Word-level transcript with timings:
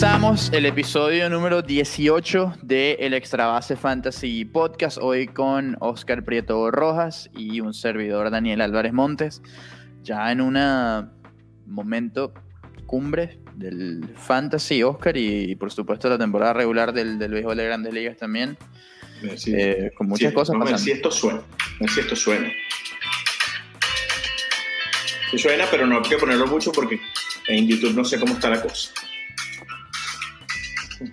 Comenzamos 0.00 0.52
el 0.52 0.64
episodio 0.64 1.28
número 1.28 1.60
18 1.60 2.54
de 2.62 2.92
el 3.00 3.14
Extra 3.14 3.48
Base 3.48 3.74
Fantasy 3.74 4.44
Podcast, 4.44 4.96
hoy 4.98 5.26
con 5.26 5.76
Oscar 5.80 6.22
Prieto 6.24 6.70
Rojas 6.70 7.28
y 7.36 7.58
un 7.58 7.74
servidor 7.74 8.30
Daniel 8.30 8.60
Álvarez 8.60 8.92
Montes, 8.92 9.42
ya 10.04 10.30
en 10.30 10.40
un 10.40 11.10
momento 11.66 12.32
cumbre 12.86 13.40
del 13.56 14.08
Fantasy 14.14 14.84
Oscar 14.84 15.16
y, 15.16 15.56
por 15.56 15.72
supuesto 15.72 16.08
la 16.08 16.16
temporada 16.16 16.52
regular 16.52 16.92
del, 16.92 17.18
del 17.18 17.32
béisbol 17.32 17.56
de 17.56 17.64
Grandes 17.64 17.92
Ligas 17.92 18.16
también, 18.18 18.56
Sí. 19.34 19.52
eh, 19.52 19.90
con 19.98 20.06
muchas 20.06 20.28
Sí, 20.28 20.34
cosas 20.36 20.54
ver 20.54 20.60
pasando. 20.60 20.78
si 20.84 20.90
esto 20.92 21.10
suena. 21.10 21.40
Si 21.92 21.98
esto 21.98 22.14
suena. 22.14 22.48
Suena, 25.36 25.64
pero 25.68 25.88
no 25.88 25.96
hay 25.96 26.02
que 26.08 26.18
ponerlo 26.18 26.46
mucho 26.46 26.70
porque 26.70 27.00
en 27.48 27.66
YouTube 27.66 27.94
no 27.96 28.04
sé 28.04 28.20
cómo 28.20 28.34
está 28.34 28.48
la 28.48 28.62
cosa. 28.62 28.92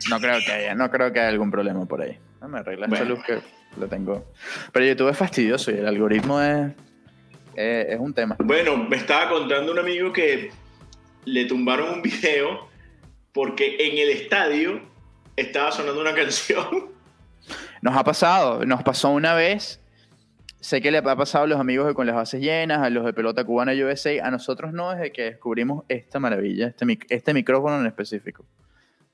No 0.09 0.19
creo 0.19 0.39
que 0.45 0.51
haya, 0.51 0.75
no 0.75 0.89
creo 0.89 1.11
que 1.13 1.19
haya 1.19 1.29
algún 1.29 1.51
problema 1.51 1.85
por 1.85 2.01
ahí. 2.01 2.17
No 2.41 2.47
me 2.47 2.59
arregla 2.59 2.85
esta 2.87 2.97
Bueno. 2.99 3.15
luz 3.15 3.23
que 3.23 3.39
lo 3.79 3.87
tengo. 3.87 4.25
Pero 4.71 4.85
YouTube 4.85 5.09
es 5.09 5.17
fastidioso 5.17 5.71
y 5.71 5.75
el 5.75 5.87
algoritmo 5.87 6.41
es, 6.41 6.71
es, 7.55 7.87
es 7.89 7.99
un 7.99 8.13
tema. 8.13 8.35
Bueno, 8.39 8.77
me 8.77 8.95
estaba 8.97 9.29
contando 9.29 9.71
un 9.71 9.79
amigo 9.79 10.11
que 10.13 10.51
le 11.25 11.45
tumbaron 11.45 11.89
un 11.93 12.01
video 12.01 12.67
porque 13.33 13.75
en 13.79 13.97
el 13.97 14.09
estadio 14.09 14.81
estaba 15.35 15.71
sonando 15.71 16.01
una 16.01 16.13
canción. 16.15 16.65
Nos 17.81 17.95
ha 17.95 18.03
pasado, 18.03 18.65
nos 18.65 18.81
pasó 18.83 19.09
una 19.09 19.33
vez. 19.35 19.81
Sé 20.59 20.81
que 20.81 20.89
le 20.89 20.97
ha 20.97 21.15
pasado 21.15 21.43
a 21.43 21.47
los 21.47 21.59
amigos 21.59 21.85
de 21.85 21.93
Con 21.93 22.07
las 22.07 22.15
Bases 22.15 22.41
Llenas, 22.41 22.79
a 22.81 22.89
los 22.89 23.05
de 23.05 23.13
Pelota 23.13 23.43
Cubana 23.43 23.71
USA. 23.73 24.25
A 24.25 24.31
nosotros 24.31 24.73
no, 24.73 24.89
desde 24.91 25.11
que 25.11 25.21
descubrimos 25.23 25.83
esta 25.89 26.19
maravilla, 26.19 26.67
este, 26.69 26.85
mic- 26.87 27.05
este 27.09 27.35
micrófono 27.35 27.79
en 27.79 27.85
específico. 27.85 28.43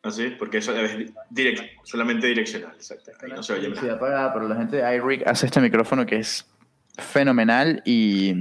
Así, 0.04 0.30
porque 0.40 0.58
eso 0.58 0.76
es 0.76 1.12
direct- 1.30 1.70
solamente 1.84 2.26
direccional, 2.28 2.74
exacto. 2.76 3.12
Ahí 3.22 3.30
no 3.32 3.44
se 3.44 3.54
oye 3.54 3.64
nada. 3.70 3.74
Publicidad 3.76 4.00
pagada, 4.00 4.34
pero 4.34 4.48
la 4.48 4.56
gente 4.56 4.78
de 4.78 4.96
iRig 4.96 5.28
hace 5.28 5.46
este 5.46 5.62
micrófono 5.62 6.06
que 6.06 6.16
es 6.18 6.48
fenomenal 6.98 7.82
y, 7.86 8.34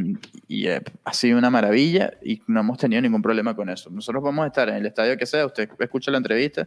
y, 0.48 0.66
eh, 0.69 0.81
ha 1.05 1.12
sido 1.12 1.38
una 1.38 1.50
maravilla 1.50 2.14
y 2.22 2.42
no 2.47 2.61
hemos 2.61 2.78
tenido 2.78 3.00
ningún 3.03 3.22
problema 3.22 3.55
con 3.55 3.69
eso. 3.69 3.91
Nosotros 3.91 4.22
vamos 4.22 4.44
a 4.44 4.48
estar 4.48 4.69
en 4.70 4.77
el 4.77 4.86
estadio 4.86 5.16
que 5.16 5.27
sea, 5.27 5.47
usted 5.47 5.69
escucha 5.78 6.11
la 6.11 6.16
entrevista 6.19 6.66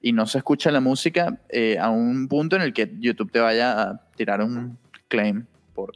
y 0.00 0.12
no 0.12 0.26
se 0.26 0.38
escucha 0.38 0.70
la 0.70 0.80
música 0.80 1.38
eh, 1.48 1.76
a 1.78 1.90
un 1.90 2.26
punto 2.28 2.56
en 2.56 2.62
el 2.62 2.72
que 2.72 2.90
YouTube 3.00 3.30
te 3.32 3.40
vaya 3.40 3.82
a 3.82 4.00
tirar 4.16 4.40
un 4.42 4.78
claim 5.08 5.44
por 5.74 5.92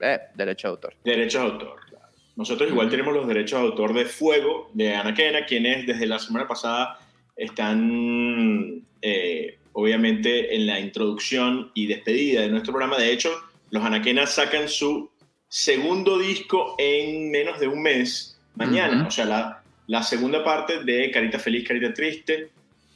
eh, 0.00 0.18
derecho 0.34 0.68
de 0.68 0.70
autor. 0.72 0.94
Derechos 1.04 1.42
de 1.42 1.48
autor. 1.50 1.80
claro. 1.90 2.06
Nosotros 2.36 2.70
igual 2.70 2.88
tenemos 2.88 3.12
los 3.14 3.26
derechos 3.26 3.60
de 3.60 3.66
autor 3.66 3.92
de 3.94 4.04
Fuego, 4.06 4.70
de 4.72 4.94
Anaquena, 4.94 5.44
quienes 5.44 5.86
desde 5.86 6.06
la 6.06 6.18
semana 6.20 6.46
pasada 6.48 6.98
están, 7.38 8.82
eh, 9.00 9.56
obviamente, 9.72 10.54
en 10.54 10.66
la 10.66 10.78
introducción 10.80 11.70
y 11.74 11.86
despedida 11.86 12.42
de 12.42 12.48
nuestro 12.48 12.72
programa. 12.72 12.98
De 12.98 13.12
hecho, 13.12 13.30
los 13.70 13.82
Anaquena 13.82 14.26
sacan 14.26 14.68
su 14.68 15.08
segundo 15.48 16.18
disco 16.18 16.74
en 16.78 17.30
menos 17.30 17.58
de 17.60 17.68
un 17.68 17.80
mes, 17.80 18.38
mañana. 18.56 18.98
Ujú. 18.98 19.08
O 19.08 19.10
sea, 19.10 19.24
la, 19.24 19.62
la 19.86 20.02
segunda 20.02 20.44
parte 20.44 20.84
de 20.84 21.10
Carita 21.10 21.38
Feliz, 21.38 21.66
Carita 21.66 21.94
Triste. 21.94 22.50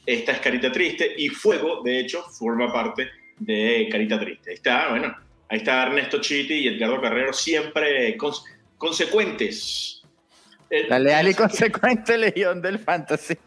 Esta 0.05 0.33
es 0.33 0.39
Carita 0.39 0.71
Triste 0.71 1.15
y 1.17 1.29
Fuego, 1.29 1.81
de 1.81 1.99
hecho, 2.01 2.21
forma 2.23 2.71
parte 2.71 3.09
de 3.39 3.87
Carita 3.89 4.19
Triste. 4.19 4.49
Ahí 4.49 4.55
está, 4.55 4.89
bueno, 4.89 5.15
ahí 5.47 5.59
está 5.59 5.83
Ernesto 5.83 6.19
Chiti 6.19 6.55
y 6.55 6.67
Edgardo 6.67 6.99
Carrero, 7.01 7.31
siempre 7.31 8.17
cons- 8.17 8.43
consecuentes. 8.77 10.02
Eh, 10.69 10.85
La 10.89 10.99
leal 10.99 11.27
y 11.29 11.33
consecuente 11.35 12.17
legión 12.17 12.61
del 12.61 12.79
fantasy. 12.79 13.37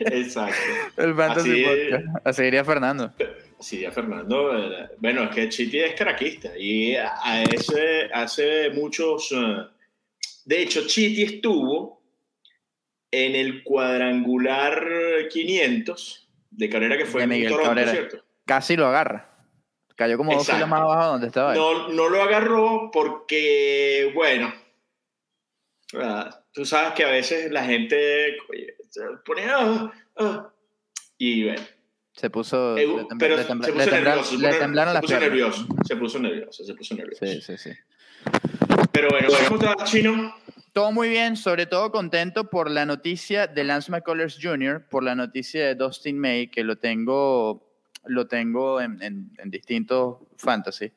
Exacto. 0.00 0.54
el 0.96 1.14
fantasy 1.14 1.64
Así. 1.64 2.04
Así 2.24 2.42
diría 2.42 2.64
Fernando. 2.64 3.12
Sí, 3.58 3.84
a 3.84 3.90
Fernando. 3.92 4.52
Bueno, 4.98 5.24
es 5.24 5.30
que 5.30 5.48
Chiti 5.48 5.78
es 5.80 5.94
caraquista 5.94 6.50
y 6.58 6.94
a 6.96 7.42
ese 7.42 8.08
hace 8.12 8.70
muchos. 8.70 9.32
eh, 9.32 9.64
De 10.44 10.62
hecho, 10.62 10.86
Chiti 10.86 11.22
estuvo 11.22 12.02
en 13.10 13.34
el 13.34 13.62
cuadrangular 13.62 14.84
500 15.30 16.28
de 16.50 16.68
carrera 16.68 16.98
que 16.98 17.06
fue 17.06 17.26
De 17.26 17.34
en 17.36 17.48
Toronto, 17.48 17.64
Cabrera. 17.68 17.90
¿cierto? 17.92 18.18
Casi 18.44 18.76
lo 18.76 18.86
agarra. 18.86 19.32
Cayó 19.96 20.18
como 20.18 20.32
dos 20.32 20.42
Exacto. 20.42 20.56
filas 20.58 20.68
más 20.68 20.80
abajo 20.82 21.12
donde 21.12 21.26
estaba 21.28 21.52
él. 21.54 21.58
No, 21.58 21.88
no 21.88 22.08
lo 22.10 22.22
agarró 22.22 22.90
porque, 22.92 24.10
bueno, 24.14 24.52
tú 26.52 26.64
sabes 26.64 26.92
que 26.94 27.04
a 27.04 27.10
veces 27.10 27.50
la 27.50 27.64
gente 27.64 28.36
se 28.90 29.02
pone. 29.24 29.42
ah, 29.48 29.92
ah, 30.16 30.52
y 31.18 31.44
bueno, 31.44 31.62
Se 32.12 32.30
puso. 32.30 32.76
eh, 32.76 32.86
le, 32.86 32.92
tembla- 33.04 33.16
pero 33.18 33.36
le 33.36 33.42
se 33.44 33.54
puso 33.54 33.72
le 33.72 33.86
nervioso. 34.02 34.36
le 34.38 34.54
temblaron 34.54 34.90
se 34.90 34.94
las 34.94 35.00
puso 35.02 35.12
piernas. 35.18 35.28
nervioso. 35.30 35.66
Se 35.86 35.96
puso 35.96 36.18
nervioso, 36.18 36.64
se 36.64 36.74
puso 36.74 36.94
nervioso. 36.94 37.26
Sí, 37.26 37.40
sí, 37.40 37.56
sí. 37.58 37.70
Pero 38.92 39.08
bueno, 39.10 39.28
¿cómo 39.48 39.60
estás, 39.62 39.90
Chino? 39.90 40.34
Todo 40.72 40.92
muy 40.92 41.08
bien, 41.08 41.36
sobre 41.36 41.64
todo 41.66 41.90
contento 41.90 42.50
por 42.50 42.70
la 42.70 42.84
noticia 42.84 43.46
de 43.46 43.64
Lance 43.64 43.90
McCullers 43.90 44.38
Jr., 44.42 44.86
por 44.90 45.02
la 45.02 45.14
noticia 45.14 45.66
de 45.66 45.74
Dustin 45.74 46.18
May, 46.18 46.48
que 46.48 46.64
lo 46.64 46.76
tengo, 46.76 47.66
lo 48.04 48.26
tengo 48.26 48.80
en, 48.82 49.02
en- 49.02 49.30
en 49.38 49.50
distintos 49.50 50.18
fantasy. 50.36 50.92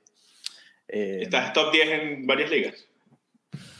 Eh, 0.88 1.20
Estás 1.22 1.54
top 1.54 1.72
10 1.72 1.88
en 1.90 2.28
varias 2.28 2.50
ligas. 2.52 2.89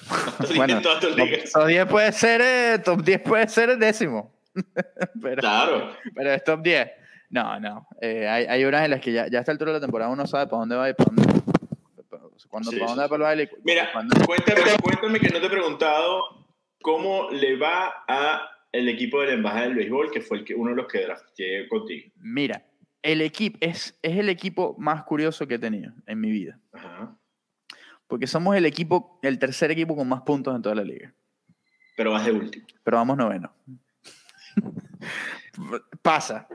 Top 0.38 0.48
10 0.48 0.56
bueno, 0.58 0.82
top, 0.82 1.04
ligas. 1.18 1.52
top 1.52 1.68
10 1.68 1.86
puede 1.86 2.12
ser, 2.12 2.42
eh, 2.42 2.80
top 2.84 3.02
10 3.04 3.22
puede 3.22 3.48
ser 3.48 3.70
el 3.72 3.80
décimo. 3.80 4.34
pero, 5.22 5.42
Claro. 5.42 5.96
pero 6.16 6.32
es 6.32 6.44
top 6.44 6.62
10. 6.62 6.92
No, 7.30 7.60
no. 7.60 7.88
Eh, 8.02 8.28
hay, 8.28 8.46
hay 8.46 8.66
unas 8.66 8.84
en 8.86 8.92
las 8.92 9.02
que 9.02 9.12
ya, 9.12 9.28
ya 9.28 9.38
a 9.38 9.42
esta 9.42 9.52
altura 9.52 9.72
de 9.72 9.78
la 9.78 9.82
temporada 9.82 10.12
uno 10.12 10.26
sabe 10.26 10.48
para 10.48 10.60
dónde 10.62 10.76
va 10.76 10.90
y 10.90 10.94
para 10.94 11.12
dónde, 11.12 11.24
cuando, 12.50 12.72
Sí, 12.72 12.78
para 12.78 12.88
dónde 12.90 13.04
va 13.04 13.10
para 13.10 13.18
el 13.18 13.22
baile. 13.38 13.52
Mira, 13.64 13.92
cuándo- 13.92 14.16
cuéntame, 14.26 14.62
cuéntame 14.82 15.20
que 15.20 15.30
no 15.30 15.40
te 15.40 15.46
he 15.46 15.50
preguntado 15.50 16.24
cómo 16.82 17.30
le 17.30 17.58
va 17.58 18.04
a 18.08 18.50
el 18.72 18.88
equipo 18.90 19.20
de 19.22 19.28
la 19.28 19.34
Embajada 19.34 19.64
del 19.66 19.76
Béisbol, 19.76 20.12
que 20.12 20.22
fue 20.22 20.40
el 20.40 20.44
que, 20.46 20.56
uno 20.56 20.72
de 20.72 20.76
los 20.78 20.88
que 20.88 21.02
drafté 21.04 21.68
contigo. 21.68 22.12
Mira, 22.18 22.64
el 23.04 23.22
equipo 23.22 23.58
es, 23.62 23.98
es 24.02 24.18
el 24.18 24.30
equipo 24.30 24.76
más 24.80 25.04
curioso 25.04 25.48
que 25.48 25.56
he 25.56 25.60
tenido 25.60 25.92
en 26.08 26.20
mi 26.20 26.32
vida. 26.32 26.60
Ajá. 26.74 27.16
Porque 28.10 28.28
somos 28.28 28.58
el 28.58 28.66
equipo, 28.66 29.20
el 29.24 29.40
tercer 29.40 29.72
equipo 29.72 29.96
con 29.96 30.10
más 30.10 30.24
puntos 30.24 30.54
en 30.54 30.62
toda 30.62 30.76
la 30.76 30.84
liga. 30.84 31.14
Pero 31.96 32.12
vas 32.12 32.26
de 32.26 32.34
último. 32.34 32.66
Pero 32.84 32.98
vamos 32.98 33.16
noveno. 33.16 33.54
Pasa. 36.02 36.48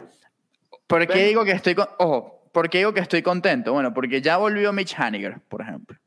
¿Por 0.86 1.00
qué 1.06 1.06
Bueno. 1.14 1.26
digo 1.28 1.44
que 1.44 1.52
estoy 1.52 1.74
con- 1.74 1.88
ojo, 1.98 2.48
¿por 2.52 2.68
qué 2.68 2.78
digo 2.78 2.92
que 2.92 3.00
estoy 3.00 3.22
contento? 3.22 3.72
Bueno, 3.72 3.94
porque 3.94 4.20
ya 4.20 4.36
volvió 4.36 4.72
Mitch 4.72 4.94
Haniger, 4.98 5.40
por 5.48 5.62
ejemplo. 5.62 5.98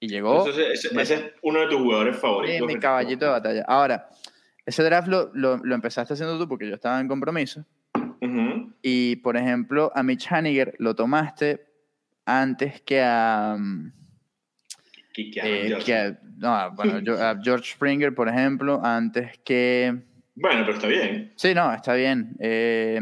Y 0.00 0.08
llegó 0.08 0.38
Entonces, 0.46 0.84
ese, 0.84 1.00
ese 1.00 1.14
es 1.14 1.24
uno 1.42 1.60
de 1.60 1.66
tus 1.68 1.78
jugadores 1.78 2.16
sí, 2.16 2.20
favoritos. 2.20 2.66
mi 2.66 2.78
caballito 2.78 3.24
de 3.24 3.30
batalla. 3.30 3.64
Ahora, 3.66 4.10
ese 4.66 4.82
draft 4.82 5.08
lo, 5.08 5.30
lo- 5.34 5.56
lo 5.58 5.74
empezaste 5.74 6.12
haciendo 6.14 6.38
tú 6.38 6.46
porque 6.48 6.68
yo 6.68 6.74
estaba 6.74 7.00
en 7.00 7.08
compromiso. 7.08 7.64
Y, 8.82 9.16
por 9.16 9.36
ejemplo, 9.36 9.90
a 9.94 10.02
Mitch 10.02 10.30
Haniger 10.30 10.74
lo 10.78 10.94
tomaste 10.94 11.66
antes 12.26 12.80
que 12.82 13.02
a... 13.02 13.56
mm, 13.58 13.92
eh, 15.22 15.30
que 15.68 15.74
Judge. 15.74 15.92
a- 15.94 16.18
no, 16.36 16.72
bueno, 16.72 16.98
yo- 17.00 17.22
a 17.22 17.36
George 17.42 17.72
Springer, 17.72 18.14
por 18.14 18.28
ejemplo, 18.28 18.80
antes 18.84 19.38
que... 19.44 19.94
Bueno, 20.34 20.60
pero 20.64 20.74
está 20.74 20.88
bien. 20.88 21.32
Sí, 21.36 21.54
no, 21.54 21.72
está 21.72 21.94
bien. 21.94 22.36
Eh, 22.40 22.98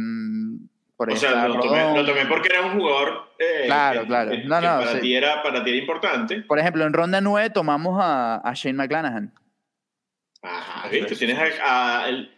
por 0.97 1.11
O 1.11 1.17
sea, 1.17 1.49
lo 1.49 1.59
tomé, 1.61 1.95
lo 1.97 2.05
tomé 2.05 2.27
porque 2.27 2.49
era 2.53 2.61
un 2.67 2.79
jugador 2.79 3.33
eh, 3.39 3.63
Claro, 3.67 4.03
que- 4.03 4.07
claro. 4.07 4.31
No, 4.31 4.37
que 4.61 4.67
no, 4.67 4.79
para, 4.79 4.93
sí. 4.93 5.01
ti 5.01 5.15
era, 5.17 5.43
para 5.43 5.65
ti 5.65 5.71
era 5.71 5.79
importante. 5.79 6.43
Por 6.43 6.59
ejemplo, 6.59 6.85
en 6.87 6.93
ronda 6.93 7.21
9 7.21 7.51
tomamos 7.51 7.99
a, 8.01 8.37
a 8.37 8.53
Shane 8.55 8.75
McClanahan. 8.77 9.33
Ajá, 10.43 10.89
¿viste? 10.89 11.17
Tienes 11.17 11.39
a- 11.39 11.65
a- 11.65 12.05
al, 12.05 12.31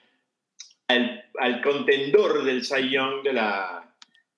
al, 0.88 1.24
al 1.40 1.60
contendor 1.62 2.44
del 2.44 2.64
Cy 2.64 2.90
Young 2.90 3.22
de 3.24 3.32
la, 3.32 3.92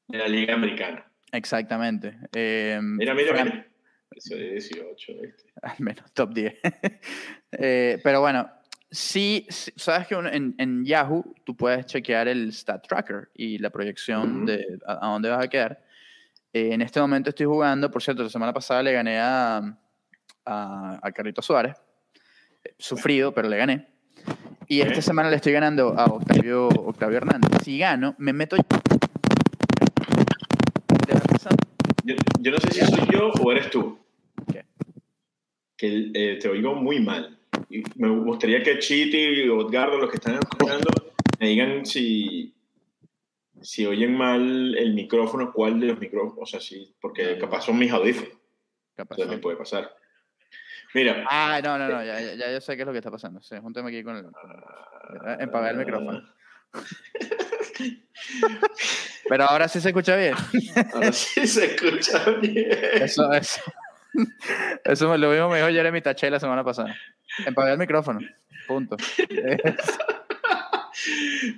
de 0.09 0.19
la 0.19 0.29
Liga 0.29 0.55
Americana. 0.55 1.05
Exactamente. 1.33 2.15
Mira, 2.81 2.81
mira, 3.15 3.33
Fran- 3.35 3.45
mira. 3.45 3.67
Eso 4.17 4.35
de 4.35 4.53
18, 4.53 5.13
¿viste? 5.21 5.45
Al 5.63 5.77
menos 5.79 6.13
top 6.13 6.33
10. 6.35 6.55
Eh, 7.59 8.01
pero 8.03 8.21
bueno, 8.21 8.51
sí, 8.91 9.47
sí, 9.49 9.73
sabes 9.77 10.07
que 10.07 10.15
en, 10.15 10.55
en 10.59 10.85
Yahoo 10.85 11.35
tú 11.45 11.57
puedes 11.57 11.87
chequear 11.87 12.29
el 12.29 12.53
stat 12.53 12.87
tracker 12.87 13.31
y 13.35 13.57
la 13.57 13.71
proyección 13.71 14.45
de 14.45 14.79
a, 14.85 15.07
a 15.07 15.13
dónde 15.13 15.31
vas 15.31 15.43
a 15.43 15.49
quedar. 15.49 15.83
Eh, 16.53 16.75
en 16.75 16.83
este 16.83 17.01
momento 17.01 17.31
estoy 17.31 17.47
jugando, 17.47 17.91
por 17.91 18.03
cierto, 18.03 18.25
la 18.25 18.29
semana 18.29 18.53
pasada 18.53 18.83
le 18.83 18.93
gané 18.93 19.19
a, 19.19 19.59
a, 20.45 20.99
a 21.01 21.13
Carlito 21.13 21.41
Suárez. 21.41 21.77
Eh, 22.65 22.75
Sufrido, 22.79 23.33
pero 23.33 23.49
le 23.49 23.57
gané. 23.57 23.89
Y 24.69 24.81
esta 24.81 25.01
semana 25.01 25.31
le 25.31 25.37
estoy 25.37 25.53
ganando 25.53 25.95
a 25.99 26.05
Octavio, 26.07 26.69
Octavio 26.69 27.19
Hernández. 27.19 27.63
Si 27.63 27.79
gano, 27.79 28.15
me 28.19 28.33
meto. 28.33 28.57
Pasar. 31.31 31.55
Yo, 32.05 32.17
yo 32.41 32.51
no 32.51 32.59
sé 32.59 32.71
si 32.73 32.81
soy 32.81 33.07
yo 33.13 33.31
o 33.31 33.53
eres 33.53 33.71
tú. 33.71 34.06
Que 35.77 36.11
eh, 36.15 36.39
te 36.41 36.49
oigo 36.49 36.75
muy 36.75 37.01
mal. 37.01 37.39
Y 37.69 37.83
me 37.97 38.09
gustaría 38.09 38.63
que 38.63 38.79
Chiti 38.79 39.49
o 39.49 39.69
Edgardo, 39.69 39.99
los 39.99 40.11
que 40.11 40.17
están 40.17 40.35
escuchando, 40.35 40.91
me 41.39 41.49
digan 41.49 41.85
si, 41.85 42.55
si 43.61 43.87
oyen 43.87 44.17
mal 44.17 44.77
el 44.77 44.95
micrófono, 44.95 45.53
cuál 45.53 45.81
de 45.81 45.89
los 45.89 45.99
micrófonos, 45.99 46.39
o 46.39 46.47
sea, 46.47 46.61
sí, 46.61 46.95
porque 47.01 47.39
capaz 47.39 47.63
son 47.63 47.79
mis 47.79 47.93
audífonos. 47.93 48.33
Capaz. 48.95 49.17
Entonces 49.17 49.37
me 49.37 49.43
puede 49.43 49.57
pasar. 49.57 49.95
Mira. 50.95 51.27
Ah, 51.29 51.61
no, 51.63 51.77
no, 51.79 51.89
no, 51.89 52.05
ya, 52.05 52.21
ya, 52.21 52.35
ya 52.35 52.53
yo 52.53 52.61
sé 52.61 52.77
qué 52.77 52.83
es 52.83 52.87
lo 52.87 52.93
que 52.93 52.99
está 52.99 53.11
pasando. 53.11 53.43
Sí, 53.43 53.57
júntame 53.61 53.91
aquí 53.91 54.03
con 54.03 54.17
el. 54.17 54.27
Empagar 55.41 55.73
el 55.73 55.79
micrófono. 55.79 56.23
Pero 59.29 59.45
ahora 59.45 59.69
sí 59.69 59.81
se 59.81 59.89
escucha 59.89 60.17
bien. 60.17 60.35
Ahora 60.95 61.13
sí 61.13 61.47
se 61.47 61.75
escucha 61.75 62.31
bien. 62.41 62.69
Eso, 62.95 63.31
eso. 63.33 63.61
Eso 64.85 65.09
me 65.11 65.19
lo 65.19 65.31
mismo 65.31 65.49
me 65.51 65.57
dijo 65.59 65.69
Jeremy 65.69 66.01
Taché 66.01 66.31
la 66.31 66.41
semana 66.41 66.65
pasada. 66.65 66.97
Empagar 67.47 67.73
el 67.73 67.79
micrófono. 67.79 68.21
Punto. 68.67 68.97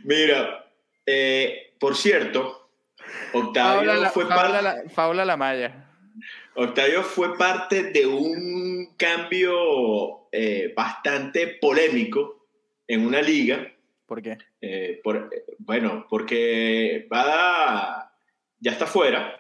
Mira, 0.05 0.67
eh, 1.07 1.75
por 1.79 1.97
cierto, 1.97 2.71
Octavio 3.33 4.07
fue 4.11 4.29
parte. 4.29 4.63
la-. 4.63 4.83
Octavio 6.55 7.03
fue 7.03 7.37
parte 7.39 7.85
de 7.93 8.07
un 8.07 8.95
cambio 8.97 10.29
eh, 10.33 10.73
bastante 10.77 11.59
polémico 11.61 12.47
en 12.87 13.07
una 13.07 13.23
liga. 13.23 13.73
¿Por 14.07 14.23
qué? 14.23 14.39
eh, 14.61 15.01
por- 15.05 15.31
bueno, 15.59 16.07
porque 16.09 17.07
Bada 17.11 18.13
ya 18.59 18.73
está 18.73 18.87
fuera, 18.87 19.39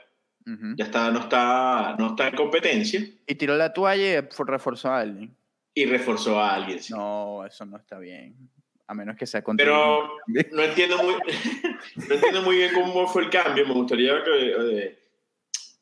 Ya 0.76 0.84
está, 0.86 1.10
no, 1.10 1.20
está, 1.20 1.94
no 1.98 2.08
está 2.08 2.28
en 2.28 2.34
competencia 2.36 3.06
Y 3.26 3.34
tiró 3.34 3.56
la 3.56 3.72
toalla 3.72 4.18
y 4.18 4.20
reforzó 4.44 4.88
a 4.90 5.00
alguien. 5.00 5.34
y 5.74 5.84
reforzó 5.86 6.40
a 6.40 6.54
alguien. 6.54 6.82
sí. 6.82 6.92
No, 6.92 7.44
eso 7.46 7.66
no 7.66 7.76
está 7.76 7.98
bien. 7.98 8.34
A 8.86 8.94
menos 8.94 9.16
que 9.16 9.26
sea 9.26 9.42
con 9.42 9.56
Pero 9.58 10.10
no 10.52 10.62
entiendo, 10.62 11.02
muy, 11.02 11.14
no 12.08 12.14
entiendo 12.14 12.42
muy 12.42 12.56
bien 12.56 12.72
cómo 12.74 13.06
fue 13.06 13.24
el 13.24 13.30
cambio. 13.30 13.66
Me 13.66 13.74
gustaría 13.74 14.22
que. 14.24 14.54
eh, 14.78 14.98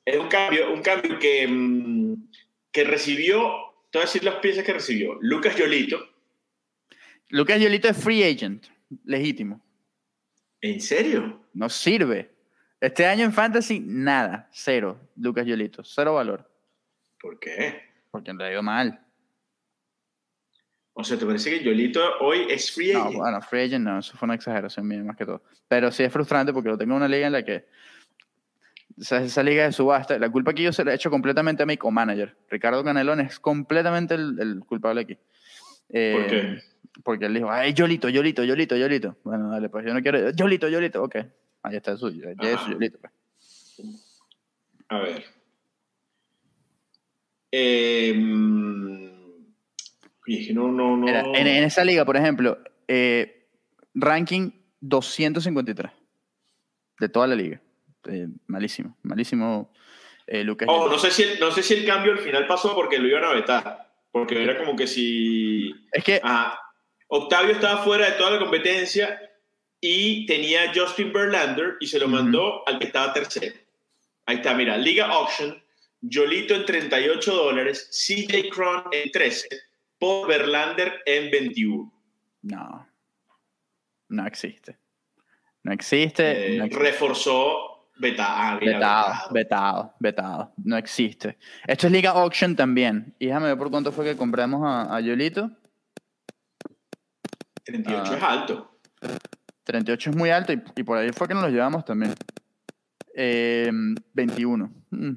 es 0.04 0.18
un 0.18 0.28
cambio, 0.28 0.72
un 0.72 0.82
cambio 0.82 1.18
que, 1.18 1.46
mm, 1.46 2.14
que 2.72 2.84
recibió. 2.84 3.54
Te 3.90 3.98
voy 3.98 4.02
a 4.02 4.06
decir 4.06 4.24
las 4.24 4.36
piezas 4.36 4.64
que 4.64 4.72
recibió. 4.72 5.18
Lucas 5.20 5.54
Yolito. 5.56 5.98
Lucas 7.28 7.60
Yolito 7.60 7.88
es 7.88 7.96
free 7.96 8.24
agent. 8.24 8.66
Legítimo. 9.04 9.60
¿En 10.60 10.80
serio? 10.80 11.40
No 11.54 11.68
sirve. 11.68 12.30
Este 12.80 13.06
año 13.06 13.24
en 13.24 13.32
Fantasy, 13.32 13.80
nada. 13.80 14.48
Cero. 14.52 14.98
Lucas 15.16 15.46
Yolito. 15.46 15.82
Cero 15.84 16.14
valor. 16.14 16.48
¿Por 17.20 17.38
qué? 17.38 17.82
Porque 18.10 18.32
le 18.32 18.44
ha 18.44 18.52
ido 18.52 18.62
mal. 18.62 19.00
O 20.92 21.04
sea, 21.04 21.18
¿te 21.18 21.26
parece 21.26 21.50
que 21.50 21.62
Yolito 21.64 22.00
hoy 22.20 22.46
es 22.48 22.72
free 22.72 22.92
No, 22.92 23.00
agent? 23.04 23.16
bueno, 23.16 23.42
free 23.42 23.64
agent 23.64 23.84
no, 23.84 23.98
eso 23.98 24.16
fue 24.16 24.26
una 24.26 24.34
exageración 24.34 24.86
mía 24.86 25.02
más 25.04 25.16
que 25.16 25.26
todo. 25.26 25.42
Pero 25.68 25.90
sí 25.90 26.02
es 26.02 26.12
frustrante 26.12 26.52
porque 26.52 26.70
lo 26.70 26.78
tengo 26.78 26.92
en 26.92 26.96
una 26.98 27.08
liga 27.08 27.26
en 27.26 27.32
la 27.32 27.44
que 27.44 27.66
o 28.98 29.02
sea, 29.04 29.20
esa 29.20 29.42
liga 29.42 29.64
de 29.64 29.72
subasta, 29.72 30.18
la 30.18 30.30
culpa 30.30 30.52
aquí 30.52 30.62
yo 30.62 30.72
se 30.72 30.82
la 30.82 30.92
he 30.92 30.94
hecho 30.94 31.10
completamente 31.10 31.62
a 31.62 31.66
mi 31.66 31.76
co-manager. 31.76 32.34
Ricardo 32.48 32.82
Canelón 32.82 33.20
es 33.20 33.38
completamente 33.38 34.14
el, 34.14 34.38
el 34.40 34.60
culpable 34.60 35.02
aquí. 35.02 35.18
Eh, 35.90 36.14
¿Por 36.18 36.26
qué? 36.30 36.58
Porque 37.04 37.26
él 37.26 37.34
dijo, 37.34 37.50
ay, 37.50 37.74
Yolito, 37.74 38.08
Yolito, 38.08 38.42
Yolito, 38.42 38.74
Yolito. 38.74 39.18
Bueno, 39.22 39.50
dale, 39.50 39.68
pues 39.68 39.84
yo 39.84 39.92
no 39.92 40.00
quiero. 40.00 40.30
Yolito, 40.30 40.66
Yolito, 40.68 41.02
ok. 41.02 41.16
Ahí 41.66 41.76
está 41.76 41.90
el 41.90 41.98
suyo, 41.98 42.28
ya 42.40 42.50
es 42.50 42.60
su 42.60 42.66
Ajá. 42.66 42.72
Yolito. 42.74 42.98
pues. 43.00 44.22
A 44.88 44.98
ver. 45.00 45.24
Eh, 47.50 48.14
oye, 50.26 50.40
es 50.40 50.46
que 50.46 50.54
no, 50.54 50.70
no, 50.70 50.96
no. 50.96 51.06
Mira, 51.06 51.22
en, 51.22 51.46
en 51.48 51.64
esa 51.64 51.84
liga, 51.84 52.04
por 52.04 52.16
ejemplo, 52.16 52.56
eh, 52.86 53.48
ranking 53.94 54.52
253 54.80 55.90
de 57.00 57.08
toda 57.08 57.26
la 57.26 57.34
liga. 57.34 57.60
Eh, 58.08 58.28
malísimo, 58.46 58.96
malísimo 59.02 59.72
eh, 60.28 60.44
Lucas. 60.44 60.68
Oh, 60.70 60.88
no 60.88 60.98
sé, 61.00 61.10
si 61.10 61.24
el, 61.24 61.40
no 61.40 61.50
sé 61.50 61.64
si 61.64 61.74
el 61.74 61.84
cambio 61.84 62.12
al 62.12 62.18
final 62.18 62.46
pasó 62.46 62.76
porque 62.76 63.00
lo 63.00 63.08
iban 63.08 63.24
a 63.24 63.32
vetar. 63.32 63.90
Porque 64.12 64.40
era 64.40 64.56
como 64.56 64.76
que 64.76 64.86
si. 64.86 65.74
Es 65.90 66.04
que 66.04 66.20
Ajá. 66.22 66.60
Octavio 67.08 67.50
estaba 67.52 67.82
fuera 67.82 68.06
de 68.06 68.12
toda 68.12 68.30
la 68.30 68.38
competencia 68.38 69.20
y 69.88 70.26
tenía 70.26 70.72
Justin 70.74 71.12
Verlander 71.12 71.76
y 71.78 71.86
se 71.86 72.00
lo 72.00 72.08
mandó 72.08 72.66
al 72.66 72.78
que 72.80 72.86
estaba 72.86 73.12
tercero. 73.12 73.54
Ahí 74.26 74.36
está, 74.38 74.52
mira, 74.54 74.76
Liga 74.76 75.06
Auction, 75.06 75.62
Yolito 76.00 76.54
en 76.56 76.66
38 76.66 77.32
dólares, 77.34 77.88
CJ 77.92 78.48
Cron 78.50 78.82
en 78.90 79.10
13, 79.12 79.48
Paul 80.00 80.26
Verlander 80.26 81.02
en 81.06 81.30
21. 81.30 81.92
no, 82.42 82.88
no 84.08 84.26
existe. 84.26 84.76
No 85.62 85.72
existe. 85.72 86.54
Eh, 86.54 86.58
no 86.58 86.64
existe. 86.64 86.84
reforzó 86.84 87.88
beta, 87.96 88.24
ah, 88.28 88.58
mira, 88.60 88.74
Vetado, 88.74 89.12
vetado. 89.12 89.32
vetado, 89.32 89.94
vetado. 90.00 90.52
No 90.64 90.76
existe. 90.76 91.38
Esto 91.66 91.86
es 91.86 91.92
Liga 91.92 92.10
Auction 92.10 92.54
también. 92.56 93.14
Y 93.18 93.26
déjame 93.26 93.48
ver 93.48 93.58
por 93.58 93.70
cuánto 93.70 93.90
fue 93.92 94.04
que 94.04 94.16
compramos 94.16 94.62
a, 94.64 94.94
a 94.96 95.00
Yolito. 95.00 95.50
38 97.64 98.02
Ah. 98.12 98.16
es 98.16 98.22
alto. 98.22 98.78
38 99.66 100.10
es 100.10 100.16
muy 100.16 100.30
alto 100.30 100.52
y, 100.52 100.62
y 100.76 100.82
por 100.84 100.96
ahí 100.96 101.10
fue 101.12 101.26
que 101.26 101.34
nos 101.34 101.42
lo 101.42 101.48
llevamos 101.50 101.84
también. 101.84 102.14
Eh, 103.14 103.70
21. 104.12 104.72
Mm. 104.90 105.12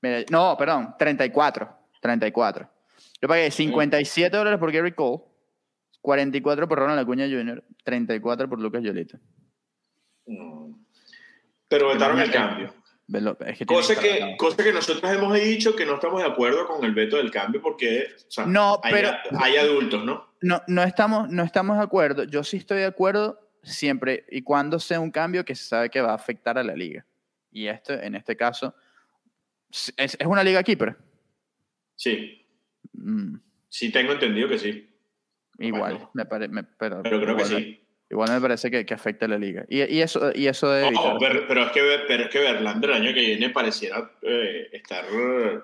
Mira, 0.00 0.24
no, 0.30 0.56
perdón, 0.56 0.94
34. 0.98 1.68
34. 2.00 2.70
Yo 3.20 3.28
pagué 3.28 3.50
57 3.50 4.34
dólares 4.34 4.58
por 4.58 4.72
Gary 4.72 4.92
Cole, 4.92 5.22
44 6.00 6.68
por 6.68 6.78
Ronald 6.78 7.00
Acuña 7.00 7.26
Jr., 7.26 7.62
34 7.84 8.48
por 8.48 8.60
Lucas 8.60 8.82
Yolito. 8.82 9.18
Mm. 10.26 10.72
Pero 11.68 11.88
vetaron 11.88 12.18
el 12.20 12.30
cambio. 12.30 12.72
Es 13.46 13.58
que 13.58 13.66
Cosa 13.66 13.94
que, 14.00 14.34
cosa 14.36 14.64
que 14.64 14.72
nosotros 14.72 15.12
hemos 15.12 15.32
dicho 15.40 15.76
que 15.76 15.86
no 15.86 15.94
estamos 15.94 16.20
de 16.22 16.28
acuerdo 16.28 16.66
con 16.66 16.84
el 16.84 16.92
veto 16.92 17.16
del 17.18 17.30
cambio 17.30 17.62
porque 17.62 18.08
o 18.16 18.30
sea, 18.30 18.46
No, 18.46 18.80
hay, 18.82 18.92
pero- 18.92 19.10
hay 19.38 19.56
adultos, 19.56 20.04
¿no? 20.04 20.34
no, 20.40 20.60
no, 20.66 20.82
estamos, 20.82 21.28
no 21.30 21.44
estamos 21.44 21.76
de 21.78 21.84
acuerdo. 21.84 22.24
Yo 22.24 22.42
sí 22.42 22.56
estoy 22.56 22.78
de 22.78 22.86
acuerdo 22.86 23.40
siempre 23.62 24.24
y 24.30 24.42
cuando 24.42 24.80
sea 24.80 24.98
un 24.98 25.12
cambio 25.12 25.44
que 25.44 25.54
se 25.54 25.64
sabe 25.64 25.88
que 25.88 26.00
va 26.00 26.10
a 26.12 26.14
afectar 26.16 26.58
a 26.58 26.64
la 26.64 26.74
liga. 26.74 27.06
Y 27.52 27.68
esto, 27.68 27.92
en 27.92 28.16
este 28.16 28.36
caso, 28.36 28.74
es, 29.70 29.92
es 29.96 30.26
una 30.26 30.42
liga 30.42 30.62
keeper. 30.62 30.96
Sí, 31.94 32.42
Mm, 32.92 33.36
sí 33.68 33.92
tengo 33.92 34.12
entendido 34.12 34.48
que 34.48 34.58
sí, 34.58 34.90
igual, 35.58 35.92
Bueno. 35.94 36.10
me 36.14 36.24
pare- 36.24 36.48
me- 36.48 36.62
pero, 36.64 37.02
pero 37.02 37.20
creo 37.20 37.36
que 37.36 37.42
igual, 37.44 37.62
sí. 37.62 37.85
Igual 38.08 38.30
me 38.30 38.40
parece 38.40 38.70
que, 38.70 38.86
que 38.86 38.94
afecta 38.94 39.26
a 39.26 39.28
la 39.28 39.36
liga. 39.38 39.64
Y, 39.68 39.82
y 39.82 40.00
eso, 40.00 40.30
y 40.34 40.46
eso 40.46 40.70
debe 40.70 40.94
Ojo, 40.94 41.10
evitar. 41.12 41.28
pero, 41.32 41.48
pero 41.48 41.62
es 41.66 41.72
que, 41.72 41.80
pero 42.06 42.22
es 42.24 42.30
que 42.30 42.38
Verlander 42.38 42.90
el 42.90 42.96
año 43.02 43.14
que 43.14 43.20
viene 43.20 43.50
pareciera 43.50 44.10
eh, 44.22 44.68
estar... 44.72 45.04
eh, 45.10 45.58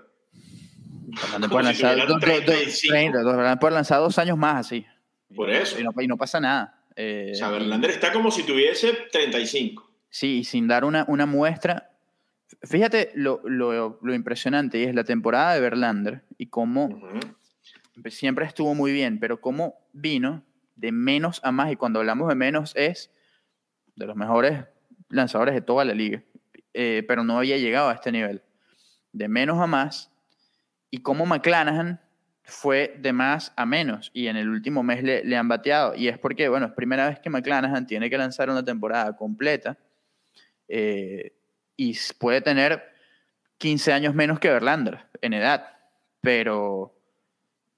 Fernández 1.14 1.48
como 1.48 1.60
puede 1.60 1.74
si 1.74 1.82
lanzar 1.82 1.98
dos- 1.98 2.08
dos- 2.08 2.20
dos- 2.20 2.44
35. 2.44 2.92
30, 2.94 3.22
dos- 3.22 3.34
Fernández 3.34 3.60
puede 3.60 3.74
lanzar 3.74 3.98
dos 4.00 4.18
años 4.18 4.36
más 4.38 4.66
así. 4.66 4.84
Por 5.34 5.50
eso. 5.50 5.78
Y 5.80 5.84
no, 5.84 5.90
y 6.00 6.06
no 6.08 6.16
pasa 6.16 6.40
nada. 6.40 6.78
Eh, 6.96 7.30
o 7.32 7.34
sea, 7.36 7.48
y- 7.48 7.52
Verlander 7.52 7.90
está 7.90 8.12
como 8.12 8.30
si 8.30 8.42
tuviese 8.44 8.92
35. 9.12 9.88
Sí, 10.10 10.38
y 10.38 10.44
sin 10.44 10.66
dar 10.68 10.84
una, 10.84 11.04
una 11.08 11.26
muestra. 11.26 11.90
Fíjate 12.64 13.12
lo, 13.14 13.40
lo- 13.44 13.98
lo 14.02 14.14
impresionante 14.14 14.78
y 14.78 14.84
es 14.84 14.94
la 14.94 15.04
temporada 15.04 15.54
de 15.54 15.60
Verlander 15.60 16.22
y 16.38 16.46
cómo 16.46 16.86
Ujú. 16.86 17.20
siempre 18.10 18.44
estuvo 18.46 18.74
muy 18.74 18.92
bien, 18.92 19.18
pero 19.20 19.40
cómo 19.40 19.76
vino 19.92 20.42
de 20.82 20.92
menos 20.92 21.40
a 21.44 21.52
más. 21.52 21.72
Y 21.72 21.76
cuando 21.76 22.00
hablamos 22.00 22.28
de 22.28 22.34
menos 22.34 22.74
es 22.76 23.10
de 23.94 24.06
los 24.06 24.16
mejores 24.16 24.64
lanzadores 25.08 25.54
de 25.54 25.62
toda 25.62 25.84
la 25.84 25.94
liga, 25.94 26.22
eh, 26.74 27.04
pero 27.06 27.24
no 27.24 27.38
había 27.38 27.56
llegado 27.56 27.88
a 27.88 27.94
este 27.94 28.12
nivel. 28.12 28.42
De 29.12 29.28
menos 29.28 29.60
a 29.60 29.66
más. 29.66 30.10
Y 30.90 30.98
cómo 30.98 31.24
McClanahan 31.24 32.00
fue 32.44 32.96
de 32.98 33.12
más 33.12 33.52
a 33.56 33.64
menos 33.64 34.10
y 34.12 34.26
en 34.26 34.36
el 34.36 34.48
último 34.48 34.82
mes 34.82 35.02
le, 35.02 35.24
le 35.24 35.36
han 35.36 35.48
bateado. 35.48 35.94
Y 35.94 36.08
es 36.08 36.18
porque, 36.18 36.48
bueno, 36.48 36.66
es 36.66 36.72
primera 36.72 37.08
vez 37.08 37.20
que 37.20 37.30
McClanahan 37.30 37.86
tiene 37.86 38.10
que 38.10 38.18
lanzar 38.18 38.50
una 38.50 38.64
temporada 38.64 39.16
completa 39.16 39.78
eh, 40.68 41.32
y 41.76 41.96
puede 42.18 42.40
tener 42.40 42.82
15 43.58 43.92
años 43.92 44.14
menos 44.14 44.40
que 44.40 44.50
Verlander 44.50 45.06
en 45.20 45.34
edad, 45.34 45.76
pero 46.20 46.94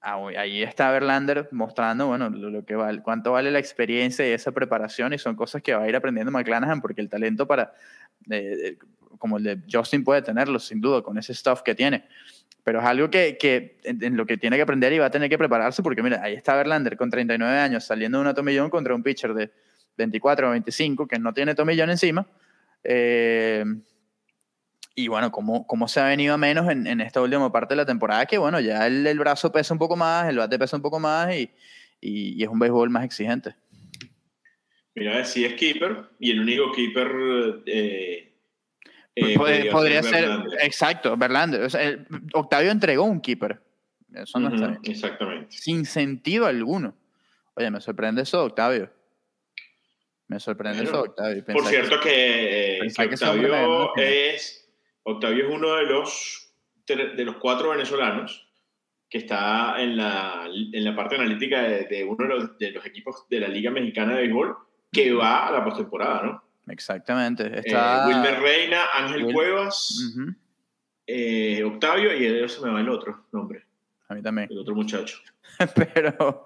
ahí 0.05 0.61
está 0.61 0.91
Verlander 0.91 1.49
mostrando, 1.51 2.07
bueno, 2.07 2.29
lo, 2.29 2.63
que 2.63 2.75
cuánto 3.03 3.31
vale 3.31 3.49
la 3.49 3.59
experiencia 3.59 4.27
y 4.27 4.31
esa 4.31 4.51
preparación 4.51 5.13
y 5.13 5.17
son 5.17 5.35
cosas 5.35 5.61
que 5.63 5.73
va 5.73 5.83
a 5.83 5.89
ir 5.89 5.95
aprendiendo 5.95 6.31
McClanahan 6.31 6.79
porque 6.79 7.01
el 7.01 7.09
talento 7.09 7.47
para, 7.47 7.73
eh, 8.29 8.55
eh, 8.63 8.77
como 9.17 9.37
el 9.37 9.43
de 9.43 9.59
Justin 9.71 10.03
puede 10.03 10.21
tenerlo, 10.21 10.59
sin 10.59 10.79
duda, 10.79 11.01
con 11.01 11.17
ese 11.17 11.33
stuff 11.33 11.61
que 11.63 11.73
tiene. 11.73 12.05
Pero 12.63 12.79
es 12.79 12.85
algo 12.85 13.09
que, 13.09 13.37
en 13.83 14.17
lo 14.17 14.25
que 14.25 14.37
tiene 14.37 14.55
que 14.57 14.61
aprender 14.61 14.93
y 14.93 14.99
va 14.99 15.07
a 15.07 15.11
tener 15.11 15.29
que 15.29 15.37
prepararse 15.37 15.81
porque, 15.81 16.03
mira, 16.03 16.21
ahí 16.21 16.33
está 16.33 16.55
Verlander 16.55 16.97
con 16.97 17.09
39 17.09 17.57
años 17.57 17.83
saliendo 17.83 18.19
de 18.19 18.23
una 18.23 18.33
tomillón 18.33 18.69
contra 18.69 18.93
un 18.93 19.01
pitcher 19.01 19.33
de 19.33 19.51
24 19.97 20.47
o 20.47 20.51
25 20.51 21.07
que 21.07 21.17
no 21.17 21.33
tiene 21.33 21.55
tomillón 21.55 21.89
encima. 21.89 22.27
Eh, 22.83 23.65
y 24.95 25.07
bueno, 25.09 25.31
cómo, 25.31 25.67
cómo 25.67 25.87
se 25.87 25.99
ha 25.99 26.05
venido 26.07 26.33
a 26.33 26.37
menos 26.37 26.69
en, 26.71 26.87
en 26.87 27.01
esta 27.01 27.21
última 27.21 27.51
parte 27.51 27.73
de 27.73 27.77
la 27.77 27.85
temporada, 27.85 28.25
que 28.25 28.37
bueno, 28.37 28.59
ya 28.61 28.87
el, 28.87 29.05
el 29.05 29.19
brazo 29.19 29.51
pesa 29.51 29.73
un 29.73 29.79
poco 29.79 29.95
más, 29.95 30.29
el 30.29 30.37
bate 30.37 30.57
pesa 30.57 30.77
un 30.77 30.81
poco 30.81 30.99
más 30.99 31.33
y, 31.35 31.51
y- 32.01 32.39
y 32.39 32.43
es 32.43 32.49
un 32.49 32.59
béisbol 32.59 32.89
más 32.89 33.03
exigente. 33.03 33.55
Mira, 34.95 35.25
sí 35.25 35.43
es 35.43 35.53
keeper 35.55 36.05
y 36.19 36.31
el 36.31 36.39
único 36.39 36.71
keeper. 36.71 37.11
Eh, 37.65 38.33
eh, 39.15 39.37
podría, 39.71 40.01
ser, 40.01 40.29
exacto, 40.61 41.17
Verlander. 41.17 41.67
Octavio 42.33 42.71
entregó 42.71 43.03
un 43.03 43.19
keeper. 43.19 43.61
Eso 44.13 44.39
no 44.39 44.53
está 44.55 44.67
bien. 44.67 44.79
Exactamente. 44.85 45.47
Sin 45.57 45.85
sentido 45.85 46.45
alguno. 46.45 46.95
Oye, 47.55 47.69
me 47.69 47.81
sorprende 47.81 48.21
eso, 48.21 48.45
Octavio. 48.45 48.89
Me 50.27 50.39
sorprende 50.39 50.83
eso, 50.83 51.01
Octavio. 51.01 51.43
Por 51.45 51.65
cierto, 51.65 51.99
que, 51.99 52.79
Octavio, 52.97 53.93
es, 53.97 54.64
Octavio 55.07 55.47
es 55.47 55.55
uno 55.55 55.75
de 55.75 55.85
los, 55.85 56.51
de 56.87 57.25
los 57.25 57.35
cuatro 57.37 57.69
venezolanos 57.69 58.47
que 59.07 59.19
está 59.19 59.79
en 59.81 59.97
la, 59.97 60.47
en 60.47 60.83
la 60.83 60.95
parte 60.95 61.15
analítica 61.15 61.61
de, 61.61 62.03
uno 62.03 62.27
de 62.27 62.33
los, 62.33 62.57
de 62.57 62.71
los, 62.71 62.85
equipos 62.85 63.25
de 63.29 63.39
la 63.39 63.47
Liga 63.47 63.69
Mexicana 63.69 64.15
de 64.15 64.23
Béisbol 64.23 64.57
que 64.91 65.13
va 65.13 65.47
a 65.47 65.51
la 65.51 65.63
postemporada, 65.63 66.23
¿no? 66.23 66.43
Exactamente. 66.67 67.45
Eh, 67.45 67.61
está... 67.63 68.07
Wilmer 68.07 68.39
Reina, 68.41 68.81
Ángel 68.95 69.31
Cuevas, 69.31 70.15
eh, 71.05 71.63
Octavio 71.63 72.13
y 72.15 72.49
se 72.49 72.61
me 72.61 72.71
va 72.71 72.81
el 72.81 72.89
otro 72.89 73.25
nombre. 73.31 73.63
A 74.07 74.15
mí 74.15 74.23
también. 74.23 74.47
El 74.49 74.57
otro 74.57 74.73
muchacho. 74.73 75.19
pero, 75.93 76.45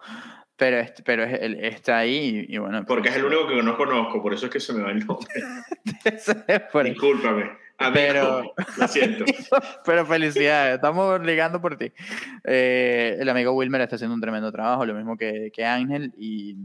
pero, 0.57 0.85
pero 1.05 1.23
está 1.23 1.99
ahí 1.99 2.45
y, 2.49 2.57
bueno. 2.57 2.85
Porque 2.85 3.07
es 3.07 3.15
el 3.15 3.23
único 3.23 3.47
que 3.47 3.63
no 3.63 3.77
conozco, 3.77 4.21
por 4.21 4.33
eso 4.33 4.47
es 4.47 4.51
que 4.51 4.59
se 4.59 4.73
me 4.73 4.83
va 4.83 4.91
el 4.91 5.05
nombre. 5.05 5.29
Discúlpame. 6.83 7.68
Pero, 7.93 8.53
lo 8.77 8.87
siento. 8.87 9.25
pero 9.85 10.05
felicidades, 10.05 10.75
estamos 10.75 11.21
ligando 11.21 11.61
por 11.61 11.77
ti. 11.77 11.91
Eh, 12.43 13.17
el 13.19 13.29
amigo 13.29 13.53
Wilmer 13.53 13.81
está 13.81 13.95
haciendo 13.95 14.15
un 14.15 14.21
tremendo 14.21 14.51
trabajo, 14.51 14.85
lo 14.85 14.93
mismo 14.93 15.17
que, 15.17 15.51
que 15.53 15.65
Ángel 15.65 16.13
y, 16.17 16.55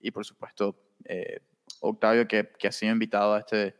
y, 0.00 0.10
por 0.10 0.24
supuesto 0.24 0.76
eh, 1.04 1.40
Octavio 1.80 2.26
que, 2.26 2.50
que, 2.58 2.68
ha 2.68 2.72
sido 2.72 2.92
invitado 2.92 3.34
a 3.34 3.40
este, 3.40 3.74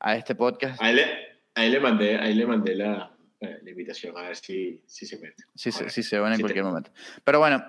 a 0.00 0.16
este 0.16 0.34
podcast. 0.34 0.80
Ahí 0.82 0.94
le, 0.94 1.04
ahí 1.54 1.70
le 1.70 1.80
mandé, 1.80 2.16
ahí 2.16 2.34
le 2.34 2.46
mandé 2.46 2.74
la, 2.74 3.12
la 3.40 3.70
invitación 3.70 4.16
a 4.16 4.22
ver 4.22 4.36
si, 4.36 4.82
si 4.86 5.06
se 5.06 5.18
mete. 5.18 5.44
Sí, 5.54 5.70
sí, 5.70 6.02
se 6.02 6.18
van 6.18 6.32
en 6.32 6.40
cualquier 6.40 6.64
momento. 6.64 6.90
Pero 7.24 7.38
bueno, 7.38 7.64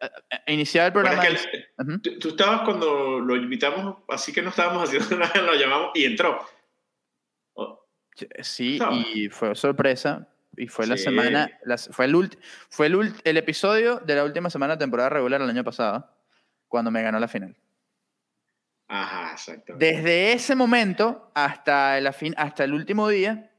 eh, 0.00 0.10
eh, 0.30 0.52
iniciar 0.52 0.86
el 0.86 0.92
programa. 0.92 1.22
tú, 2.20 2.28
estabas 2.28 2.62
cuando 2.62 3.20
lo 3.20 3.36
invitamos, 3.36 3.96
así 4.08 4.32
que 4.32 4.42
no 4.42 4.50
estábamos 4.50 4.88
haciendo 4.88 5.16
nada, 5.18 5.40
lo 5.42 5.54
llamamos 5.54 5.90
y 5.94 6.04
entró. 6.04 6.44
Sí, 8.42 8.78
y 9.14 9.28
fue 9.28 9.54
sorpresa. 9.54 10.28
Y 10.56 10.66
fue 10.66 10.86
la 10.88 10.96
semana, 10.96 11.48
fue, 11.90 12.06
el, 12.06 12.38
fue 12.68 12.86
el, 12.86 13.14
el, 13.22 13.36
episodio 13.36 14.00
de 14.00 14.16
la 14.16 14.24
última 14.24 14.50
semana 14.50 14.74
de 14.74 14.80
temporada 14.80 15.08
regular 15.08 15.40
el 15.40 15.48
año 15.48 15.62
pasado, 15.62 16.10
cuando 16.66 16.90
me 16.90 17.00
ganó 17.00 17.20
la 17.20 17.28
final. 17.28 17.54
Ajá, 18.88 19.32
exacto. 19.32 19.74
Desde 19.76 20.32
ese 20.32 20.56
momento 20.56 21.30
hasta, 21.34 22.00
la 22.00 22.12
fin, 22.12 22.34
hasta 22.36 22.64
el 22.64 22.72
último 22.72 23.08
día, 23.08 23.52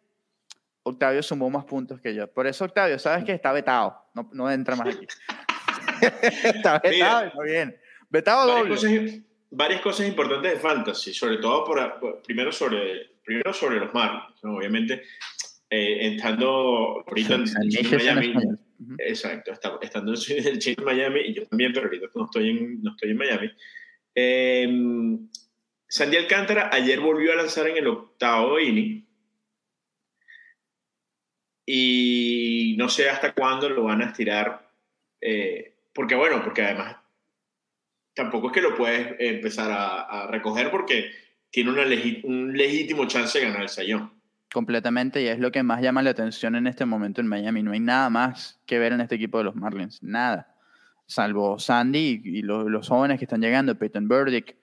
Octavio 0.84 1.22
sumó 1.22 1.50
más 1.50 1.66
puntos 1.66 2.02
que 2.02 2.14
yo. 2.14 2.28
Por 2.28 2.48
eso, 2.48 2.66
Octavio, 2.66 2.98
sabes 2.98 3.24
que 3.24 3.34
está 3.34 3.52
vetado. 3.52 4.10
No, 4.14 4.30
no 4.34 4.52
entra 4.52 4.76
más 4.76 4.88
aquí. 4.88 5.08
está 6.44 6.80
vetado, 6.80 7.26
está 7.28 7.44
bien. 7.44 7.80
Vetado 8.10 8.48
doble. 8.48 8.76
Varias 8.76 8.82
cosas, 8.82 9.20
varias 9.52 9.82
cosas 9.82 10.08
importantes 10.08 10.54
de 10.54 10.60
Fantasy, 10.60 11.14
sobre 11.14 11.38
todo 11.38 11.64
por, 11.64 12.22
primero, 12.24 12.52
sobre, 12.52 13.19
primero 13.30 13.54
sobre 13.54 13.80
los 13.80 13.94
Marlins. 13.94 14.44
Obviamente, 14.44 15.04
eh, 15.70 16.16
estando 16.16 17.04
ahorita 17.08 17.36
en, 17.36 17.44
Miami. 17.92 18.34
Exacto, 18.98 19.52
estando 19.82 20.14
en 20.14 20.48
el 20.48 20.60
Chino 20.60 20.84
Miami, 20.84 21.20
y 21.28 21.34
yo 21.36 21.46
también, 21.46 21.72
pero 21.72 21.86
ahorita 21.86 22.08
no 22.16 22.26
estoy 22.26 22.50
en, 22.50 22.82
no 22.82 22.92
estoy 22.92 23.12
en 23.12 23.18
Miami. 23.18 23.52
Eh, 24.16 24.68
Sandy 25.88 26.18
Alcántara 26.18 26.72
ayer 26.74 27.00
volvió 27.00 27.34
a 27.34 27.36
lanzar 27.36 27.68
en 27.68 27.78
el 27.78 27.88
octavo 27.88 28.60
inning 28.60 29.06
y 31.66 32.76
no 32.80 32.90
sé 32.90 33.10
hasta 33.10 33.34
cuándo 33.34 33.70
lo 33.70 33.84
van 33.84 34.02
a 34.02 34.06
estirar, 34.06 34.72
eh, 35.22 35.76
porque 35.94 36.16
bueno, 36.16 36.44
porque 36.44 36.64
además 36.64 36.98
tampoco 38.16 38.48
es 38.48 38.54
que 38.54 38.62
lo 38.62 38.76
puedes 38.76 39.16
empezar 39.20 39.70
a, 39.72 40.28
recoger 40.32 40.72
porque 40.72 41.12
tiene 41.52 41.72
una 41.72 41.84
un 42.24 42.54
legítimo 42.56 43.06
chance 43.08 43.40
de 43.40 43.46
ganar 43.46 43.64
el 43.64 43.70
sayón. 43.70 44.14
Completamente, 44.52 45.22
y 45.22 45.28
es 45.28 45.40
lo 45.40 45.52
que 45.52 45.62
más 45.62 45.82
llama 45.82 46.02
la 46.02 46.10
atención 46.10 46.56
en 46.56 46.68
este 46.68 46.86
momento 46.86 47.22
en 47.22 47.28
Miami. 47.28 47.62
No 47.62 47.72
hay 47.72 47.80
nada 47.80 48.10
más 48.10 48.60
que 48.66 48.80
ver 48.80 48.94
en 48.94 49.02
este 49.02 49.16
equipo 49.16 49.38
de 49.38 49.44
los 49.44 49.56
Marlins, 49.56 50.02
nada. 50.02 50.56
Salvo 51.06 51.60
Sandy 51.60 52.22
y, 52.24 52.42
los, 52.42 52.88
jóvenes 52.88 53.20
que 53.20 53.26
están 53.26 53.42
llegando, 53.42 53.78
Peyton 53.78 54.08
Burdick, 54.08 54.56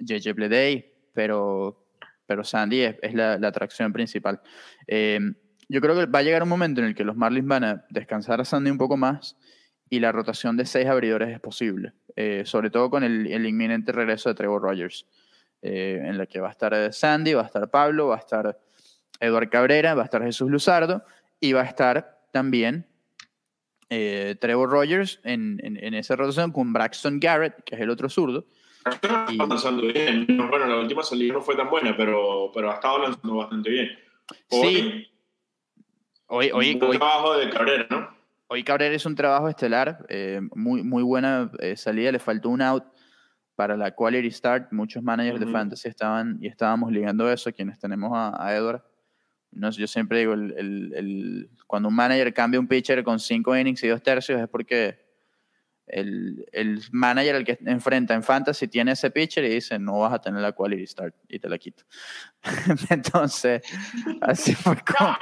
JJ 0.00 0.32
Bleday, 0.34 0.92
pero, 1.14 1.86
pero 2.26 2.44
Sandy 2.44 2.80
es, 2.80 3.14
la, 3.14 3.34
atracción 3.34 3.92
principal. 3.92 4.40
Eh, 4.86 5.20
yo 5.68 5.80
creo 5.80 5.94
que 5.94 6.06
va 6.06 6.18
a 6.18 6.22
llegar 6.22 6.42
un 6.42 6.48
momento 6.50 6.80
en 6.80 6.88
el 6.88 6.94
que 6.94 7.04
los 7.04 7.16
Marlins 7.16 7.46
van 7.46 7.64
a 7.64 7.84
descansar 7.88 8.40
a 8.40 8.44
Sandy 8.44 8.70
un 8.70 8.78
poco 8.78 8.96
más 8.96 9.36
y 9.92 10.00
la 10.00 10.12
rotación 10.12 10.56
de 10.56 10.64
seis 10.64 10.86
abridores 10.86 11.28
es 11.28 11.40
posible, 11.40 11.92
eh, 12.16 12.44
sobre 12.46 12.70
todo 12.70 12.88
con 12.88 13.04
el, 13.04 13.46
inminente 13.46 13.92
regreso 13.92 14.30
de 14.30 14.34
Trevor 14.34 14.62
Rogers, 14.62 15.06
eh, 15.62 16.02
en 16.04 16.18
la 16.18 16.26
que 16.26 16.40
va 16.40 16.48
a 16.48 16.50
estar 16.52 16.92
Sandy, 16.92 17.34
va 17.34 17.42
a 17.42 17.46
estar 17.46 17.70
Pablo, 17.70 18.08
va 18.08 18.16
a 18.16 18.18
estar 18.18 18.58
Eduard 19.20 19.48
Cabrera, 19.48 19.94
va 19.94 20.02
a 20.02 20.04
estar 20.04 20.22
Jesús 20.22 20.50
Luzardo 20.50 21.04
y 21.40 21.52
va 21.52 21.62
a 21.62 21.66
estar 21.66 22.20
también 22.32 22.86
eh, 23.88 24.36
Trevor 24.40 24.70
Rogers 24.70 25.20
en, 25.22 25.60
en, 25.62 25.94
esa 25.94 26.16
rotación 26.16 26.50
con 26.50 26.72
Braxton 26.72 27.20
Garrett, 27.20 27.62
que 27.64 27.74
es 27.76 27.80
el 27.80 27.90
otro 27.90 28.08
zurdo. 28.08 28.46
Está 28.84 29.26
lanzando 29.46 29.82
bien. 29.82 30.26
Bueno, 30.26 30.66
la 30.66 30.80
última 30.80 31.02
salida 31.02 31.34
no 31.34 31.40
fue 31.40 31.54
tan 31.54 31.70
buena, 31.70 31.96
pero, 31.96 32.50
pero 32.52 32.70
ha 32.70 32.74
estado 32.74 32.98
lanzando 32.98 33.36
bastante 33.36 33.70
bien. 33.70 33.98
sí, 34.50 35.08
Hoy, 36.34 36.50
hoy, 36.50 36.78
trabajo 36.78 37.36
de 37.36 37.50
Cabrera, 37.50 37.86
¿no? 37.90 38.08
Hoy 38.46 38.64
Cabrera 38.64 38.94
es 38.94 39.04
un 39.04 39.14
trabajo 39.14 39.50
estelar, 39.50 40.06
eh, 40.08 40.40
muy, 40.54 40.82
muy 40.82 41.02
buena 41.02 41.50
eh, 41.58 41.76
salida, 41.76 42.10
le 42.10 42.18
faltó 42.18 42.48
un 42.48 42.62
out 42.62 42.84
para 43.62 43.76
la 43.76 43.92
quality 43.92 44.28
start. 44.32 44.72
Muchos 44.72 45.04
managers 45.04 45.38
de 45.38 45.46
fantasy 45.46 45.88
estaban 45.88 46.36
y 46.40 46.48
estábamos 46.48 46.90
ligando 46.90 47.30
eso, 47.30 47.52
quienes 47.52 47.78
tenemos 47.78 48.10
a, 48.12 48.44
a 48.44 48.56
Edward. 48.56 48.82
No, 49.52 49.70
yo 49.70 49.86
siempre 49.86 50.18
digo, 50.18 50.32
el, 50.32 50.92
el, 50.96 51.48
cuando 51.68 51.88
un 51.88 51.94
manager 51.94 52.34
cambia 52.34 52.58
un 52.58 52.66
pitcher 52.66 53.04
con 53.04 53.20
cinco 53.20 53.56
innings 53.56 53.84
y 53.84 53.86
dos 53.86 54.02
tercios 54.02 54.40
es 54.40 54.48
porque 54.48 54.98
el, 55.86 56.44
el, 56.50 56.82
manager 56.90 57.36
al 57.36 57.44
que 57.44 57.56
enfrenta 57.66 58.14
en 58.14 58.24
fantasy 58.24 58.66
tiene 58.66 58.90
ese 58.92 59.12
pitcher 59.12 59.44
y 59.44 59.50
dice, 59.50 59.78
no 59.78 60.00
vas 60.00 60.12
a 60.12 60.20
tener 60.20 60.42
la 60.42 60.50
quality 60.50 60.84
start 60.84 61.14
y 61.28 61.38
te 61.38 61.48
la 61.48 61.56
quito. 61.56 61.84
Entonces, 62.90 63.62
así 64.22 64.56
fue 64.56 64.74
como... 64.98 65.16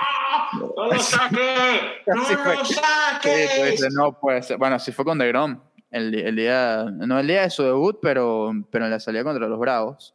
¡No 0.76 0.86
lo 0.94 0.98
saques! 0.98 1.82
¡No 2.06 2.14
lo 2.14 2.64
saques! 2.64 3.92
no 3.92 4.18
puede 4.18 4.42
ser. 4.42 4.56
Bueno, 4.56 4.76
así 4.76 4.92
fue 4.92 5.04
con 5.04 5.18
DeGrom. 5.18 5.60
El, 5.90 6.14
el, 6.14 6.36
día, 6.36 6.84
no 6.90 7.18
el 7.18 7.26
día 7.26 7.42
de 7.42 7.50
su 7.50 7.64
debut, 7.64 7.98
pero, 8.00 8.52
pero 8.70 8.84
en 8.84 8.90
la 8.92 9.00
salida 9.00 9.24
contra 9.24 9.48
los 9.48 9.58
Bravos. 9.58 10.14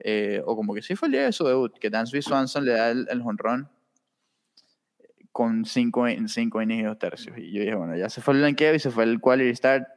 Eh, 0.00 0.42
o 0.44 0.54
como 0.54 0.74
que 0.74 0.82
sí 0.82 0.94
fue 0.94 1.08
el 1.08 1.12
día 1.12 1.24
de 1.24 1.32
su 1.32 1.44
debut, 1.44 1.76
que 1.78 1.90
Dansby 1.90 2.22
Swanson 2.22 2.64
le 2.64 2.72
da 2.72 2.90
el, 2.90 3.22
jonrón 3.22 3.68
con 5.32 5.64
cinco, 5.64 6.06
cinco 6.26 6.62
innings 6.62 6.92
y 6.92 6.98
tercios. 6.98 7.36
Y 7.38 7.52
yo 7.52 7.60
dije, 7.62 7.74
bueno, 7.74 7.96
ya 7.96 8.08
se 8.08 8.20
fue 8.20 8.34
el 8.34 8.40
blanqueo 8.40 8.74
y 8.74 8.78
se 8.78 8.90
fue 8.90 9.04
el 9.04 9.20
quality 9.20 9.54
start. 9.56 9.88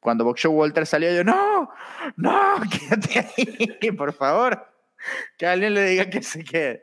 Cuando 0.00 0.24
Boxer 0.24 0.50
Walter 0.50 0.86
salió, 0.86 1.14
yo, 1.14 1.24
no, 1.24 1.70
no, 2.16 2.54
quédate 2.70 3.30
ahí, 3.36 3.92
por 3.92 4.12
favor. 4.12 4.66
Que 5.38 5.46
alguien 5.46 5.74
le 5.74 5.84
diga 5.84 6.10
que 6.10 6.22
se 6.22 6.44
quede. 6.44 6.82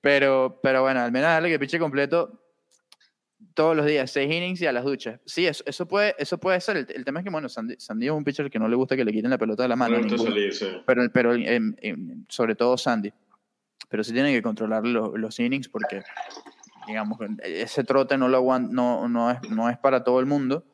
Pero, 0.00 0.60
pero 0.62 0.82
bueno, 0.82 1.00
al 1.00 1.12
menos 1.12 1.28
darle 1.28 1.50
que 1.50 1.58
piche 1.58 1.78
completo 1.78 2.39
todos 3.60 3.76
los 3.76 3.84
días, 3.84 4.10
seis 4.10 4.32
innings 4.32 4.62
y 4.62 4.66
a 4.66 4.72
las 4.72 4.84
duchas. 4.84 5.20
Sí, 5.26 5.46
eso, 5.46 5.62
eso, 5.66 5.86
puede, 5.86 6.14
eso 6.18 6.38
puede 6.38 6.58
ser. 6.62 6.78
El, 6.78 7.04
tema 7.04 7.20
es 7.20 7.24
que, 7.24 7.30
bueno, 7.30 7.46
Sandy, 7.46 7.74
Sandy, 7.78 8.06
es 8.06 8.12
un 8.12 8.24
pitcher 8.24 8.50
que 8.50 8.58
no 8.58 8.66
le 8.66 8.74
gusta 8.74 8.96
que 8.96 9.04
le 9.04 9.12
quiten 9.12 9.28
la 9.28 9.36
pelota 9.36 9.64
de 9.64 9.68
la 9.68 9.76
mano. 9.76 9.98
Pero, 10.86 11.02
pero 11.12 11.34
sobre 12.26 12.54
todo 12.54 12.78
Sandy. 12.78 13.12
Pero 13.90 14.02
sí 14.02 14.14
tiene 14.14 14.32
que 14.32 14.40
controlar 14.40 14.86
los, 14.86 15.10
los 15.12 15.38
innings 15.38 15.68
porque, 15.68 16.00
digamos, 16.86 17.18
ese 17.42 17.84
trote 17.84 18.16
no, 18.16 18.30
lo 18.30 18.42
no, 18.60 19.06
no, 19.10 19.30
es, 19.30 19.50
no 19.50 19.68
es 19.68 19.76
para 19.76 20.04
todo 20.04 20.20
el 20.20 20.26
mundo. 20.26 20.64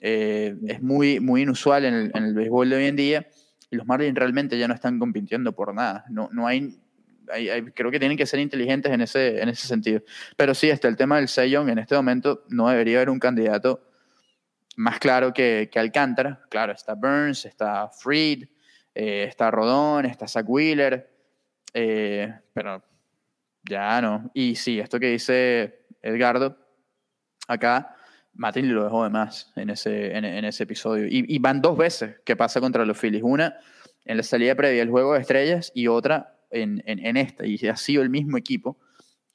Eh, 0.00 0.56
es 0.68 0.82
muy, 0.82 1.20
muy 1.20 1.40
inusual 1.40 1.86
en 1.86 1.94
el, 1.94 2.10
en 2.12 2.24
el 2.24 2.34
béisbol 2.34 2.68
de 2.68 2.76
hoy 2.76 2.84
en 2.84 2.96
día. 2.96 3.26
Y 3.70 3.76
los 3.76 3.86
Marlins 3.86 4.14
realmente 4.14 4.58
ya 4.58 4.68
no 4.68 4.74
están 4.74 4.98
compitiendo 4.98 5.54
por 5.54 5.74
nada. 5.74 6.04
No, 6.10 6.28
no 6.32 6.46
hay 6.46 6.78
creo 7.74 7.90
que 7.90 7.98
tienen 7.98 8.16
que 8.16 8.26
ser 8.26 8.40
inteligentes 8.40 8.92
en 8.92 9.00
ese, 9.00 9.40
en 9.40 9.48
ese 9.48 9.66
sentido. 9.66 10.02
Pero 10.36 10.54
sí, 10.54 10.70
está 10.70 10.88
el 10.88 10.96
tema 10.96 11.16
del 11.16 11.28
Sejong. 11.28 11.68
En 11.68 11.78
este 11.78 11.94
momento 11.94 12.44
no 12.48 12.68
debería 12.68 12.98
haber 12.98 13.10
un 13.10 13.18
candidato 13.18 13.82
más 14.76 14.98
claro 14.98 15.32
que, 15.32 15.68
que 15.72 15.78
Alcántara. 15.78 16.42
Claro, 16.50 16.72
está 16.72 16.94
Burns, 16.94 17.44
está 17.44 17.88
Freed, 17.88 18.44
eh, 18.94 19.24
está 19.28 19.50
Rodón, 19.50 20.06
está 20.06 20.28
Zach 20.28 20.46
Wheeler. 20.48 21.10
Eh, 21.72 22.32
pero 22.52 22.82
ya 23.62 24.00
no. 24.00 24.30
Y 24.34 24.54
sí, 24.54 24.78
esto 24.78 25.00
que 25.00 25.10
dice 25.10 25.86
Edgardo 26.02 26.56
acá, 27.48 27.96
Martin 28.34 28.72
lo 28.74 28.84
dejó 28.84 29.04
de 29.04 29.10
más 29.10 29.52
en 29.56 29.70
ese, 29.70 30.16
en, 30.16 30.24
ese 30.24 30.64
episodio. 30.64 31.06
Y, 31.06 31.24
y, 31.28 31.38
van 31.38 31.60
dos 31.62 31.76
veces 31.76 32.16
que 32.24 32.36
pasa 32.36 32.60
contra 32.60 32.84
los 32.84 32.98
Phillies. 32.98 33.22
Una 33.22 33.56
en 34.04 34.16
la 34.16 34.22
salida 34.22 34.54
previa 34.54 34.80
del 34.80 34.90
juego 34.90 35.14
de 35.14 35.20
estrellas 35.20 35.72
y 35.74 35.88
otra 35.88 36.35
en, 36.50 36.82
en, 36.86 37.16
esta. 37.16 37.46
Y 37.46 37.56
ha 37.66 37.76
sido 37.76 38.02
el 38.02 38.10
mismo 38.10 38.36
equipo 38.36 38.78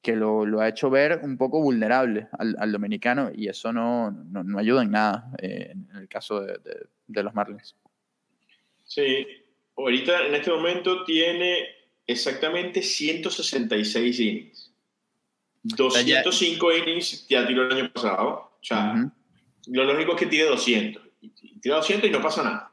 que 0.01 0.15
lo, 0.15 0.45
lo 0.45 0.61
ha 0.61 0.69
hecho 0.69 0.89
ver 0.89 1.19
un 1.23 1.37
poco 1.37 1.61
vulnerable 1.61 2.27
al, 2.39 2.55
al 2.59 2.71
dominicano 2.71 3.31
y 3.35 3.47
eso 3.47 3.71
no, 3.71 4.11
no, 4.11 4.43
no, 4.43 4.57
ayuda 4.57 4.81
en 4.81 4.91
nada 4.91 5.31
eh, 5.39 5.71
en 5.73 5.95
el 5.95 6.07
caso 6.07 6.41
de, 6.41 6.57
de, 6.57 6.87
de 7.07 7.23
los 7.23 7.33
Marlins. 7.35 7.75
Sí, 8.83 9.27
ahorita 9.77 10.25
en 10.25 10.35
este 10.35 10.51
momento 10.51 11.03
tiene 11.03 11.67
exactamente 12.07 12.81
166 12.81 14.19
innings. 14.19 14.73
205 15.63 16.71
innings 16.77 17.27
ya 17.27 17.45
tiró 17.45 17.67
el 17.67 17.77
año 17.77 17.93
pasado. 17.93 18.27
O 18.59 18.63
sea, 18.63 18.93
uh 18.93 18.97
-huh. 18.97 19.11
lo 19.67 19.83
lógico 19.83 20.13
es 20.13 20.19
que 20.19 20.25
tiene 20.25 20.49
200. 20.49 21.03
Y 21.21 21.59
tira 21.59 21.75
200 21.75 22.09
y 22.09 22.11
no 22.11 22.21
pasa 22.21 22.43
nada. 22.43 22.71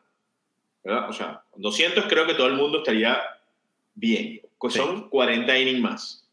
¿verdad? 0.82 1.10
O 1.10 1.12
sea, 1.12 1.42
200 1.56 2.06
creo 2.08 2.26
que 2.26 2.34
todo 2.34 2.46
el 2.46 2.54
mundo 2.54 2.78
estaría 2.78 3.20
bien. 3.98 4.40
Son 4.70 5.02
sí. 5.02 5.06
40 5.10 5.58
innings 5.58 5.80
más. 5.80 6.28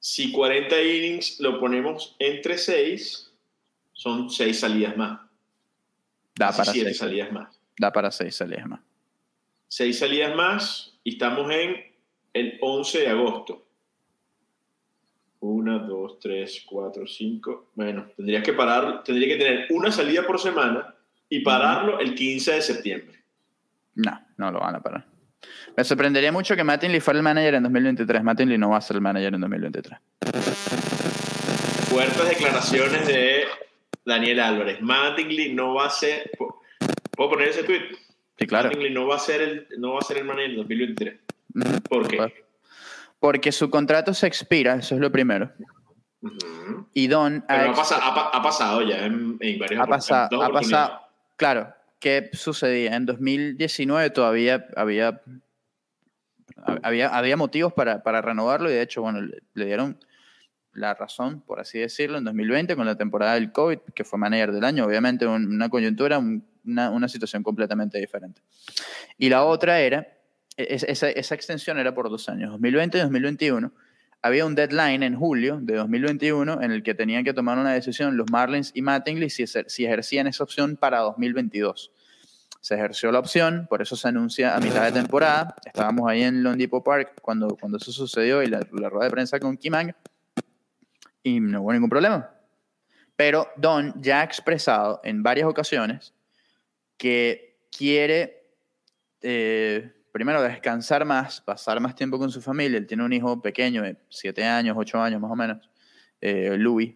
Si 0.00 0.32
40 0.32 0.82
innings 0.82 1.40
lo 1.40 1.60
ponemos 1.60 2.16
entre 2.18 2.56
6, 2.56 3.32
son 3.92 4.30
6 4.30 4.58
salidas 4.58 4.96
más. 4.96 5.20
Da 6.34 6.52
para 6.52 6.72
7 6.72 6.94
salidas 6.94 7.32
más. 7.32 7.60
Da 7.78 7.92
para 7.92 8.10
6 8.10 8.34
salidas 8.34 8.66
más. 8.66 8.80
6 9.68 9.98
salidas 9.98 10.34
más 10.34 10.98
y 11.04 11.12
estamos 11.12 11.50
en 11.50 11.84
el 12.32 12.58
11 12.60 13.00
de 13.00 13.08
agosto. 13.08 13.64
1, 15.40 15.78
2, 15.80 16.18
3, 16.20 16.64
4, 16.68 17.06
5. 17.06 17.70
Bueno, 17.74 18.06
tendrías 18.16 18.42
que 18.42 18.52
parar, 18.52 19.04
tendría 19.04 19.28
que 19.28 19.44
tener 19.44 19.66
una 19.70 19.92
salida 19.92 20.26
por 20.26 20.40
semana 20.40 20.94
y 21.28 21.40
pararlo 21.40 22.00
el 22.00 22.14
15 22.14 22.52
de 22.52 22.62
septiembre. 22.62 23.18
No, 23.94 24.20
no 24.36 24.50
lo 24.50 24.60
van 24.60 24.76
a 24.76 24.82
parar. 24.82 25.17
Me 25.76 25.84
sorprendería 25.84 26.32
mucho 26.32 26.56
que 26.56 26.64
Mattingly 26.64 27.00
fuera 27.00 27.18
el 27.18 27.22
manager 27.22 27.54
en 27.54 27.62
2023. 27.62 28.22
Mattingly 28.22 28.58
no 28.58 28.70
va 28.70 28.78
a 28.78 28.80
ser 28.80 28.96
el 28.96 29.02
manager 29.02 29.34
en 29.34 29.40
2023. 29.40 29.98
Fuertes 31.88 32.28
declaraciones 32.28 33.06
de 33.06 33.44
Daniel 34.04 34.40
Álvarez. 34.40 34.80
Mattingly 34.80 35.54
no 35.54 35.74
va 35.74 35.86
a 35.86 35.90
ser. 35.90 36.30
¿Puedo 37.16 37.30
poner 37.30 37.48
ese 37.48 37.62
tweet? 37.62 37.82
Sí, 38.38 38.46
claro. 38.46 38.68
Mattingly 38.68 38.90
no 38.90 39.06
va 39.06 39.16
a 39.16 39.18
ser 39.20 39.40
el, 39.40 39.68
no 39.78 39.94
va 39.94 40.00
a 40.00 40.02
ser 40.02 40.18
el 40.18 40.24
manager 40.24 40.50
en 40.50 40.56
2023. 40.56 41.14
Uh 41.54 41.58
-huh. 41.60 41.82
¿Por 41.82 42.08
qué? 42.08 42.44
Porque 43.20 43.52
su 43.52 43.70
contrato 43.70 44.14
se 44.14 44.26
expira, 44.26 44.74
eso 44.74 44.94
es 44.94 45.00
lo 45.00 45.10
primero. 45.10 45.50
Uh 46.22 46.28
-huh. 46.28 46.86
Y 46.94 47.06
Don. 47.06 47.44
Pero 47.46 47.70
ha, 47.70 47.74
pasado, 47.74 48.02
ha, 48.02 48.36
ha 48.36 48.42
pasado 48.42 48.82
ya 48.82 49.06
en, 49.06 49.36
en 49.40 49.58
varios 49.58 49.80
Ha 49.80 49.86
pasado, 49.86 50.42
ha 50.42 50.50
pasado. 50.50 51.00
Claro, 51.36 51.72
¿qué 51.98 52.30
sucedía? 52.32 52.94
En 52.96 53.06
2019 53.06 54.10
todavía 54.10 54.66
había, 54.76 55.22
había, 56.82 57.08
había 57.08 57.36
motivos 57.36 57.72
para, 57.72 58.02
para 58.02 58.22
renovarlo 58.22 58.70
y 58.70 58.74
de 58.74 58.82
hecho, 58.82 59.02
bueno, 59.02 59.20
le, 59.20 59.42
le, 59.54 59.66
dieron 59.66 59.98
la 60.72 60.94
razón, 60.94 61.40
por 61.40 61.60
así 61.60 61.78
decirlo, 61.78 62.18
en 62.18 62.24
2020 62.24 62.76
con 62.76 62.86
la 62.86 62.96
temporada 62.96 63.34
del 63.34 63.52
COVID, 63.52 63.78
que 63.94 64.04
fue 64.04 64.18
manager 64.18 64.52
del 64.52 64.64
año, 64.64 64.84
obviamente 64.84 65.26
una 65.26 65.68
coyuntura, 65.68 66.18
una, 66.18 66.90
una 66.90 67.08
situación 67.08 67.42
completamente 67.42 67.98
diferente. 67.98 68.42
Y 69.16 69.28
la 69.28 69.44
otra 69.44 69.80
era, 69.80 70.06
esa, 70.56 71.08
esa 71.10 71.34
extensión 71.34 71.78
era 71.78 71.94
por 71.94 72.08
dos 72.10 72.28
años, 72.28 72.50
2020 72.52 72.98
y 72.98 73.00
2021 73.00 73.72
había 74.22 74.44
un 74.44 74.54
deadline 74.54 75.02
en 75.02 75.16
julio 75.16 75.58
de 75.60 75.76
2021 75.76 76.62
en 76.62 76.72
el 76.72 76.82
que 76.82 76.94
tenían 76.94 77.24
que 77.24 77.32
tomar 77.32 77.58
una 77.58 77.72
decisión 77.72 78.16
los 78.16 78.30
Marlins 78.30 78.72
y 78.74 78.82
Mattingly 78.82 79.30
si, 79.30 79.46
si 79.46 79.84
ejercían 79.84 80.26
esa 80.26 80.44
opción 80.44 80.76
para 80.76 81.00
2022. 81.00 81.92
Se 82.60 82.74
ejerció 82.74 83.12
la 83.12 83.20
opción, 83.20 83.66
por 83.70 83.80
eso 83.80 83.96
se 83.96 84.08
anuncia 84.08 84.56
a 84.56 84.60
mitad 84.60 84.84
de 84.84 84.92
temporada. 84.92 85.54
Estábamos 85.64 86.10
ahí 86.10 86.22
en 86.22 86.42
Lone 86.42 86.56
Depot 86.56 86.82
Park 86.84 87.20
cuando, 87.22 87.56
cuando 87.56 87.78
eso 87.78 87.92
sucedió 87.92 88.42
y 88.42 88.48
la, 88.48 88.60
la 88.72 88.88
rueda 88.88 89.04
de 89.04 89.10
prensa 89.10 89.38
con 89.38 89.56
Kimang 89.56 89.94
y 91.22 91.40
no 91.40 91.62
hubo 91.62 91.72
ningún 91.72 91.90
problema. 91.90 92.30
Pero 93.16 93.48
Don 93.56 94.00
ya 94.00 94.20
ha 94.20 94.24
expresado 94.24 95.00
en 95.04 95.22
varias 95.22 95.48
ocasiones 95.48 96.12
que 96.96 97.58
quiere 97.76 98.44
eh, 99.22 99.92
primero, 100.18 100.42
descansar 100.42 101.04
más, 101.04 101.40
pasar 101.40 101.78
más 101.78 101.94
tiempo 101.94 102.18
con 102.18 102.28
su 102.32 102.42
familia. 102.42 102.76
Él 102.76 102.88
tiene 102.88 103.04
un 103.04 103.12
hijo 103.12 103.40
pequeño 103.40 103.82
de 103.84 103.96
7 104.08 104.44
años, 104.44 104.76
8 104.76 105.00
años 105.00 105.20
más 105.20 105.30
o 105.30 105.36
menos, 105.36 105.70
eh, 106.20 106.56
Louis. 106.58 106.92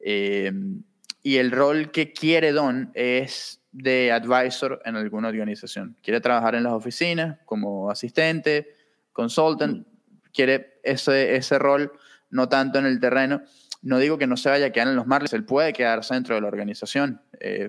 Eh, 0.00 0.50
y 1.22 1.36
el 1.36 1.50
rol 1.50 1.90
que 1.90 2.14
quiere 2.14 2.52
Don 2.52 2.90
es 2.94 3.60
de 3.70 4.10
advisor 4.10 4.80
en 4.86 4.96
alguna 4.96 5.28
organización. 5.28 5.94
Quiere 6.02 6.22
trabajar 6.22 6.54
en 6.54 6.62
las 6.62 6.72
oficinas 6.72 7.38
como 7.44 7.90
asistente, 7.90 8.74
consultant. 9.12 9.86
Quiere 10.32 10.80
ese, 10.82 11.36
ese 11.36 11.58
rol, 11.58 11.92
no 12.30 12.48
tanto 12.48 12.78
en 12.78 12.86
el 12.86 12.98
terreno. 12.98 13.42
No 13.82 13.98
digo 13.98 14.16
que 14.16 14.26
no 14.26 14.38
se 14.38 14.48
vaya 14.48 14.68
a 14.68 14.70
quedar 14.70 14.88
en 14.88 14.96
los 14.96 15.06
Marlins, 15.06 15.34
él 15.34 15.44
puede 15.44 15.74
quedarse 15.74 16.14
dentro 16.14 16.34
de 16.34 16.40
la 16.40 16.48
organización. 16.48 17.20
Eh, 17.40 17.68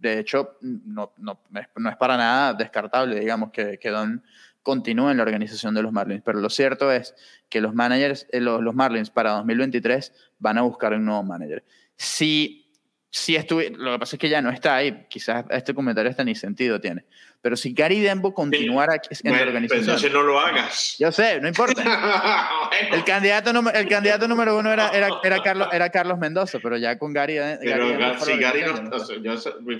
de 0.00 0.18
hecho, 0.18 0.56
no, 0.60 1.12
no, 1.18 1.40
no, 1.50 1.90
es 1.90 1.96
para 1.96 2.16
nada 2.16 2.54
descartable, 2.54 3.18
digamos, 3.18 3.50
que, 3.50 3.78
que 3.78 3.90
Don 3.90 4.22
continúe 4.62 5.08
en 5.10 5.16
la 5.16 5.22
organización 5.22 5.74
de 5.74 5.82
los 5.82 5.92
Marlins. 5.92 6.22
Pero 6.22 6.40
lo 6.40 6.50
cierto 6.50 6.92
es 6.92 7.14
que 7.48 7.60
los 7.60 7.74
managers, 7.74 8.26
eh, 8.32 8.40
los, 8.40 8.60
los, 8.62 8.74
Marlins 8.74 9.08
para 9.08 9.30
2023 9.30 10.12
van 10.38 10.58
a 10.58 10.62
buscar 10.62 10.92
un 10.92 11.06
nuevo 11.06 11.22
manager. 11.22 11.64
Si, 11.96 12.70
si 13.10 13.34
estuve, 13.34 13.70
lo 13.70 13.92
que 13.92 13.98
pasa 13.98 14.16
es 14.16 14.20
que 14.20 14.28
ya 14.28 14.42
no 14.42 14.50
está 14.50 14.76
ahí, 14.76 15.06
quizás 15.08 15.46
este 15.50 15.72
comentario 15.72 16.10
hasta 16.10 16.22
ni 16.22 16.34
sentido 16.34 16.80
tiene. 16.80 17.06
Pero 17.40 17.56
si 17.56 17.72
Gary 17.72 18.00
Dembo 18.00 18.34
continuara 18.34 18.94
en 18.94 19.00
bueno, 19.22 19.36
la 19.36 19.42
organización. 19.46 19.84
entonces 19.84 20.12
no 20.12 20.22
lo 20.22 20.40
hagas. 20.40 20.96
Yo 20.98 21.12
sé, 21.12 21.40
no 21.40 21.48
importa. 21.48 21.82
bueno. 22.70 22.96
el, 22.96 23.04
candidato, 23.04 23.50
el 23.50 23.88
candidato 23.88 24.26
número 24.26 24.58
uno 24.58 24.72
era, 24.72 24.88
era, 24.88 25.08
era, 25.22 25.42
Carlos, 25.44 25.68
era 25.72 25.90
Carlos 25.90 26.18
Mendoza, 26.18 26.58
pero 26.60 26.76
ya 26.76 26.98
con 26.98 27.12
Gary. 27.12 27.36
Pero 27.60 27.96
Gary, 27.96 28.20
si 28.20 28.38
Gary 28.38 28.62
no. 28.62 29.22
Yo, 29.22 29.34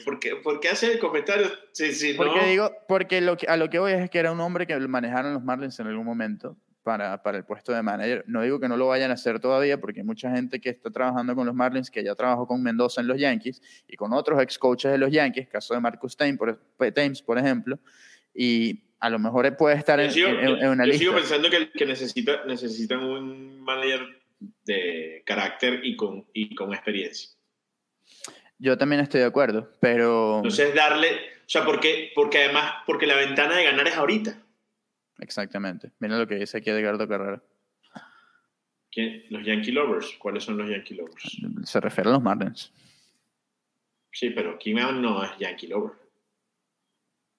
¿por, 0.05 0.21
qué, 0.21 0.37
¿por, 0.37 0.61
qué, 0.61 0.69
hace 0.69 0.93
el 0.93 0.99
comentario? 1.01 1.51
Si, 1.73 1.93
si 1.93 2.15
porque 2.15 2.41
no... 2.41 2.47
digo, 2.47 2.73
porque 2.87 3.21
lo 3.21 3.37
que, 3.37 3.47
a 3.47 3.57
lo 3.57 3.69
que 3.69 3.81
voy 3.81 3.93
es 3.93 4.09
que 4.09 4.19
era 4.19 4.31
un 4.31 4.41
hombre 4.41 4.67
que 4.67 4.79
manejaron 4.79 5.35
los 5.35 5.43
Marlins 5.43 5.81
en 5.81 5.89
algún 5.89 6.07
momento 6.07 6.57
para, 6.89 7.23
para, 7.23 7.37
el 7.37 7.45
puesto 7.45 7.71
de 7.71 7.83
manager. 7.83 8.25
No 8.27 8.41
digo 8.41 8.59
que 8.59 8.67
no 8.67 8.79
lo 8.79 8.87
vayan 8.87 9.11
a 9.11 9.15
hacer 9.15 9.41
todavía, 9.41 9.79
porque 9.79 10.01
hay 10.01 10.07
mucha 10.07 10.31
gente 10.31 10.59
que 10.59 10.71
está 10.71 10.91
trabajando 10.91 11.35
con 11.35 11.45
los 11.45 11.55
Marlins, 11.55 11.91
que 11.91 12.03
ya 12.03 12.15
trabajó 12.15 12.47
con 12.47 12.63
Mendoza 12.63 13.03
en 13.03 13.09
los 13.09 13.21
Yankees 13.21 13.61
y 13.87 13.95
con 13.95 14.15
otros 14.15 14.41
ex 14.41 14.59
coaches 14.59 14.91
de 14.91 14.97
los 14.97 15.11
Yankees, 15.11 15.49
caso 15.49 15.75
de 15.75 15.81
Marcus 15.81 16.17
Thames, 16.17 16.39
por, 16.39 16.59
Thames, 16.95 17.21
por 17.21 17.37
ejemplo, 17.37 17.79
y 18.35 18.81
a 19.01 19.11
lo 19.11 19.19
mejor 19.19 19.55
puede 19.59 19.77
estar 19.77 20.01
en, 20.01 20.11
sigo, 20.11 20.29
en, 20.29 20.39
en, 20.39 20.69
una 20.69 20.87
yo 20.87 20.93
lista. 20.93 20.99
sigo 20.99 21.15
pensando 21.15 21.51
que, 21.51 21.71
que 21.73 21.85
necesita, 21.85 22.47
necesitan 22.47 23.05
un 23.05 23.61
manager 23.61 24.23
de 24.65 25.23
carácter 25.27 25.81
y 25.85 25.95
con, 25.95 26.25
y 26.33 26.55
con 26.55 26.73
experiencia. 26.73 27.29
Yo 28.59 28.79
también 28.79 29.03
estoy 29.03 29.21
de 29.21 29.27
acuerdo, 29.27 29.71
pero... 29.79 30.39
Entonces 30.39 30.75
darle, 30.75 31.09
o 31.11 31.49
sea, 31.49 31.67
porque, 31.67 32.13
porque 32.15 32.45
además, 32.45 32.77
porque 32.87 33.07
la 33.07 33.17
ventana 33.17 33.57
de 33.57 33.65
ganar 33.65 33.87
es 33.87 33.95
ahorita. 33.95 34.39
Exactamente. 35.19 35.93
Mira 35.99 36.19
lo 36.19 36.27
que 36.27 36.37
dice 36.37 36.59
aquí 36.59 36.71
Edgardo 36.71 37.09
Carrera. 37.09 37.43
¿Quién? 38.91 39.25
Los 39.31 39.45
Yankee 39.45 39.73
Lovers. 39.73 40.17
¿Cuáles 40.19 40.45
son 40.45 40.59
los 40.59 40.69
Yankee 40.69 40.95
Lovers? 40.95 41.39
Se 41.65 41.81
refiere 41.81 42.11
a 42.11 42.15
los 42.15 42.23
Marlins. 42.23 42.73
Sí, 44.13 44.31
pero 44.31 44.59
Kim 44.59 44.79
no 45.01 45.23
es 45.25 45.31
Yankee 45.39 45.67
Lover. 45.67 45.93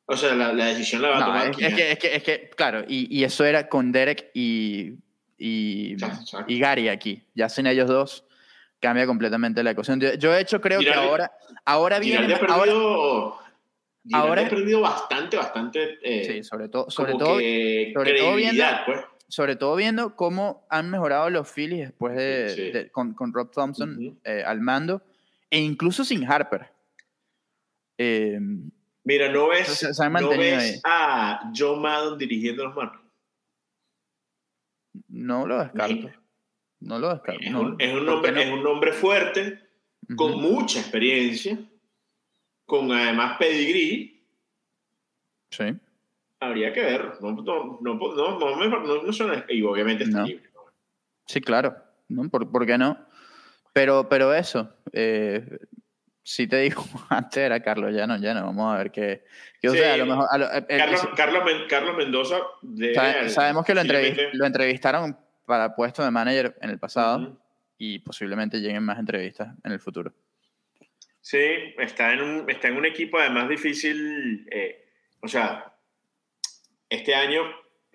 O 0.06 0.18
sea, 0.18 0.34
la, 0.34 0.54
la 0.54 0.66
decisión 0.66 1.02
la 1.02 1.10
va 1.10 1.18
a 1.18 1.26
tomar. 1.26 1.50
Es, 1.50 1.60
es, 1.60 1.76
que, 1.76 1.92
es, 1.92 2.00
que, 2.00 2.16
es 2.16 2.24
que, 2.24 2.50
claro, 2.56 2.84
y, 2.88 3.16
y, 3.16 3.24
eso 3.24 3.46
era 3.46 3.70
con 3.70 3.92
Derek 3.92 4.32
y, 4.34 4.96
y, 5.38 5.96
y, 6.48 6.60
Gary 6.60 6.90
aquí. 6.90 7.22
Ya 7.36 7.48
sin 7.48 7.68
ellos 7.68 7.88
dos, 7.88 8.26
cambia 8.80 9.06
completamente 9.06 9.62
la 9.62 9.72
ecuación. 9.72 10.00
Yo, 10.00 10.16
yo 10.16 10.32
de 10.32 10.42
hecho, 10.42 10.62
creo 10.62 10.80
Girardi, 10.80 11.00
que 11.00 11.08
ahora, 11.08 11.32
ahora 11.64 12.00
viene. 12.00 12.36
Perdido, 12.38 13.40
ahora, 14.14 14.30
ahora 14.30 14.42
he 14.44 14.50
perdido 14.50 14.82
bastante, 14.82 15.38
bastante. 15.38 15.98
Eh, 16.02 16.24
sí, 16.26 16.44
sobre 16.44 16.70
todo, 16.70 16.90
sobre 16.90 17.14
todo, 17.14 17.36
sobre 17.36 18.20
todo 18.20 18.36
viendo, 18.36 18.64
pues. 18.86 19.00
sobre 19.28 19.56
todo 19.56 19.76
viendo 19.76 20.16
cómo 20.16 20.66
han 20.70 20.90
mejorado 20.90 21.30
los 21.30 21.52
Phillies 21.52 21.90
después 21.90 22.16
de, 22.16 22.50
sí. 22.50 22.72
de 22.72 22.92
con, 22.92 23.14
con, 23.14 23.34
Rob 23.34 23.52
Thompson 23.52 23.98
uh 23.98 24.02
-huh. 24.02 24.18
eh, 24.24 24.44
al 24.46 24.62
mando 24.62 25.02
e 25.50 25.60
incluso 25.60 26.04
sin 26.04 26.26
Harper. 26.26 26.68
Eh, 27.98 28.40
Mira, 29.04 29.32
no 29.32 29.50
ves, 29.50 29.68
se, 29.68 29.94
se 29.94 30.10
no 30.10 30.30
ves 30.30 30.82
a 30.84 31.52
Joe 31.56 31.80
Maddon 31.80 32.18
dirigiendo 32.18 32.66
los 32.66 32.76
Marlins. 32.76 33.10
No 35.08 35.48
lo 35.48 35.60
descarto. 35.60 36.12
No 36.80 37.00
lo 37.00 37.10
descarto. 37.10 37.42
Es 37.42 37.54
un, 37.54 37.76
es 37.80 37.94
un 37.94 38.08
hombre, 38.08 38.32
no? 38.32 38.40
es 38.40 38.52
un 38.52 38.68
hombre 38.68 38.94
fuerte, 38.94 39.60
uh 40.08 40.12
-huh. 40.12 40.16
con 40.16 40.42
mucha 40.42 40.80
experiencia, 40.80 41.58
con 42.70 42.90
además 42.92 43.38
pedigrí. 43.38 44.24
Sí. 45.52 45.76
Habría 46.40 46.72
que 46.72 46.82
ver. 46.82 47.14
No, 47.20 47.32
no, 47.32 47.80
no, 47.82 48.00
no, 48.00 48.40
no, 48.40 49.04
no, 49.04 49.14
suena. 49.14 49.44
Y 49.50 49.62
obviamente 49.64 50.06
está 50.06 50.24
libre. 50.24 50.50
Sí, 51.26 51.42
claro. 51.42 51.76
¿No? 52.08 52.30
¿Por, 52.30 52.50
¿Por, 52.50 52.66
qué 52.66 52.78
no? 52.78 52.98
Pero, 53.74 54.08
pero 54.08 54.34
eso. 54.34 54.74
Eh, 54.94 55.60
sí 56.24 56.48
te 56.48 56.58
digo, 56.60 56.84
antes 57.10 57.38
era 57.38 57.60
Carlos 57.62 57.94
ya 57.94 58.06
no 58.06 58.18
ya 58.18 58.34
no 58.34 58.46
vamos 58.46 58.74
a 58.74 58.78
ver 58.78 58.92
qué. 58.92 59.26
o 59.68 59.72
sea, 59.72 59.96
a 59.96 59.98
lo 59.98 60.06
mejor. 60.06 60.28
Carlos, 61.18 61.66
Carlos, 61.68 61.98
Mendoza. 61.98 62.38
sabemos 63.28 63.66
que 63.66 63.74
lo, 63.74 63.84
lo, 63.84 64.46
entrevistaron 64.46 65.18
para 65.46 65.76
puesto 65.76 66.04
de 66.04 66.12
manager 66.12 66.56
en 66.62 66.70
el 66.70 66.80
pasado 66.80 67.38
y 67.78 68.00
posiblemente 68.00 68.60
lleguen 68.60 68.84
más 68.84 69.00
entrevistas 69.00 69.56
en 69.64 69.72
el 69.72 69.80
futuro. 69.80 70.14
Sí, 71.30 71.76
está 71.78 72.12
en 72.12 72.22
un, 72.22 72.50
está 72.50 72.70
en 72.70 72.78
un 72.78 72.88
equipo 72.88 73.20
además 73.20 73.48
difícil. 73.50 74.48
Eh, 74.50 74.84
o 75.22 75.28
sea, 75.28 75.76
este 76.90 77.14
año 77.14 77.44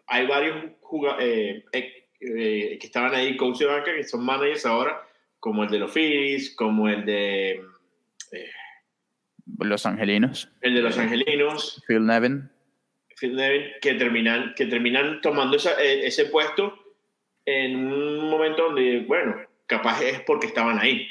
hay 0.07 0.25
varios 0.29 0.71
jugadores 0.81 1.65
que 1.73 2.79
estaban 2.81 3.13
ahí, 3.13 3.37
coach 3.37 3.59
de 3.59 3.67
banca, 3.67 3.93
que 3.93 4.05
son 4.05 4.25
managers 4.25 4.65
ahora, 4.67 5.05
como 5.41 5.65
el 5.65 5.71
de 5.71 5.81
los 5.81 5.93
Phillies, 5.93 6.55
como 6.55 6.89
el 6.89 7.05
de 7.05 7.61
los 9.59 9.85
Angelinos. 9.85 10.49
El 10.61 10.75
de 10.75 10.83
Los 10.83 10.97
Angelinos. 10.97 11.83
Phil 11.89 12.07
Nevin. 12.07 12.49
Phil 13.19 13.35
Nevin, 13.35 13.65
que 13.83 13.95
terminan, 13.95 14.55
que 14.55 14.67
terminan 14.67 15.21
tomando 15.21 15.57
e, 15.57 16.07
ese 16.07 16.27
puesto 16.27 16.79
en 17.45 17.85
un 17.85 18.31
momento 18.31 18.67
donde, 18.67 19.01
bueno, 19.09 19.35
capaz 19.67 20.03
es 20.05 20.21
porque 20.21 20.47
estaban 20.47 20.79
ahí. 20.79 21.09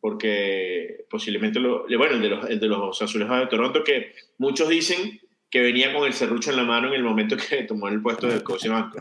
Porque 0.00 1.04
posiblemente, 1.10 1.58
lo, 1.58 1.86
bueno, 1.96 2.14
el 2.14 2.22
de, 2.22 2.28
los, 2.28 2.50
el 2.50 2.60
de 2.60 2.68
los 2.68 3.02
Azulejos 3.02 3.40
de 3.40 3.46
Toronto, 3.46 3.82
que 3.82 4.12
muchos 4.38 4.68
dicen 4.68 5.20
que 5.50 5.60
venía 5.60 5.92
con 5.92 6.06
el 6.06 6.12
serrucho 6.12 6.50
en 6.50 6.56
la 6.56 6.64
mano 6.64 6.88
en 6.88 6.94
el 6.94 7.02
momento 7.02 7.36
que 7.36 7.62
tomó 7.68 7.88
el 7.88 8.00
puesto 8.00 8.28
de 8.28 8.42
coach 8.42 8.66
banco. 8.68 8.98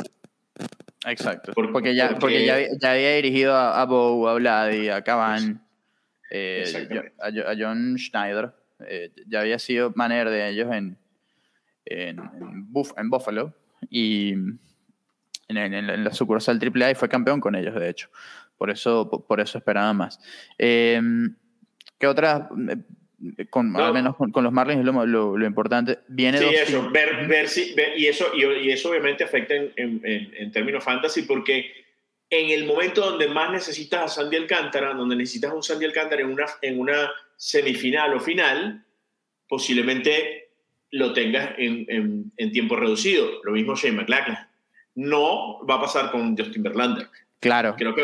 Exacto. 1.08 1.53
porque, 1.53 1.93
ya, 1.93 2.17
porque, 2.17 2.45
ya, 2.45 2.58
ya, 2.79 2.91
había 2.91 3.15
dirigido 3.15 3.53
a, 3.53 3.79
a 3.81 3.86
Bow, 3.86 4.27
a 4.27 4.34
Vladi, 4.36 4.89
a 4.89 5.03
Caban. 5.03 5.65
Eh, 6.31 6.63
a, 7.19 7.55
John 7.58 7.97
Schneider. 7.97 8.53
Eh, 8.88 9.12
ya 9.27 9.41
había 9.41 9.60
sido 9.60 9.93
manager 9.95 10.29
de 10.29 10.49
ellos 10.49 10.67
en, 10.73 10.97
en, 11.86 12.19
en, 12.19 13.10
Buffalo 13.10 13.53
y 13.89 14.34
en, 15.47 16.03
la 16.03 16.12
sucursal 16.12 16.60
AAA 16.60 16.91
y 16.91 16.95
fue 16.95 17.08
campeón 17.08 17.39
con 17.39 17.55
ellos, 17.55 17.75
de 17.75 17.89
hecho. 17.89 18.10
Por 18.57 18.69
eso, 18.69 19.09
por 19.09 19.39
eso 19.39 19.57
esperaba 19.57 19.93
más. 19.93 20.19
Eh, 20.57 21.01
¿Qué 21.99 22.07
otras? 22.07 22.49
Con, 23.49 23.75
Al 23.75 23.93
menos 23.93 24.15
con, 24.15 24.43
los 24.43 24.51
Marlins 24.51 24.79
es 24.79 24.85
lo, 24.85 25.05
lo, 25.37 25.45
importante. 25.45 25.99
Viene 26.07 26.37
sí, 26.37 26.45
eso, 26.45 26.89
ver, 26.91 27.27
ver 27.27 27.47
si, 27.47 27.73
y, 27.95 28.07
eso, 28.07 28.27
y, 28.35 28.69
eso 28.69 28.89
obviamente 28.89 29.23
afecta 29.23 29.55
en, 29.55 29.71
en, 29.75 30.01
en 30.03 30.51
términos 30.51 30.83
fantasy 30.83 31.23
porque 31.23 31.71
en 32.29 32.49
el 32.49 32.65
momento 32.65 33.01
donde 33.01 33.27
más 33.27 33.51
necesitas 33.51 34.03
a 34.03 34.07
Sandy 34.07 34.37
Alcántara, 34.37 34.93
donde 34.93 35.15
necesitas 35.15 35.51
a 35.51 35.55
un 35.55 35.63
Sandy 35.63 35.85
Alcántara 35.85 36.21
en 36.21 36.31
una, 36.31 36.45
en 36.61 36.79
una 36.79 37.11
semifinal 37.37 38.13
o 38.13 38.19
final, 38.19 38.85
posiblemente 39.47 40.49
lo 40.91 41.13
tengas 41.13 41.53
en, 41.57 42.31
en, 42.37 42.51
tiempo 42.51 42.75
reducido. 42.75 43.43
Lo 43.43 43.51
mismo 43.51 43.75
Shane 43.75 43.97
McLachlan. 43.97 44.49
No 44.95 45.65
va 45.65 45.75
a 45.75 45.81
pasar 45.81 46.11
con 46.11 46.37
Justin 46.37 46.63
Verlander. 46.63 47.07
Claro. 47.45 47.75
Creo 47.77 47.93
que, 47.93 48.01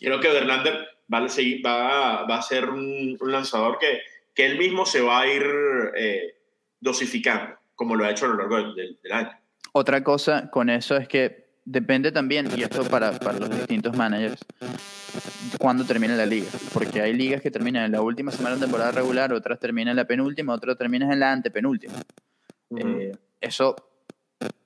creo 0.00 0.20
que 0.20 0.28
Verlander 0.28 0.86
va 1.10 1.24
a, 1.24 1.28
seguir, 1.30 1.64
va, 1.64 2.26
va 2.26 2.36
a 2.36 2.42
ser 2.42 2.68
un, 2.68 3.16
lanzador 3.22 3.78
que, 3.78 4.02
que, 4.34 4.44
él 4.44 4.58
mismo 4.58 4.84
se 4.84 5.00
va 5.00 5.22
a 5.22 5.26
ir 5.26 5.42
eh, 5.96 6.34
dosificando, 6.78 7.56
como 7.74 7.96
lo 7.96 8.04
ha 8.04 8.10
hecho 8.10 8.26
a 8.26 8.28
lo 8.28 8.36
largo 8.36 8.74
del 8.74 8.98
año. 9.10 9.30
Otra 9.72 10.04
cosa 10.04 10.50
con 10.50 10.68
eso 10.68 10.94
es 10.98 11.08
que 11.08 11.54
depende 11.64 12.12
también, 12.12 12.50
y 12.54 12.64
esto 12.64 12.84
para, 12.84 13.18
para 13.18 13.38
los 13.38 13.48
distintos 13.48 13.96
managers, 13.96 14.44
cuándo 15.58 15.86
termina 15.86 16.14
la 16.14 16.26
liga. 16.26 16.50
Porque 16.74 17.00
hay 17.00 17.14
ligas 17.14 17.40
que 17.40 17.50
terminan 17.50 17.86
en 17.86 17.92
la 17.92 18.02
última 18.02 18.30
semana 18.30 18.56
de 18.56 18.60
temporada 18.60 18.92
regular, 18.92 19.32
otras 19.32 19.58
terminan 19.58 19.92
en 19.92 19.96
la 19.96 20.04
penúltima, 20.04 20.52
otras 20.52 20.76
terminan 20.76 21.10
en 21.12 21.20
la 21.20 21.32
antepenúltima. 21.32 21.94
Eh, 22.76 23.12
eso, 23.40 23.74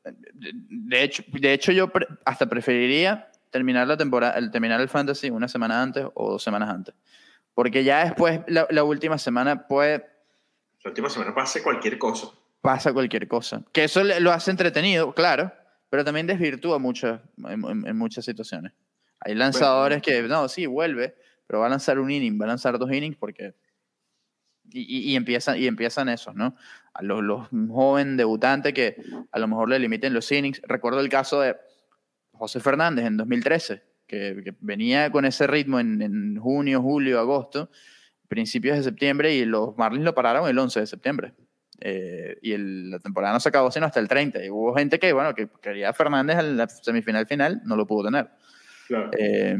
de 0.04 1.04
hecho, 1.04 1.22
de 1.28 1.52
hecho 1.52 1.70
yo 1.70 1.92
hasta 2.24 2.46
preferiría 2.46 3.30
terminar 3.50 3.86
la 3.86 3.96
temporada, 3.96 4.38
el, 4.38 4.50
terminar 4.50 4.80
el 4.80 4.88
fantasy 4.88 5.30
una 5.30 5.48
semana 5.48 5.82
antes 5.82 6.06
o 6.14 6.32
dos 6.32 6.42
semanas 6.42 6.70
antes. 6.70 6.94
Porque 7.54 7.84
ya 7.84 8.04
después, 8.04 8.40
la, 8.48 8.66
la 8.70 8.84
última 8.84 9.18
semana 9.18 9.66
puede... 9.66 10.06
La 10.84 10.90
última 10.90 11.08
semana 11.08 11.34
pasa 11.34 11.62
cualquier 11.62 11.98
cosa. 11.98 12.28
Pasa 12.60 12.92
cualquier 12.92 13.26
cosa. 13.28 13.62
Que 13.72 13.84
eso 13.84 14.02
lo 14.04 14.32
hace 14.32 14.50
entretenido, 14.50 15.14
claro 15.14 15.52
pero 15.88 16.04
también 16.04 16.26
desvirtúa 16.26 16.78
mucho 16.78 17.20
en, 17.48 17.96
muchas 17.96 18.24
situaciones. 18.24 18.72
Hay 19.20 19.34
lanzadores 19.34 20.02
que, 20.02 20.22
no, 20.22 20.48
sí, 20.48 20.66
vuelve, 20.66 21.16
pero 21.46 21.60
va 21.60 21.66
a 21.66 21.70
lanzar 21.70 21.98
un 21.98 22.10
inning, 22.10 22.38
va 22.40 22.44
a 22.44 22.48
lanzar 22.48 22.78
dos 22.78 22.92
innings 22.92 23.16
porque... 23.16 23.54
Y, 24.72 25.12
y, 25.12 25.16
empiezan, 25.16 25.58
y 25.58 25.68
empiezan 25.68 26.08
esos, 26.08 26.34
¿no? 26.34 26.56
A 26.92 27.02
los, 27.02 27.22
los 27.22 27.48
jóvenes 27.68 28.16
debutantes 28.16 28.74
que 28.74 28.96
a 29.30 29.38
lo 29.38 29.46
mejor 29.46 29.68
le 29.68 29.78
limiten 29.78 30.12
los 30.12 30.30
innings. 30.32 30.60
Recuerdo 30.64 30.98
el 30.98 31.08
caso 31.08 31.40
de 31.40 31.56
José 32.38 32.60
Fernández 32.60 33.06
en 33.06 33.16
2013, 33.16 33.82
que, 34.06 34.54
venía 34.60 35.10
con 35.10 35.24
ese 35.24 35.46
ritmo 35.46 35.80
en, 35.80 36.02
en, 36.02 36.36
junio, 36.38 36.82
julio, 36.82 37.18
agosto, 37.18 37.70
principios 38.28 38.76
de 38.76 38.82
septiembre, 38.82 39.34
y 39.34 39.44
los 39.44 39.76
Marlins 39.76 40.04
lo 40.04 40.14
pararon 40.14 40.48
el 40.48 40.58
11 40.58 40.80
de 40.80 40.86
septiembre. 40.86 41.34
Eh, 41.80 42.38
y 42.40 42.56
la 42.56 42.98
temporada 43.00 43.34
no 43.34 43.40
se 43.40 43.50
acabó 43.50 43.70
sino 43.70 43.86
hasta 43.86 44.00
el 44.00 44.08
30. 44.08 44.44
Y 44.44 44.50
hubo 44.50 44.74
gente 44.74 44.98
que, 44.98 45.12
bueno, 45.12 45.34
que 45.34 45.48
quería 45.60 45.90
a 45.90 45.92
Fernández 45.92 46.38
en 46.38 46.56
la 46.56 46.68
semifinal 46.68 47.26
final, 47.26 47.60
no 47.64 47.76
lo 47.76 47.86
pudo 47.86 48.04
tener. 48.04 48.30
Eh, 49.18 49.58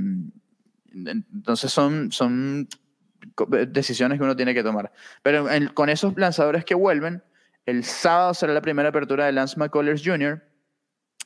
entonces 0.95 1.71
son, 1.71 2.11
son 2.11 2.69
decisiones 3.69 4.19
que 4.19 4.25
uno 4.25 4.37
tiene 4.37 4.55
que 4.55 4.63
tomar. 4.63 4.93
Pero 5.23 5.47
con 5.75 5.89
esos 5.89 6.17
lanzadores 6.17 6.65
que 6.65 6.75
vuelven, 6.75 7.23
el 7.67 7.85
sábado 7.85 8.33
será 8.35 8.55
la 8.55 8.63
primera 8.63 8.89
apertura 8.89 9.27
de 9.27 9.33
Lance 9.33 9.59
McCullers 9.59 10.03
Jr. 10.05 10.43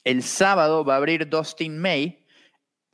El 0.05 0.23
sábado 0.23 0.85
va 0.85 0.95
a 0.95 0.97
abrir 0.97 1.29
Dustin 1.29 1.79
May, 1.79 2.25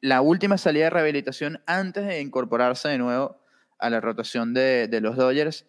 la 0.00 0.20
última 0.20 0.58
salida 0.58 0.84
de 0.84 0.90
rehabilitación 0.90 1.62
antes 1.66 2.06
de 2.06 2.20
incorporarse 2.20 2.88
de 2.88 2.98
nuevo 2.98 3.40
a 3.78 3.90
la 3.90 4.00
rotación 4.00 4.54
de, 4.54 4.88
de 4.88 5.00
los 5.00 5.16
Dodgers. 5.16 5.66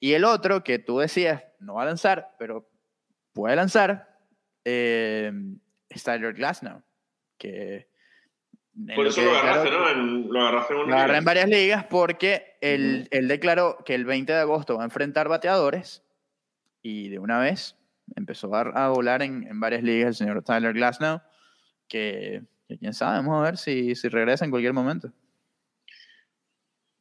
Y 0.00 0.14
el 0.14 0.24
otro 0.24 0.64
que 0.64 0.78
tú 0.78 0.98
decías, 0.98 1.44
no 1.60 1.74
va 1.74 1.82
a 1.82 1.86
lanzar, 1.86 2.34
pero 2.38 2.68
puede 3.32 3.56
lanzar, 3.56 4.18
eh, 4.64 5.32
es 5.88 6.02
Tyler 6.02 6.34
Glasnow, 6.34 6.82
que... 7.38 7.90
Por 8.96 9.06
eso 9.06 9.22
lo 9.22 9.30
agarraste, 9.32 9.70
¿no? 9.70 9.78
lo 10.32 10.40
agarraste 10.40 10.72
en, 10.72 10.88
lo 10.88 10.94
agarré 10.94 11.18
en 11.18 11.24
varias 11.24 11.48
ligas 11.48 11.84
porque 11.84 12.56
él, 12.62 13.06
él, 13.10 13.28
declaró 13.28 13.76
que 13.84 13.94
el 13.94 14.06
20 14.06 14.32
de 14.32 14.38
agosto 14.38 14.76
va 14.76 14.82
a 14.82 14.86
enfrentar 14.86 15.28
bateadores 15.28 16.02
y 16.80 17.10
de 17.10 17.18
una 17.18 17.38
vez 17.38 17.76
empezó 18.16 18.54
a, 18.54 18.60
a 18.60 18.88
volar 18.88 19.22
en, 19.22 19.46
en, 19.46 19.60
varias 19.60 19.82
ligas 19.82 20.08
el 20.08 20.14
señor 20.14 20.42
Tyler 20.42 20.72
Glasnow, 20.72 21.20
que, 21.88 22.42
que, 22.68 22.78
quién 22.78 22.94
sabe, 22.94 23.18
vamos 23.18 23.40
a 23.40 23.44
ver 23.44 23.56
si, 23.56 23.94
si 23.94 24.08
regresa 24.08 24.44
en 24.44 24.50
cualquier 24.50 24.72
momento. 24.72 25.12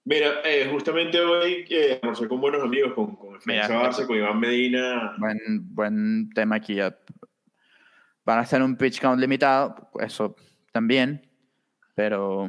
Mira, 0.04 0.42
eh, 0.44 0.68
justamente 0.72 1.20
hoy 1.20 1.66
eh, 1.70 2.00
almorcé 2.02 2.28
con 2.28 2.42
buenos 2.42 2.64
amigos, 2.64 2.94
con, 2.94 3.16
con 3.16 3.36
Barça, 3.36 4.08
con 4.08 4.18
Iván 4.18 4.40
Medina. 4.40 5.16
Buen, 5.20 5.38
buen 5.76 6.30
tema 6.34 6.56
aquí. 6.56 6.80
Van 6.80 8.38
a 8.38 8.42
hacer 8.42 8.64
un 8.64 8.76
pitch 8.76 9.00
count 9.00 9.20
limitado, 9.20 9.92
eso 10.00 10.36
también, 10.72 11.30
pero 11.94 12.46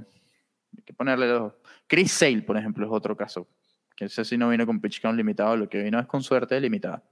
hay 0.76 0.82
que 0.84 0.94
ponerle 0.94 1.26
dos. 1.26 1.52
Chris 1.86 2.12
Sale, 2.12 2.42
por 2.42 2.56
ejemplo, 2.56 2.86
es 2.86 2.92
otro 2.92 3.16
caso. 3.16 3.46
Que 3.94 4.06
ese 4.06 4.24
sí 4.24 4.38
no 4.38 4.48
vino 4.48 4.64
con 4.64 4.80
pitch 4.80 5.02
count 5.02 5.18
limitado, 5.18 5.54
lo 5.56 5.68
que 5.68 5.82
vino 5.82 6.00
es 6.00 6.06
con 6.06 6.22
suerte 6.22 6.58
limitada. 6.58 7.02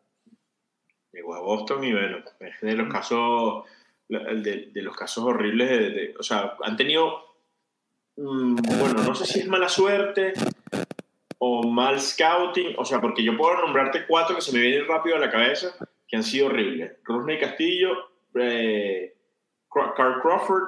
Llegó 1.12 1.34
a 1.34 1.40
Boston 1.40 1.84
y 1.84 1.92
bueno, 1.92 2.18
es 2.40 2.60
de 2.60 2.74
los 2.74 2.92
casos, 2.92 3.64
de, 4.08 4.70
de 4.72 4.82
los 4.82 4.96
casos 4.96 5.24
horribles. 5.24 5.68
de, 5.68 6.14
o 6.18 6.22
sea, 6.22 6.56
han 6.62 6.76
tenido 6.76 7.30
Mm, 8.22 8.56
bueno, 8.78 9.02
no 9.02 9.14
sé 9.14 9.24
si 9.24 9.40
es 9.40 9.48
mala 9.48 9.68
suerte 9.70 10.34
o 11.38 11.62
mal 11.66 11.98
scouting, 11.98 12.74
o 12.76 12.84
sea, 12.84 13.00
porque 13.00 13.24
yo 13.24 13.34
puedo 13.34 13.58
nombrarte 13.62 14.04
cuatro 14.06 14.36
que 14.36 14.42
se 14.42 14.52
me 14.52 14.60
vienen 14.60 14.86
rápido 14.86 15.16
a 15.16 15.20
la 15.20 15.30
cabeza 15.30 15.74
que 16.06 16.16
han 16.16 16.22
sido 16.22 16.48
horribles. 16.48 16.98
Rodney 17.04 17.38
Castillo, 17.38 17.92
eh, 18.34 19.14
Carl 19.70 20.20
Crawford, 20.20 20.64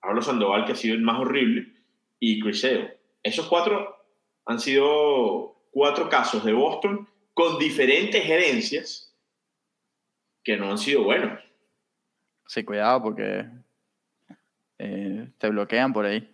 Pablo 0.00 0.22
Sandoval, 0.22 0.64
que 0.64 0.72
ha 0.72 0.76
sido 0.76 0.94
el 0.94 1.02
más 1.02 1.20
horrible, 1.20 1.66
y 2.18 2.40
Criseo. 2.40 2.88
Esos 3.22 3.46
cuatro 3.46 3.94
han 4.46 4.58
sido 4.58 5.54
cuatro 5.72 6.08
casos 6.08 6.44
de 6.46 6.54
Boston 6.54 7.06
con 7.34 7.58
diferentes 7.58 8.24
gerencias 8.24 9.05
que 10.46 10.56
no 10.56 10.70
han 10.70 10.78
sido 10.78 11.02
buenos. 11.02 11.40
Sí, 12.46 12.64
cuidado 12.64 13.02
porque 13.02 13.44
eh, 14.78 15.28
te 15.38 15.48
bloquean 15.48 15.92
por 15.92 16.06
ahí. 16.06 16.30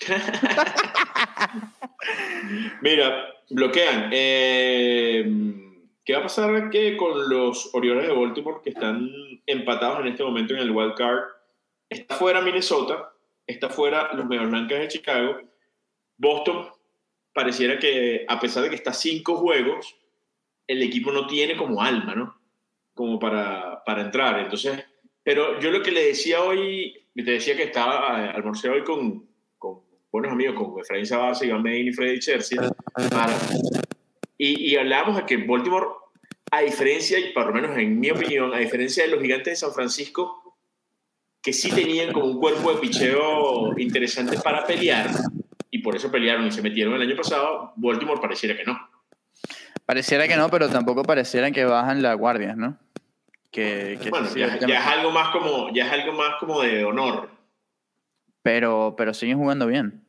Mira, 2.80 3.26
bloquean. 3.50 4.08
Eh, 4.12 5.30
¿Qué 6.02 6.14
va 6.14 6.20
a 6.20 6.22
pasar 6.22 6.70
que 6.70 6.96
con 6.96 7.28
los 7.28 7.68
Orioles 7.74 8.06
de 8.06 8.14
Baltimore 8.14 8.62
que 8.64 8.70
están 8.70 9.10
empatados 9.44 10.00
en 10.00 10.06
este 10.06 10.24
momento 10.24 10.54
en 10.54 10.60
el 10.60 10.70
wild 10.70 10.94
card? 10.94 11.24
Está 11.90 12.14
fuera 12.14 12.40
Minnesota, 12.40 13.12
está 13.46 13.68
fuera 13.68 14.10
los 14.14 14.24
Medias 14.24 14.48
Blancas 14.48 14.78
de 14.78 14.88
Chicago. 14.88 15.38
Boston 16.16 16.66
pareciera 17.34 17.78
que 17.78 18.24
a 18.26 18.40
pesar 18.40 18.62
de 18.62 18.70
que 18.70 18.76
está 18.76 18.94
cinco 18.94 19.36
juegos, 19.36 19.96
el 20.66 20.82
equipo 20.82 21.12
no 21.12 21.26
tiene 21.26 21.58
como 21.58 21.82
alma, 21.82 22.14
¿no? 22.14 22.38
Como 22.98 23.16
para, 23.16 23.80
para 23.86 24.02
entrar. 24.02 24.40
Entonces, 24.40 24.84
pero 25.22 25.60
yo 25.60 25.70
lo 25.70 25.84
que 25.84 25.92
le 25.92 26.06
decía 26.06 26.42
hoy, 26.42 27.06
te 27.14 27.22
decía 27.22 27.56
que 27.56 27.62
estaba, 27.62 28.24
eh, 28.24 28.32
almorcé 28.34 28.68
hoy 28.68 28.82
con, 28.82 29.24
con 29.56 29.82
buenos 30.10 30.32
amigos, 30.32 30.56
con 30.56 30.80
Efraín 30.80 31.06
Sabasa, 31.06 31.46
Iván 31.46 31.62
Medina 31.62 31.90
y 31.90 31.92
Freddy 31.92 32.18
Chersi, 32.18 32.56
y, 34.36 34.72
y 34.72 34.76
hablábamos 34.76 35.14
de 35.16 35.26
que 35.26 35.36
Baltimore, 35.36 35.86
a 36.50 36.62
diferencia, 36.62 37.20
y 37.20 37.32
por 37.32 37.46
lo 37.46 37.52
menos 37.52 37.78
en 37.78 38.00
mi 38.00 38.10
opinión, 38.10 38.52
a 38.52 38.58
diferencia 38.58 39.04
de 39.04 39.10
los 39.10 39.22
gigantes 39.22 39.52
de 39.52 39.56
San 39.56 39.72
Francisco, 39.72 40.58
que 41.40 41.52
sí 41.52 41.70
tenían 41.70 42.12
como 42.12 42.26
un 42.26 42.40
cuerpo 42.40 42.72
de 42.72 42.80
picheo 42.80 43.78
interesante 43.78 44.38
para 44.40 44.66
pelear, 44.66 45.08
y 45.70 45.78
por 45.82 45.94
eso 45.94 46.10
pelearon 46.10 46.48
y 46.48 46.50
se 46.50 46.62
metieron 46.62 46.94
el 46.94 47.02
año 47.02 47.14
pasado, 47.14 47.74
Baltimore 47.76 48.20
pareciera 48.20 48.56
que 48.56 48.64
no. 48.64 48.76
Pareciera 49.86 50.26
que 50.26 50.36
no, 50.36 50.50
pero 50.50 50.68
tampoco 50.68 51.04
pareciera 51.04 51.52
que 51.52 51.64
bajan 51.64 52.02
las 52.02 52.18
guardias, 52.18 52.56
¿no? 52.56 52.76
Que, 53.50 53.98
bueno, 54.10 54.28
ya, 54.34 54.56
es 54.56 54.86
algo 54.86 55.10
más 55.10 55.30
como, 55.30 55.72
ya 55.72 55.86
es 55.86 55.92
algo 55.92 56.12
más 56.12 56.36
como 56.38 56.62
de 56.62 56.84
honor. 56.84 57.30
Pero, 58.42 58.94
pero 58.96 59.14
siguen 59.14 59.38
jugando 59.38 59.66
bien. 59.66 60.04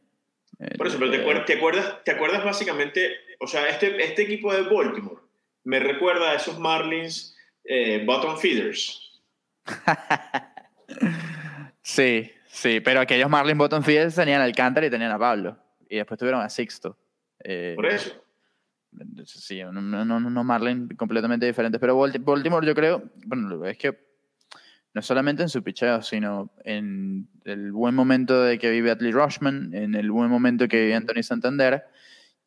Por 0.77 0.87
eso, 0.87 0.99
pero 0.99 1.09
te, 1.09 1.21
acuerdas, 1.21 1.45
te, 1.45 1.53
acuerdas, 1.53 2.03
te 2.03 2.11
acuerdas 2.11 2.43
básicamente, 2.43 3.15
o 3.39 3.47
sea, 3.47 3.67
este, 3.69 4.03
este 4.03 4.23
equipo 4.23 4.53
de 4.53 4.63
Baltimore 4.63 5.21
me 5.63 5.79
recuerda 5.79 6.31
a 6.31 6.35
esos 6.35 6.59
Marlins 6.59 7.35
eh, 7.63 8.03
bottom 8.05 8.37
feeders. 8.37 9.21
sí, 11.81 12.31
sí, 12.47 12.79
pero 12.79 13.01
aquellos 13.01 13.29
Marlins 13.29 13.57
bottom 13.57 13.83
feeders 13.83 14.15
tenían 14.15 14.41
a 14.41 14.45
Alcántara 14.45 14.87
y 14.87 14.89
tenían 14.89 15.11
a 15.11 15.19
Pablo. 15.19 15.57
Y 15.87 15.97
después 15.97 16.19
tuvieron 16.19 16.41
a 16.41 16.49
Sixto. 16.49 16.97
Eh, 17.43 17.73
Por 17.75 17.85
eso. 17.85 18.23
Sí, 19.25 19.61
no, 19.63 19.81
no, 19.81 20.19
no 20.19 20.43
Marlin 20.43 20.87
completamente 20.89 21.45
diferentes. 21.45 21.79
Pero 21.79 21.97
Baltimore, 21.97 22.65
yo 22.65 22.75
creo, 22.75 23.03
bueno, 23.25 23.65
es 23.65 23.77
que 23.77 24.09
no 24.93 25.01
solamente 25.01 25.43
en 25.43 25.49
su 25.49 25.63
picheo, 25.63 26.01
sino 26.01 26.51
en 26.63 27.29
el 27.45 27.71
buen 27.71 27.93
momento 27.93 28.41
de 28.41 28.57
que 28.57 28.71
vive 28.71 28.91
Atlee 28.91 29.11
Rushman, 29.11 29.73
en 29.73 29.95
el 29.95 30.11
buen 30.11 30.29
momento 30.29 30.67
que 30.67 30.81
vive 30.81 30.95
Anthony 30.95 31.23
Santander, 31.23 31.83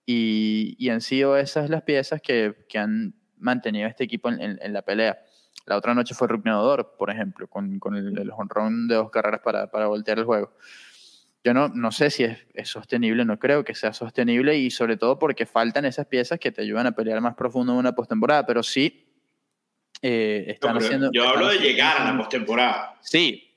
y, 0.04 0.74
y 0.78 0.88
han 0.90 1.00
sido 1.00 1.36
esas 1.36 1.70
las 1.70 1.82
piezas 1.82 2.20
que, 2.20 2.66
que 2.68 2.78
han 2.78 3.14
mantenido 3.36 3.86
a 3.86 3.90
este 3.90 4.04
equipo 4.04 4.28
en, 4.28 4.58
en, 4.60 4.72
la 4.72 4.82
pelea. 4.82 5.18
La 5.66 5.76
otra 5.76 5.94
noche 5.94 6.14
fue 6.14 6.26
Rupneador, 6.26 6.96
por 6.98 7.10
ejemplo, 7.10 7.46
con, 7.46 7.78
con 7.78 7.94
el, 7.94 8.18
el 8.18 8.30
honrón 8.32 8.88
de 8.88 8.96
dos 8.96 9.10
carreras 9.10 9.40
para, 9.44 9.70
para 9.70 9.86
voltear 9.86 10.18
el 10.18 10.24
juego 10.24 10.52
yo 11.44 11.54
no, 11.54 11.68
no 11.68 11.90
sé 11.90 12.10
si 12.10 12.24
es, 12.24 12.46
es, 12.54 12.68
sostenible, 12.68 13.24
no 13.24 13.38
creo 13.38 13.64
que 13.64 13.74
sea 13.74 13.92
sostenible 13.92 14.56
y 14.56 14.70
sobre 14.70 14.96
todo 14.96 15.18
porque 15.18 15.44
faltan 15.44 15.84
esas 15.84 16.06
piezas 16.06 16.38
que 16.38 16.52
te 16.52 16.62
ayudan 16.62 16.86
a 16.86 16.92
pelear 16.92 17.20
más 17.20 17.34
profundo 17.34 17.72
en 17.72 17.78
una 17.78 17.94
postemporada, 17.94 18.46
pero 18.46 18.62
sí 18.62 19.06
eh, 20.00 20.44
están 20.48 20.76
haciendo... 20.76 21.10
Yo 21.12 21.28
hablo 21.28 21.48
de 21.48 21.58
llegar 21.58 22.00
a 22.00 22.12
la 22.12 22.18
postemporada. 22.18 22.96
Sí, 23.00 23.56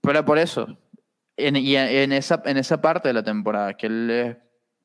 pero 0.00 0.24
por 0.24 0.38
eso, 0.38 0.78
en, 1.36 1.56
y 1.56 1.76
en 1.76 2.12
esa, 2.12 2.42
en 2.46 2.56
esa 2.56 2.80
parte 2.80 3.08
de 3.08 3.14
la 3.14 3.22
temporada, 3.22 3.74
que 3.74 3.86
es 3.86 4.36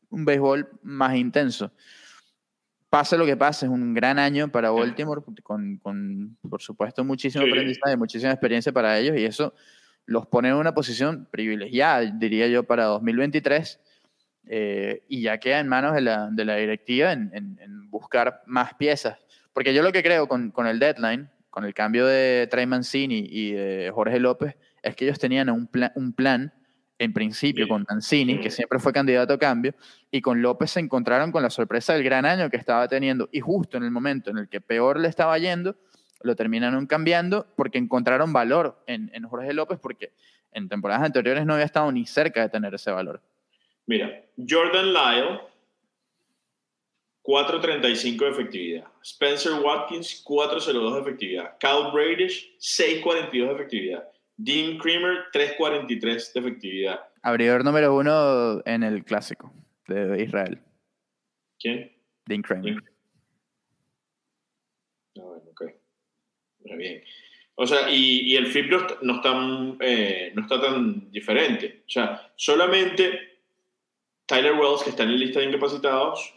un 0.09 0.25
béisbol 0.25 0.69
más 0.81 1.15
intenso. 1.15 1.71
Pase 2.89 3.17
lo 3.17 3.25
que 3.25 3.37
pase, 3.37 3.65
es 3.65 3.71
un 3.71 3.93
gran 3.93 4.17
año 4.17 4.49
para 4.49 4.71
Baltimore, 4.71 5.21
con, 5.43 5.77
con 5.77 6.37
por 6.49 6.61
supuesto, 6.61 7.03
muchísimo 7.05 7.45
sí. 7.45 7.49
aprendizaje, 7.49 7.95
muchísima 7.95 8.31
experiencia 8.31 8.73
para 8.73 8.97
ellos 8.97 9.15
y 9.17 9.25
eso 9.25 9.53
los 10.09 10.25
pone 10.25 10.49
en 10.49 10.55
una 10.55 10.73
posición 10.73 11.27
privilegiada, 11.29 12.01
diría 12.01 12.47
yo, 12.47 12.63
para 12.63 12.85
2023, 12.85 13.79
eh, 14.47 15.03
y 15.07 15.21
ya 15.21 15.37
queda 15.37 15.59
en 15.59 15.67
manos 15.67 15.93
de 15.93 16.01
la, 16.01 16.29
de 16.31 16.45
la 16.45 16.55
directiva 16.55 17.11
en, 17.11 17.29
en, 17.31 17.59
en, 17.61 17.91
buscar 17.91 18.41
más 18.47 18.73
piezas. 18.73 19.19
Porque 19.53 19.71
yo 19.71 19.83
lo 19.83 19.91
que 19.91 20.01
creo 20.01 20.27
con, 20.27 20.49
con 20.49 20.65
el 20.65 20.79
deadline, 20.79 21.29
con 21.51 21.63
el 21.63 21.75
cambio 21.75 22.07
de 22.07 22.47
Trey 22.49 22.65
Mancini 22.65 23.23
y 23.29 23.51
de 23.51 23.91
Jorge 23.93 24.19
López, 24.19 24.57
es 24.81 24.95
que 24.95 25.05
ellos 25.05 25.19
tenían 25.19 25.51
un 25.51 25.67
plan, 25.67 25.91
un 25.93 26.13
plan 26.13 26.53
en 26.97 27.13
principio 27.13 27.67
con 27.67 27.85
Mancini, 27.87 28.39
que 28.39 28.49
siempre 28.49 28.79
fue 28.79 28.91
candidato 28.91 29.33
a 29.33 29.37
cambio, 29.37 29.75
y 30.09 30.21
con 30.21 30.41
López 30.41 30.71
se 30.71 30.79
encontraron 30.79 31.31
con 31.31 31.43
la 31.43 31.51
sorpresa 31.51 31.93
del 31.93 32.03
gran 32.03 32.25
año 32.25 32.49
que 32.49 32.57
estaba 32.57 32.87
teniendo, 32.87 33.29
y 33.31 33.41
justo 33.41 33.77
en 33.77 33.83
el 33.83 33.91
momento 33.91 34.31
en 34.31 34.39
el 34.39 34.49
que 34.49 34.59
peor 34.59 34.99
le 34.99 35.07
estaba 35.07 35.37
yendo, 35.37 35.77
lo 36.21 36.35
terminaron 36.35 36.85
cambiando 36.85 37.47
porque 37.55 37.77
encontraron 37.77 38.33
valor 38.33 38.81
en, 38.87 39.09
en, 39.13 39.23
Jorge 39.23 39.53
López, 39.53 39.79
porque 39.79 40.11
en 40.51 40.67
temporadas 40.67 41.03
anteriores 41.03 41.45
no 41.45 41.53
había 41.53 41.65
estado 41.65 41.91
ni 41.91 42.05
cerca 42.05 42.41
de 42.41 42.49
tener 42.49 42.73
ese 42.73 42.91
valor. 42.91 43.21
Mira, 43.85 44.23
Jordan 44.37 44.93
Lyle, 44.93 45.39
4.35 47.23 48.19
de 48.19 48.29
efectividad. 48.29 48.87
Spencer 49.03 49.53
Watkins, 49.53 50.23
4.02 50.25 50.93
de 50.93 51.01
efectividad. 51.01 51.57
Kyle 51.59 51.91
Bradish, 51.93 52.55
6.42 52.59 53.31
de 53.31 53.53
efectividad. 53.53 54.09
Dean 54.37 54.77
Creamer, 54.77 55.25
3.43 55.33 56.33
de 56.33 56.39
efectividad. 56.39 56.99
Abridor 57.21 57.63
número 57.63 57.95
uno 57.95 58.61
en 58.65 58.83
el 58.83 59.03
clásico 59.03 59.51
de 59.87 60.23
Israel. 60.23 60.59
¿Quién? 61.59 61.91
Dean 62.25 62.41
Creamer. 62.41 62.81
Dean 66.69 66.77
bien. 66.77 67.03
O 67.55 67.67
sea, 67.67 67.91
y, 67.91 68.21
y 68.21 68.35
el 68.37 68.47
flip 68.47 68.71
no 69.01 69.15
está, 69.15 69.33
eh, 69.81 70.31
no 70.33 70.43
está 70.43 70.61
tan 70.61 71.11
diferente. 71.11 71.81
O 71.87 71.89
sea, 71.89 72.31
solamente 72.35 73.19
Tyler 74.25 74.53
Wells, 74.53 74.83
que 74.83 74.91
está 74.91 75.03
en 75.03 75.11
la 75.11 75.17
lista 75.17 75.39
de 75.39 75.47
incapacitados, 75.47 76.33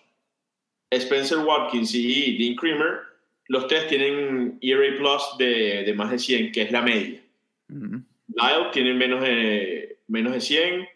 Spencer 0.91 1.39
Watkins 1.39 1.95
y 1.95 2.37
Dean 2.39 2.57
Creamer, 2.57 3.01
los 3.49 3.67
tres 3.67 3.87
tienen 3.87 4.59
ERA 4.61 4.97
Plus 4.97 5.23
de, 5.39 5.85
de 5.85 5.95
más 5.95 6.11
de 6.11 6.19
100, 6.19 6.53
que 6.53 6.63
es 6.63 6.73
la 6.73 6.83
media. 6.83 7.23
Uh 7.69 7.75
-huh. 7.75 8.05
Lyle 8.29 8.71
tiene 8.73 8.95
menos 8.95 9.23
de, 9.23 9.99
menos 10.09 10.33
de 10.33 10.41
100 10.41 10.89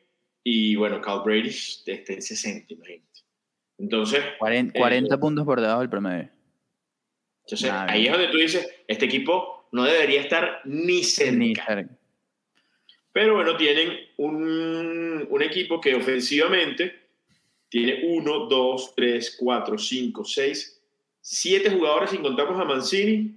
y, 0.43 0.77
bueno, 0.77 1.01
Cal 1.01 1.23
Brady 1.25 1.49
está 1.49 2.13
en 2.13 2.23
60, 2.23 2.73
imagínate. 2.73 3.21
Entonces... 3.79 4.25
40, 4.39 4.79
40 4.79 5.15
eh, 5.15 5.19
puntos 5.19 5.45
por 5.45 5.61
debajo 5.61 5.81
del 5.81 5.91
promedio. 5.91 6.31
Entonces, 7.47 7.71
Nada. 7.71 7.93
ahí 7.93 8.07
es 8.07 8.13
donde 8.13 8.29
tú 8.29 8.39
dices, 8.39 8.69
este 8.89 9.05
equipo 9.05 9.69
no 9.71 9.85
debería 9.85 10.21
estar 10.21 10.63
ni 10.65 11.05
cerca. 11.05 11.37
Ni 11.37 11.55
cerca. 11.55 11.89
Pero 13.13 13.37
bueno, 13.37 13.57
tienen 13.57 13.99
un, 14.17 15.27
un, 15.31 15.43
equipo 15.43 15.81
que 15.81 15.95
ofensivamente 15.95 17.07
tiene 17.69 18.01
1, 18.05 18.47
2, 18.47 18.95
3, 18.97 19.37
4, 19.39 19.79
5, 19.79 20.25
6, 20.25 20.83
7 21.21 21.71
jugadores, 21.71 22.11
sin 22.11 22.23
contamos 22.23 22.61
a 22.61 22.65
Mancini, 22.65 23.37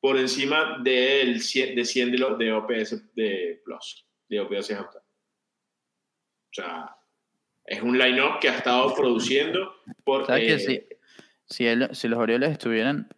por 0.00 0.18
encima 0.18 0.78
del 0.82 1.40
100 1.40 1.76
de, 1.76 1.84
100 1.84 2.12
de, 2.12 2.18
lo, 2.18 2.36
de 2.36 2.52
OPS 2.52 3.14
de 3.14 3.62
Plus, 3.64 4.06
de 4.28 4.40
OPS 4.40 4.70
O 4.72 4.86
sea, 6.52 6.96
es 7.64 7.80
un 7.80 7.98
line-up 7.98 8.38
que 8.40 8.48
ha 8.48 8.56
estado 8.56 8.94
produciendo 8.94 9.76
por... 10.04 10.26
¿Sabes 10.26 10.66
eh, 10.68 10.82
sí? 10.88 10.93
Si, 11.46 11.66
él, 11.66 11.88
si 11.92 12.08
los 12.08 12.18
Orioles 12.18 12.50
estuvieran 12.50 13.08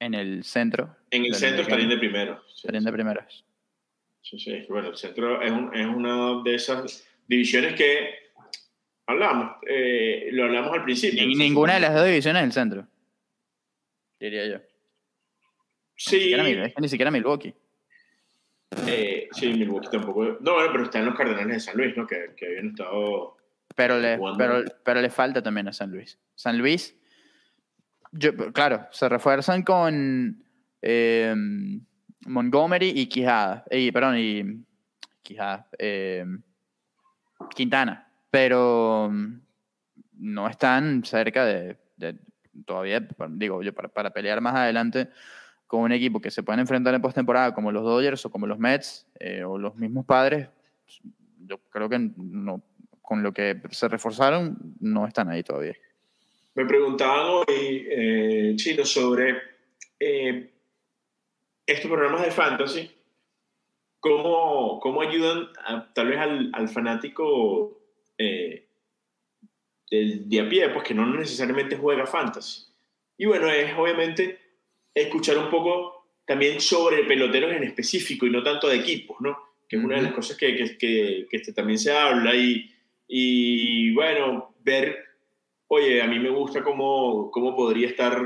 en 0.00 0.14
el 0.14 0.44
centro. 0.44 0.96
En 1.10 1.24
el 1.24 1.34
centro 1.34 1.62
estarían 1.62 1.88
de 1.88 1.98
primero. 1.98 2.42
Estarían 2.54 2.84
de 2.84 2.92
primeros. 2.92 3.44
Sí, 4.22 4.38
sí. 4.38 4.66
Bueno, 4.68 4.88
el 4.88 4.96
centro 4.96 5.40
es, 5.40 5.50
un, 5.50 5.74
es, 5.74 5.86
una 5.86 6.42
de 6.42 6.54
esas 6.54 7.08
divisiones 7.26 7.74
que 7.74 8.30
hablamos. 9.06 9.56
Eh, 9.66 10.28
lo 10.32 10.44
hablamos 10.44 10.72
al 10.72 10.84
principio. 10.84 11.26
Ni, 11.26 11.34
ninguna 11.34 11.74
de 11.74 11.80
las 11.80 11.94
dos 11.94 12.06
divisiones 12.06 12.42
del 12.42 12.52
centro. 12.52 12.86
Diría 14.20 14.46
yo. 14.46 14.58
Sí. 15.96 16.16
Ni 16.16 16.22
siquiera, 16.22 16.66
es 16.66 16.74
que 16.74 16.80
ni 16.80 16.88
siquiera 16.88 17.10
Milwaukee. 17.10 17.54
Eh, 18.86 19.28
sí, 19.32 19.48
Milwaukee 19.48 19.88
tampoco. 19.90 20.38
No, 20.40 20.54
bueno, 20.54 20.68
pero 20.72 20.84
están 20.84 21.06
los 21.06 21.16
Cardenales 21.16 21.54
de 21.54 21.60
San 21.60 21.76
Luis, 21.76 21.96
¿no? 21.96 22.06
Que, 22.06 22.34
que 22.36 22.46
habían 22.46 22.68
estado 22.68 23.37
pero 23.78 23.96
le, 23.96 24.18
pero, 24.36 24.64
pero 24.82 25.00
le 25.00 25.08
falta 25.08 25.40
también 25.40 25.68
a 25.68 25.72
San 25.72 25.92
Luis. 25.92 26.18
San 26.34 26.58
Luis, 26.58 26.96
yo, 28.10 28.34
claro, 28.52 28.88
se 28.90 29.08
refuerzan 29.08 29.62
con 29.62 30.42
eh, 30.82 31.32
Montgomery 32.26 32.88
y 32.88 33.06
Quijada. 33.06 33.64
Y, 33.70 33.92
perdón, 33.92 34.16
y 34.18 34.64
Quijada. 35.22 35.68
Eh, 35.78 36.26
Quintana. 37.54 38.10
Pero 38.32 39.12
no 40.14 40.48
están 40.48 41.04
cerca 41.04 41.44
de, 41.44 41.78
de 41.96 42.16
todavía, 42.66 43.06
digo 43.28 43.62
yo, 43.62 43.72
para, 43.72 43.90
para, 43.90 44.10
pelear 44.10 44.40
más 44.40 44.56
adelante 44.56 45.08
con 45.68 45.82
un 45.82 45.92
equipo 45.92 46.20
que 46.20 46.32
se 46.32 46.42
pueden 46.42 46.58
enfrentar 46.58 46.94
en 46.94 47.00
postemporada 47.00 47.54
como 47.54 47.70
los 47.70 47.84
Dodgers 47.84 48.26
o 48.26 48.30
como 48.30 48.48
los 48.48 48.58
Mets 48.58 49.06
eh, 49.20 49.44
o 49.44 49.56
los 49.56 49.76
mismos 49.76 50.04
padres, 50.04 50.48
yo 51.46 51.58
creo 51.70 51.88
que 51.88 52.10
no, 52.16 52.60
con 53.08 53.22
lo 53.22 53.32
que 53.32 53.58
se 53.70 53.88
reforzaron, 53.88 54.58
no 54.80 55.06
están 55.06 55.30
ahí 55.30 55.42
todavía. 55.42 55.74
Me 56.54 56.66
preguntaban 56.66 57.24
hoy, 57.26 57.86
eh, 57.90 58.52
Chino, 58.56 58.84
sobre 58.84 59.34
eh, 59.98 60.50
estos 61.64 61.90
programas 61.90 62.20
de 62.20 62.30
fantasy, 62.30 62.90
cómo, 63.98 64.78
cómo 64.78 65.00
ayudan 65.00 65.48
a, 65.64 65.90
tal 65.94 66.08
vez 66.08 66.18
al, 66.18 66.50
al 66.52 66.68
fanático 66.68 67.80
eh, 68.18 68.66
del 69.90 70.28
de 70.28 70.40
a 70.40 70.46
pie, 70.50 70.68
pues 70.68 70.84
que 70.84 70.92
no 70.92 71.06
necesariamente 71.06 71.78
juega 71.78 72.04
fantasy. 72.04 72.66
Y 73.16 73.24
bueno, 73.24 73.48
es 73.48 73.72
obviamente 73.74 74.38
escuchar 74.92 75.38
un 75.38 75.48
poco 75.48 76.10
también 76.26 76.60
sobre 76.60 77.04
peloteros 77.04 77.52
en 77.52 77.64
específico 77.64 78.26
y 78.26 78.30
no 78.30 78.42
tanto 78.42 78.68
de 78.68 78.76
equipos, 78.76 79.16
¿no? 79.20 79.38
Que 79.66 79.76
es 79.76 79.82
una 79.82 79.96
de 79.96 80.02
las 80.02 80.12
cosas 80.12 80.36
que, 80.36 80.54
que, 80.54 80.76
que, 80.76 81.26
que 81.30 81.36
este 81.38 81.54
también 81.54 81.78
se 81.78 81.90
habla 81.90 82.34
y, 82.34 82.70
y 83.08 83.92
bueno, 83.94 84.54
ver, 84.60 84.98
oye, 85.68 86.02
a 86.02 86.06
mí 86.06 86.18
me 86.18 86.28
gusta 86.30 86.62
cómo, 86.62 87.30
cómo 87.30 87.56
podría 87.56 87.88
estar 87.88 88.20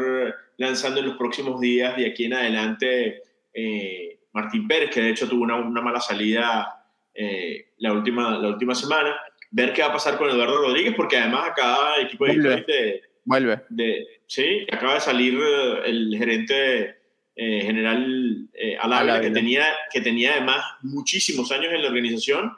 lanzando 0.56 1.00
en 1.00 1.06
los 1.06 1.16
próximos 1.16 1.60
días 1.60 1.96
de 1.96 2.06
aquí 2.06 2.24
en 2.24 2.34
adelante 2.34 3.22
eh, 3.54 4.18
Martín 4.32 4.66
Pérez, 4.66 4.90
que 4.90 5.00
de 5.02 5.10
hecho 5.10 5.28
tuvo 5.28 5.42
una, 5.44 5.56
una 5.56 5.80
mala 5.80 6.00
salida 6.00 6.84
eh, 7.14 7.68
la, 7.78 7.92
última, 7.92 8.38
la 8.38 8.48
última 8.48 8.74
semana. 8.74 9.16
Ver 9.50 9.72
qué 9.72 9.82
va 9.82 9.88
a 9.88 9.92
pasar 9.92 10.16
con 10.16 10.30
Eduardo 10.30 10.62
Rodríguez, 10.62 10.94
porque 10.96 11.18
además 11.18 11.50
acá 11.50 11.76
el 11.98 12.06
equipo 12.06 12.24
de 12.26 12.34
de, 12.66 13.02
Vuelve. 13.24 13.60
de- 13.68 14.06
sí, 14.26 14.66
acaba 14.72 14.94
de 14.94 15.00
salir 15.00 15.34
eh, 15.38 15.82
el 15.84 16.14
gerente 16.16 16.96
eh, 17.36 17.60
general 17.62 18.48
eh, 18.54 18.76
Alávila, 18.80 19.20
que 19.20 19.30
tenía, 19.30 19.64
que 19.92 20.00
tenía 20.00 20.32
además 20.32 20.64
muchísimos 20.82 21.52
años 21.52 21.72
en 21.72 21.82
la 21.82 21.88
organización, 21.88 22.52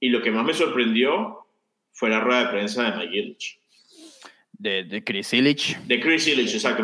y 0.00 0.08
lo 0.08 0.20
que 0.22 0.30
más 0.32 0.44
me 0.44 0.52
sorprendió 0.54 1.43
fue 1.94 2.10
la 2.10 2.20
rueda 2.20 2.44
de 2.44 2.50
prensa 2.50 2.90
de 2.90 2.96
Mike 2.98 3.16
Ilitch. 3.16 3.58
De, 4.56 4.84
de 4.84 5.02
Chris 5.02 5.32
Illich. 5.32 5.76
De 5.86 5.98
Chris 6.00 6.26
Illich, 6.28 6.54
exacto. 6.54 6.82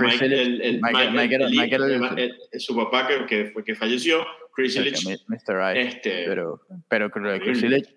Su 2.58 2.76
papá 2.76 3.06
que, 3.06 3.26
que, 3.26 3.44
fue- 3.52 3.64
que 3.64 3.74
falleció, 3.74 4.26
Chris 4.54 4.76
Illich. 4.76 5.04
Mr. 5.28 5.54
Right. 5.56 5.76
Este, 5.76 6.24
Pero, 6.26 6.60
pero 6.88 7.10
creo 7.10 7.34
que 7.38 7.40
Chris. 7.44 7.62
Illich- 7.62 7.94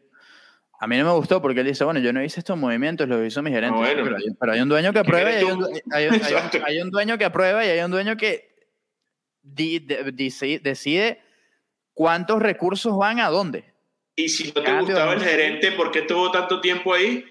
a 0.79 0.87
mí 0.87 0.97
no 0.97 1.05
me 1.05 1.11
gustó 1.13 1.41
porque 1.41 1.61
él 1.61 1.67
dice, 1.67 1.83
bueno, 1.85 1.99
yo 2.01 2.11
no 2.11 2.21
hice 2.23 2.39
estos 2.41 2.57
movimientos, 2.57 3.07
los 3.07 3.25
hizo 3.25 3.41
mi 3.41 3.51
gerente. 3.51 3.75
Ah, 3.77 3.79
bueno. 3.79 4.03
pero, 4.03 4.17
hay, 4.17 4.23
pero 4.39 4.51
hay 4.51 4.59
un 4.59 4.69
dueño 4.69 4.91
que 4.93 4.99
aprueba 4.99 5.31
y 5.31 5.35
hay 5.35 5.43
un, 5.43 5.63
hay 5.91 6.05
un- 6.07 6.13
un- 6.15 6.63
hay 6.65 6.81
un 6.81 6.89
dueño 6.91 7.17
que 7.17 7.25
aprueba 7.25 7.65
y 7.65 7.69
hay 7.69 7.79
un 7.79 7.91
dueño 7.91 8.17
que 8.17 8.53
di- 9.41 9.79
de- 9.79 10.11
decide 10.61 11.19
cuántos 11.93 12.41
recursos 12.41 12.97
van 12.97 13.19
a 13.21 13.29
dónde. 13.29 13.72
Y 14.15 14.29
si 14.29 14.47
no 14.47 14.53
te 14.53 14.63
Cambio, 14.63 14.85
gustaba 14.85 15.13
el 15.13 15.21
gerente, 15.21 15.71
¿por 15.73 15.91
qué 15.91 15.99
estuvo 15.99 16.31
tanto 16.31 16.61
tiempo 16.61 16.93
ahí? 16.93 17.25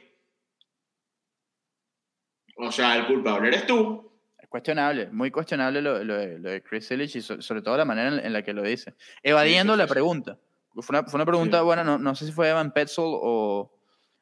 O 2.57 2.71
sea, 2.71 2.97
el 2.97 3.07
culpable 3.07 3.49
eres 3.49 3.67
tú. 3.67 4.11
Es 4.39 4.49
cuestionable, 4.49 5.09
muy 5.11 5.31
cuestionable 5.31 5.81
lo, 5.81 6.03
lo 6.05 6.17
de, 6.17 6.39
lo 6.39 6.51
de 6.51 6.63
Chris 6.63 6.91
Illich 6.91 7.17
y 7.17 7.23
so- 7.23 7.41
sobre 7.41 7.63
todo 7.63 7.77
la 7.77 7.85
manera 7.85 8.09
en, 8.09 8.27
en 8.27 8.33
la 8.33 8.43
que 8.43 8.53
lo 8.53 8.63
dice. 8.63 8.95
Evadiendo 9.23 9.73
sí, 9.75 9.79
la 9.79 9.87
sí. 9.87 9.93
pregunta. 9.93 10.39
Fue 10.75 10.99
una, 10.99 11.05
fue 11.09 11.19
una 11.19 11.27
pregunta, 11.27 11.59
Sí. 11.59 11.65
bueno, 11.65 11.85
no, 11.85 11.99
no 11.99 12.15
sé 12.15 12.27
si 12.27 12.33
fue 12.33 12.49
Evan 12.51 12.73
Petzold 12.73 13.19
o 13.21 13.79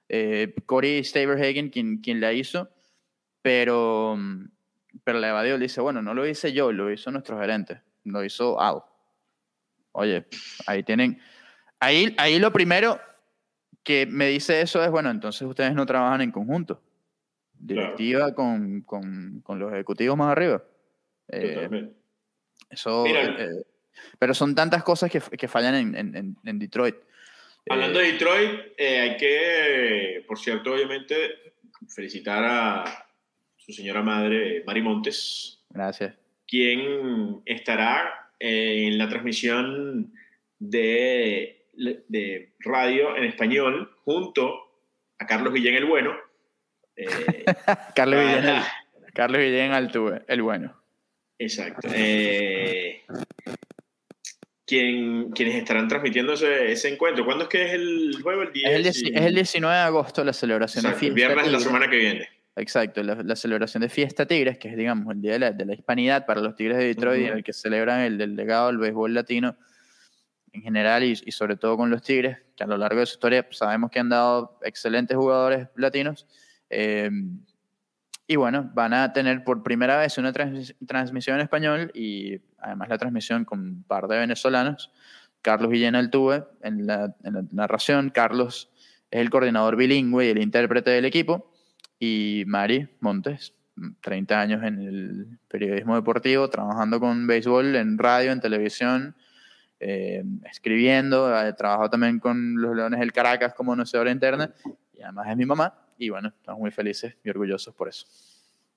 eh, 0.08 0.54
Corey 0.66 1.02
Staverhagen 1.04 1.70
quien, 1.70 1.98
quien 1.98 2.20
la 2.20 2.32
hizo, 2.32 2.70
pero, 3.42 4.16
mm, 4.16 4.46
pero 5.04 5.18
la 5.18 5.28
evadió. 5.30 5.56
Le 5.56 5.64
dice, 5.64 5.80
bueno, 5.80 6.02
no 6.02 6.14
lo 6.14 6.26
hice 6.26 6.52
yo, 6.52 6.72
lo 6.72 6.90
hizo 6.92 7.10
nuestro 7.10 7.38
gerente, 7.38 7.82
lo 8.04 8.24
hizo 8.24 8.60
Al. 8.60 8.82
Oye, 9.92 10.26
ahí 10.66 10.82
tienen. 10.84 11.20
Ahí, 11.80 12.14
ahí 12.18 12.38
lo 12.38 12.52
primero 12.52 13.00
que 13.82 14.06
me 14.06 14.28
dice 14.28 14.60
eso 14.60 14.82
es, 14.84 14.90
bueno, 14.90 15.10
entonces 15.10 15.42
ustedes 15.48 15.74
no 15.74 15.86
trabajan 15.86 16.20
en 16.20 16.30
conjunto. 16.30 16.80
Directiva 17.54 18.34
con, 18.34 18.82
con, 18.82 19.40
con 19.42 19.58
los 19.58 19.72
ejecutivos 19.72 20.16
más 20.16 20.32
arriba. 20.32 20.62
Eh, 21.28 21.90
eso, 22.70 23.06
eh, 23.06 23.64
pero 24.18 24.34
son 24.34 24.54
tantas 24.54 24.82
cosas 24.82 25.10
que, 25.10 25.20
que 25.20 25.48
fallan 25.48 25.94
en, 25.96 26.36
en- 26.44 26.58
Detroit. 26.58 26.96
Hablando 27.68 28.00
Eh, 28.00 28.04
de 28.04 28.12
Detroit, 28.12 28.60
hay 28.78 29.16
que, 29.16 30.24
por 30.26 30.38
cierto, 30.38 30.72
obviamente, 30.72 31.14
felicitar 31.88 32.42
a 32.44 33.06
su 33.56 33.72
señora 33.72 34.02
madre, 34.02 34.62
Mari 34.66 34.82
Montes, 34.82 35.62
Gracias. 35.70 36.14
quien 36.46 37.42
estará 37.44 38.30
en 38.38 38.96
la 38.96 39.08
transmisión 39.08 40.12
de, 40.58 41.59
de 42.08 42.52
radio 42.60 43.16
en 43.16 43.24
español 43.24 43.90
junto 44.04 44.52
a 45.18 45.26
Carlos 45.26 45.52
Guillén 45.54 45.74
el 45.76 45.86
Bueno. 45.86 46.14
Eh, 46.96 47.06
Carlos 47.94 48.20
Villén, 48.20 48.44
el, 48.44 48.62
Carlos 49.14 49.38
Villén 49.40 49.72
Altuve, 49.72 50.22
el 50.28 50.42
bueno. 50.42 50.76
Exacto. 51.38 51.88
Eh, 51.92 53.02
quien, 54.66 55.30
quienes 55.32 55.54
estarán 55.56 55.88
transmitiendo 55.88 56.34
ese, 56.34 56.70
ese 56.72 56.88
encuentro. 56.92 57.24
¿Cuándo 57.24 57.44
es 57.44 57.48
que 57.50 57.64
es 57.66 57.72
el 57.72 58.12
juego? 58.22 58.42
El 58.42 58.52
10 58.52 58.70
Es 58.70 58.76
el, 58.76 59.06
y- 59.12 59.16
es 59.18 59.22
el 59.26 59.34
19 59.34 59.74
de 59.74 59.80
agosto 59.82 60.22
la 60.24 60.32
celebración 60.32 60.84
Exacto, 60.84 61.00
de 61.00 61.06
el 61.08 61.14
fiesta. 61.14 61.28
viernes 61.34 61.46
de 61.46 61.52
la 61.52 61.60
semana 61.60 61.90
que 61.90 61.96
viene. 61.96 62.28
Exacto, 62.56 63.02
la, 63.02 63.14
la 63.14 63.36
celebración 63.36 63.80
de 63.80 63.88
Fiesta 63.88 64.26
Tigres, 64.26 64.58
que 64.58 64.68
es, 64.68 64.76
digamos, 64.76 65.14
el 65.14 65.22
día 65.22 65.32
de 65.32 65.38
la, 65.38 65.52
de 65.52 65.64
la 65.64 65.72
hispanidad 65.74 66.26
para 66.26 66.40
los 66.40 66.54
Tigres 66.56 66.76
de 66.78 66.84
Detroit, 66.86 67.22
Ujú. 67.22 67.30
en 67.32 67.38
el 67.38 67.44
que 67.44 67.52
celebran 67.52 68.00
el, 68.00 68.18
del 68.18 68.36
legado 68.36 68.66
del 68.66 68.78
béisbol 68.78 69.14
latino 69.14 69.56
en 70.52 70.62
general 70.62 71.04
y, 71.04 71.12
y 71.12 71.32
sobre 71.32 71.56
todo 71.56 71.76
con 71.76 71.90
los 71.90 72.02
Tigres, 72.02 72.38
que 72.56 72.64
a 72.64 72.66
lo 72.66 72.76
largo 72.76 73.00
de 73.00 73.06
su 73.06 73.14
historia 73.14 73.46
sabemos 73.50 73.90
que 73.90 74.00
han 74.00 74.08
dado 74.08 74.58
excelentes 74.62 75.16
jugadores 75.16 75.68
latinos. 75.76 76.26
Eh, 76.68 77.10
y 78.26 78.36
bueno, 78.36 78.70
van 78.74 78.94
a 78.94 79.12
tener 79.12 79.42
por 79.42 79.62
primera 79.64 79.96
vez 79.98 80.16
una 80.16 80.32
transmis- 80.32 80.76
transmisión 80.86 81.36
en 81.36 81.42
español 81.42 81.90
y 81.94 82.40
además 82.58 82.88
la 82.88 82.98
transmisión 82.98 83.44
con 83.44 83.58
un 83.60 83.82
par 83.82 84.06
de 84.06 84.18
venezolanos. 84.18 84.92
Carlos 85.42 85.70
Villena 85.70 85.98
Altuve 85.98 86.44
en 86.62 86.86
la, 86.86 87.14
en 87.24 87.34
la 87.34 87.42
narración, 87.50 88.10
Carlos 88.10 88.70
es 89.10 89.20
el 89.20 89.30
coordinador 89.30 89.74
bilingüe 89.74 90.26
y 90.26 90.28
el 90.28 90.38
intérprete 90.38 90.90
del 90.90 91.06
equipo 91.06 91.50
y 91.98 92.44
Mari 92.46 92.88
Montes, 93.00 93.54
30 94.02 94.40
años 94.40 94.62
en 94.62 94.78
el 94.80 95.38
periodismo 95.48 95.96
deportivo, 95.96 96.48
trabajando 96.50 97.00
con 97.00 97.26
béisbol 97.26 97.74
en 97.74 97.98
radio, 97.98 98.30
en 98.30 98.40
televisión, 98.40 99.16
eh, 99.80 100.22
escribiendo, 100.44 101.26
ha 101.26 101.54
trabajado 101.56 101.90
también 101.90 102.18
con 102.18 102.60
los 102.60 102.76
Leones 102.76 103.00
del 103.00 103.12
Caracas 103.12 103.54
como 103.54 103.72
conocedora 103.72 104.10
interna 104.10 104.52
y 104.92 105.02
además 105.02 105.28
es 105.30 105.36
mi 105.36 105.46
mamá 105.46 105.74
y 105.98 106.10
bueno, 106.10 106.28
estamos 106.28 106.60
muy 106.60 106.70
felices 106.70 107.16
y 107.24 107.30
orgullosos 107.30 107.74
por 107.74 107.88
eso. 107.88 108.06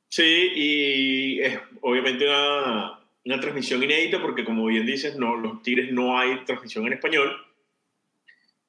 Sí, 0.07 0.51
y 0.55 1.41
es 1.41 1.59
obviamente 1.81 2.25
una, 2.25 2.99
una 3.25 3.39
transmisión 3.39 3.83
inédita 3.83 4.21
porque 4.21 4.45
como 4.45 4.65
bien 4.65 4.85
dices, 4.85 5.17
no, 5.17 5.35
los 5.35 5.61
Tigres 5.61 5.91
no 5.91 6.17
hay 6.17 6.43
transmisión 6.45 6.87
en 6.87 6.93
español. 6.93 7.35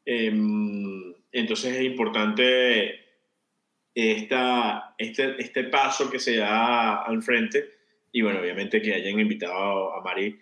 Em, 0.05 1.15
entonces 1.33 1.75
es 1.75 1.83
importante 1.83 3.01
esta, 3.95 4.95
este, 4.99 5.41
este 5.41 5.65
paso 5.65 6.11
que 6.11 6.19
se 6.19 6.37
da 6.37 7.03
al 7.03 7.23
frente 7.23 7.71
y 8.13 8.23
bueno, 8.23 8.41
obviamente 8.41 8.83
que 8.83 8.95
hayan 8.95 9.19
invitado 9.19 9.95
a 9.95 10.03
Mari 10.03 10.39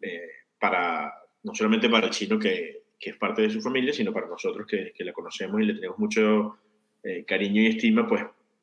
eh, 0.00 0.28
para, 0.58 1.21
no 1.44 1.54
solamente 1.54 1.88
para 1.88 2.06
el 2.06 2.12
chino 2.12 2.38
que, 2.38 2.82
que 2.98 3.10
es 3.10 3.16
parte 3.16 3.42
de 3.42 3.50
su 3.50 3.60
familia, 3.60 3.92
sino 3.92 4.12
para 4.12 4.26
nosotros 4.28 4.66
que, 4.66 4.92
que 4.96 5.04
la 5.04 5.12
conocemos 5.12 5.60
y 5.60 5.64
le 5.64 5.74
tenemos 5.74 5.98
mucho 5.98 6.56
eh, 7.02 7.24
cariño 7.26 7.60
y 7.62 7.66
estima, 7.66 8.06
pues 8.08 8.22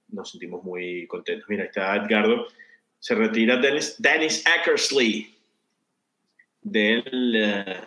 nos 0.09 0.31
sentimos 0.31 0.63
muy 0.63 1.05
contentos. 1.07 1.47
Mira, 1.49 1.63
ahí 1.63 1.67
está 1.69 1.95
Edgardo. 1.95 2.47
Se 2.99 3.15
retira 3.15 3.57
Dennis, 3.57 3.95
Dennis 3.99 4.43
Eckersley. 4.45 5.35
Del, 6.61 7.33
eh, 7.35 7.81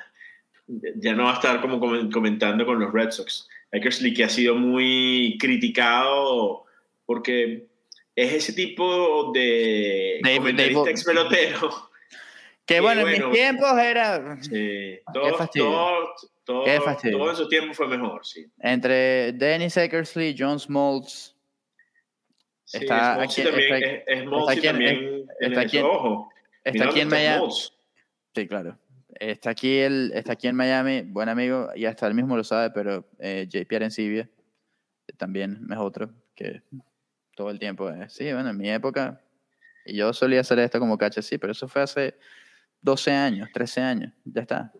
ya 0.96 1.14
no 1.14 1.24
va 1.24 1.32
a 1.32 1.34
estar 1.34 1.60
como 1.60 1.78
comen- 1.80 2.10
comentando 2.10 2.64
con 2.64 2.78
los 2.80 2.92
Red 2.92 3.10
Sox. 3.10 3.48
Eckersley 3.70 4.14
que 4.14 4.24
ha 4.24 4.28
sido 4.28 4.54
muy 4.54 5.36
criticado 5.40 6.64
porque 7.06 7.66
es 8.14 8.32
ese 8.34 8.52
tipo 8.52 9.30
de 9.32 10.20
Dave- 10.22 10.36
comentarista 10.36 10.80
Dave- 10.80 11.74
Que 12.66 12.76
Y 12.76 12.80
bueno, 12.80 13.00
en 13.02 13.06
bueno, 13.08 13.28
mis 13.28 13.36
tiempos 13.38 13.78
era 13.78 14.36
Sí, 14.42 14.98
todo, 15.12 15.48
todo, 15.54 16.14
todo, 16.44 16.64
todo 17.10 17.30
en 17.30 17.36
su 17.36 17.48
tiempo 17.48 17.74
fue 17.74 17.88
mejor, 17.88 18.24
sí. 18.24 18.46
entre 18.60 19.32
Dennis 19.32 19.76
Eckersley, 19.76 20.34
John 20.38 20.58
Smoltz, 20.60 21.34
Sí, 22.64 22.78
Está 22.78 23.14
Smoltz 23.16 23.32
aquí- 23.38 23.42
también, 23.42 23.74
está- 23.74 23.86
es, 23.86 24.02
es 24.06 24.22
Smoltz 24.24 24.40
está 24.40 24.52
aquí 24.52 24.66
en- 24.68 24.72
también 24.72 25.26
está 25.40 25.60
aquí 25.60 25.78
en-. 25.78 25.84
Ojo, 25.86 26.32
está 26.64 26.84
aquí 26.84 27.00
en 27.00 27.08
Miami. 27.08 27.48
Sí, 28.34 28.48
claro. 28.48 28.78
Está 29.20 29.50
aquí, 29.50 29.78
el, 29.78 30.10
está 30.14 30.32
aquí 30.32 30.48
en 30.48 30.56
Miami, 30.56 31.02
buen 31.02 31.28
amigo, 31.28 31.68
y 31.74 31.84
hasta 31.84 32.06
él 32.06 32.14
mismo 32.14 32.34
lo 32.36 32.42
sabe, 32.44 32.70
pero 32.70 33.06
eh, 33.18 33.46
JP 33.48 33.76
Arencibia 33.76 34.22
eh, 35.06 35.12
también 35.18 35.66
es 35.70 35.76
otro 35.78 36.10
que 36.34 36.62
todo 37.36 37.50
el 37.50 37.58
tiempo, 37.58 37.90
eh, 37.90 38.08
sí, 38.08 38.32
bueno, 38.32 38.48
en 38.50 38.56
mi 38.56 38.70
época, 38.70 39.20
y 39.84 39.96
yo 39.96 40.12
solía 40.14 40.40
hacer 40.40 40.58
esto 40.60 40.78
como 40.80 40.96
cacha, 40.96 41.20
sí, 41.20 41.36
pero 41.38 41.52
eso 41.52 41.68
fue 41.68 41.82
hace 41.82 42.14
12 42.82 43.10
años, 43.12 43.48
13 43.52 43.80
años, 43.80 44.12
ya 44.24 44.42
está. 44.42 44.72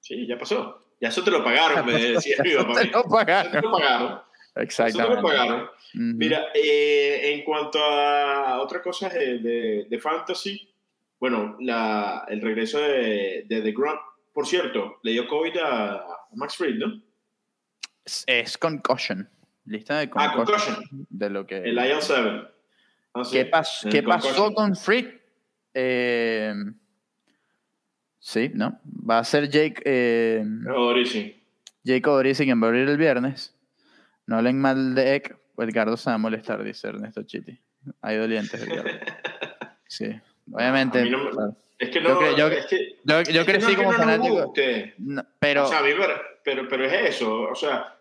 Sí, 0.00 0.26
ya 0.26 0.36
pasó. 0.38 0.84
Ya 1.00 1.08
eso 1.08 1.22
te 1.24 1.30
lo 1.30 1.42
pagaron, 1.44 1.86
me 1.86 1.92
decía 1.92 2.36
te 2.42 2.54
lo 2.54 2.66
te 2.74 2.86
pagaron. 3.08 3.62
lo 3.62 3.70
pagaron. 3.72 4.08
Eso 4.12 4.22
te 4.54 4.62
Exactamente. 4.62 5.16
lo 5.16 5.22
pagaron. 5.22 5.60
Ujú. 5.62 5.68
Mira, 5.94 6.46
eh, 6.54 7.32
en 7.34 7.44
cuanto 7.44 7.78
a 7.82 8.60
otras 8.60 8.82
cosas 8.82 9.14
de, 9.14 9.38
de, 9.38 9.86
de 9.88 9.98
fantasy, 9.98 10.68
bueno, 11.18 11.56
la, 11.60 12.24
el 12.28 12.40
regreso 12.40 12.78
de, 12.80 13.44
de 13.48 13.60
The 13.62 13.72
Grunt, 13.72 14.00
por 14.32 14.46
cierto, 14.46 14.98
le 15.02 15.12
dio 15.12 15.26
COVID 15.28 15.56
a 15.62 16.06
Max 16.34 16.56
Fried, 16.56 16.76
¿no? 16.76 17.00
Es, 18.04 18.24
es 18.26 18.58
concussion. 18.58 19.28
Lista 19.66 19.98
de 19.98 20.10
Ah, 20.14 20.32
concussion, 20.32 20.74
concussion. 20.74 21.06
De 21.10 21.30
lo 21.30 21.46
que. 21.46 21.58
El 21.58 21.78
IL 21.78 21.96
7. 22.00 22.20
Ah. 23.14 23.22
¿Qué, 23.30 23.50
pas- 23.50 23.84
El 23.84 23.90
qué 23.92 24.02
pasó 24.02 24.28
concussion. 24.28 24.54
con 24.54 24.76
Freak? 24.76 25.20
Eh, 25.74 26.54
sí, 28.20 28.50
¿no? 28.54 28.78
Va 29.08 29.18
a 29.18 29.24
ser 29.24 29.48
Jake, 29.50 29.82
eh, 29.84 30.44
Odyssey. 30.72 31.42
Jake 31.82 32.08
Odorizzi 32.08 32.44
quien 32.44 32.62
va 32.62 32.66
a 32.66 32.68
abrir 32.70 32.88
el 32.88 32.96
viernes. 32.98 33.54
No 34.26 34.36
hablen 34.36 34.60
mal 34.60 34.94
de 34.94 35.16
Ek, 35.16 35.36
Edgardo 35.58 35.96
se 35.96 36.08
va 36.10 36.14
a 36.14 36.18
molestar, 36.18 36.62
dice 36.62 36.86
Ernesto 36.88 37.22
Chiti. 37.24 37.58
Hay 38.02 38.16
dolientes, 38.18 38.62
Edgardo. 38.62 38.90
Sí, 39.88 40.06
obviamente. 40.52 41.04
No 41.10 41.18
me- 41.24 41.30
o 41.30 41.34
sea, 41.34 41.44
Es 41.80 41.88
que 41.90 42.00
Yo 42.00 42.08
no. 42.10 42.20
cre- 42.20 42.36
yo- 42.36 42.46
es 42.46 42.66
que, 42.66 42.96
yo, 43.02 43.22
yo 43.22 43.40
es 43.40 43.46
que 43.46 43.52
crecí 43.52 43.62
no 43.62 43.68
que 43.70 43.76
como 43.76 43.92
no 43.92 43.98
nos 43.98 44.06
fanático. 44.06 44.44
guste. 44.46 44.94
no, 44.98 45.26
pero 45.40 45.64
O 45.64 45.66
sea, 45.66 45.80
pero, 46.44 46.68
pero, 46.68 46.84
es 46.84 47.16
eso. 47.16 47.40
O 47.50 47.54
sea, 47.56 47.98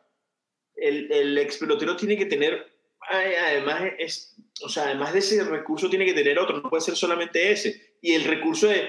el, 0.75 1.11
el 1.11 1.35
ex 1.39 1.57
pelotero 1.57 1.95
tiene 1.95 2.15
que 2.15 2.27
tener. 2.27 2.67
Además, 3.09 3.81
es, 3.97 4.35
o 4.61 4.69
sea, 4.69 4.83
además 4.83 5.13
de 5.13 5.19
ese 5.19 5.43
recurso, 5.43 5.89
tiene 5.89 6.05
que 6.05 6.13
tener 6.13 6.37
otro. 6.37 6.57
No 6.61 6.69
puede 6.69 6.81
ser 6.81 6.95
solamente 6.95 7.51
ese. 7.51 7.95
Y 8.03 8.13
el 8.13 8.25
recurso 8.25 8.67
de. 8.67 8.87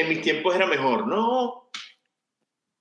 En 0.00 0.08
mis 0.08 0.20
tiempos 0.22 0.54
era 0.54 0.66
mejor. 0.66 1.06
No. 1.06 1.70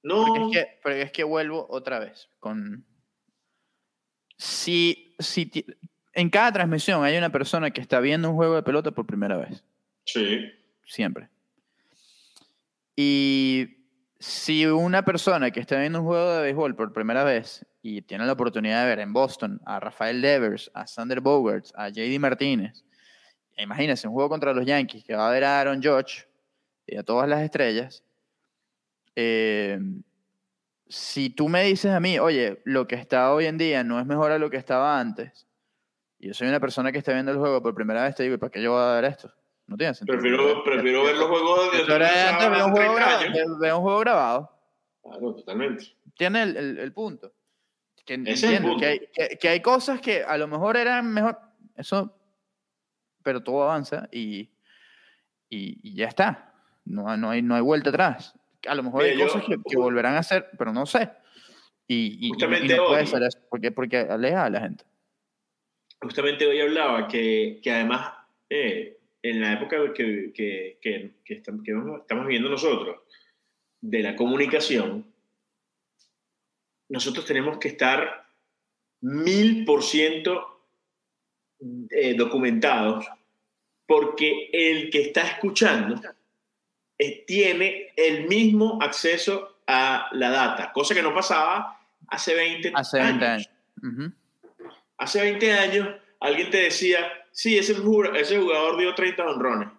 No. 0.04 0.26
Porque 0.26 0.60
es, 0.60 0.66
que, 0.66 0.80
porque 0.84 1.02
es 1.02 1.12
que 1.12 1.24
vuelvo 1.24 1.66
otra 1.70 2.00
vez 2.00 2.30
con... 2.40 2.86
Si, 4.38 5.16
si 5.20 5.50
en 6.14 6.30
cada 6.30 6.52
transmisión 6.52 7.04
hay 7.04 7.18
una 7.18 7.32
persona 7.32 7.72
que 7.72 7.82
está 7.82 8.00
viendo 8.02 8.30
un 8.30 8.36
juego 8.36 8.56
de 8.56 8.64
pelota 8.64 8.92
por 8.92 9.06
primera 9.06 9.38
vez, 9.38 9.64
Sí. 10.06 10.52
siempre. 10.86 11.30
Y 12.96 13.78
si 14.20 14.66
una 14.66 15.04
persona 15.04 15.52
que 15.52 15.60
está 15.60 15.80
viendo 15.80 16.00
un 16.02 16.06
juego 16.06 16.34
de 16.34 16.42
béisbol 16.44 16.76
por 16.76 16.94
primera 16.94 17.24
vez 17.24 17.66
y 17.82 18.02
tiene 18.02 18.26
la 18.26 18.34
oportunidad 18.34 18.84
de 18.84 18.90
ver 18.90 19.00
en 19.00 19.14
Boston 19.14 19.62
a 19.66 19.80
Rafael 19.80 20.22
Devers, 20.22 20.70
a 20.74 20.86
Sander 20.88 21.22
Bogarts, 21.22 21.74
a 21.76 21.90
JD 21.90 22.20
Martínez, 22.20 22.84
imagínense 23.58 24.08
un 24.08 24.14
juego 24.14 24.30
contra 24.30 24.54
los 24.54 24.66
Yankees 24.66 25.04
que 25.04 25.16
va 25.16 25.28
a 25.30 25.32
ver 25.32 25.44
a 25.44 25.60
Aaron 25.60 25.82
Judge 25.82 26.28
y 26.88 26.98
a 26.98 27.04
todas 27.04 27.28
las 27.30 27.42
estrellas, 27.42 28.04
eh, 29.16 29.80
si 30.88 31.30
tú 31.30 31.50
me 31.50 31.64
dices 31.64 31.92
a 31.92 32.00
mí, 32.00 32.20
oye, 32.20 32.62
lo 32.66 32.88
que 32.88 32.96
está 32.96 33.34
hoy 33.34 33.46
en 33.46 33.58
día 33.58 33.84
no 33.84 34.00
es 34.00 34.06
mejor 34.06 34.32
a 34.32 34.38
lo 34.40 34.50
que 34.50 34.58
estaba 34.58 35.00
antes, 35.00 35.48
y 36.20 36.28
yo 36.28 36.34
soy 36.34 36.48
una 36.48 36.60
persona 36.60 36.92
que 36.92 36.98
está 37.00 37.14
viendo 37.14 37.32
el 37.32 37.38
juego 37.38 37.62
por 37.62 37.74
primera 37.74 38.04
vez, 38.04 38.16
te 38.16 38.24
digo, 38.24 38.36
¿y 38.36 38.38
¿para 38.38 38.52
qué 38.52 38.62
yo 38.62 38.72
voy 38.74 38.82
a 38.82 38.94
ver 39.02 39.06
esto? 39.06 39.32
No 39.68 39.78
tiene 39.78 39.96
sentido. 39.96 40.20
Prefiero, 40.20 40.64
prefiero 40.64 41.04
ver 41.06 41.16
los 41.18 41.28
juegos 41.28 41.72
de. 41.72 41.96
Antes 41.96 42.50
veo 42.52 42.66
un, 42.68 42.72
juego 42.72 42.94
30 42.96 42.96
grabado, 42.96 43.20
años. 43.20 43.34
ve- 43.34 43.68
ve 43.68 43.74
un 43.74 43.82
juego 43.82 44.00
grabado. 44.00 44.52
Claro, 45.02 45.34
totalmente. 45.36 45.86
Tiene 46.16 46.44
el, 46.44 46.58
el- 46.58 46.78
el 46.78 46.94
punto. 46.94 47.34
Que 48.06 48.14
entiendo. 48.14 48.78
Que, 48.78 48.86
hay, 48.86 49.00
que- 49.12 49.38
que 49.40 49.50
hay 49.50 49.62
cosas 49.62 50.00
que 50.02 50.24
a 50.24 50.38
lo 50.38 50.48
mejor 50.48 50.78
eran 50.78 51.12
mejor. 51.12 51.40
Eso. 51.76 52.16
Pero 53.24 53.42
todo 53.42 53.64
avanza 53.64 54.08
y, 54.12 54.42
y, 55.50 55.80
y 55.82 55.96
ya 55.96 56.10
está. 56.10 56.54
No, 56.86 57.10
hay- 57.10 57.20
no, 57.20 57.30
hay, 57.32 57.42
no 57.42 57.56
hay 57.56 57.62
vuelta 57.62 57.90
atrás. 57.90 58.34
A 58.68 58.76
lo 58.76 58.84
mejor 58.84 59.04
hay 59.04 59.18
yo- 59.18 59.26
cosas 59.28 59.44
que, 59.46 59.58
que 59.68 59.78
volverán 59.78 60.16
a 60.16 60.20
hacer, 60.20 60.50
pero 60.58 60.72
no 60.74 60.86
sé. 60.86 61.10
Y, 61.88 62.26
y- 62.26 62.30
Justamente 62.30 62.74
y 62.74 62.78
no 62.78 62.88
puede 62.88 63.02
hoy- 63.02 63.08
ser 63.08 63.24
eso, 63.24 63.40
porque, 63.50 63.72
porque 63.72 63.98
aleja 63.98 64.46
a 64.46 64.50
la 64.50 64.60
gente. 64.62 64.84
justamente 66.02 66.46
hoy 66.48 66.60
hablaba 66.62 67.08
que, 67.08 67.60
que 67.64 67.72
además 67.72 68.14
eh, 68.50 68.98
en 69.24 69.42
la 69.42 69.54
época 69.54 69.78
que, 69.94 70.32
que, 70.34 70.78
que, 70.82 71.16
que 71.24 71.34
estamos 71.34 71.64
viviendo 71.64 72.50
nosotros 72.50 72.98
de 73.82 74.02
la 74.04 74.16
comunicación, 74.16 75.06
nosotros 76.90 77.26
tenemos 77.26 77.58
que 77.58 77.70
estar 77.70 78.28
mil 79.02 79.66
por 79.66 79.84
ciento 79.84 80.68
eh, 81.90 82.16
documentados 82.16 83.06
porque 83.88 84.50
el 84.54 84.90
que 84.90 85.02
está 85.02 85.22
escuchando 85.28 86.00
eh, 86.98 87.24
tiene 87.26 87.94
el 87.96 88.28
mismo 88.28 88.80
acceso 88.82 89.58
a 89.68 90.08
la 90.14 90.30
data, 90.30 90.72
cosa 90.74 90.94
que 90.94 91.02
no 91.02 91.14
pasaba 91.14 91.80
hace 92.08 92.36
20 92.36 92.72
Hace 92.76 93.00
20 93.00 93.26
años. 93.26 93.50
Hace 94.98 95.22
20 95.22 95.54
años 95.54 95.90
alguien 96.20 96.50
te 96.50 96.58
decía, 96.58 97.00
sí, 97.32 97.58
ese 97.58 97.76
jugador, 97.76 98.18
ese 98.18 98.38
jugador 98.38 98.78
dio 98.78 98.96
30 98.96 99.26
honrones. 99.26 99.70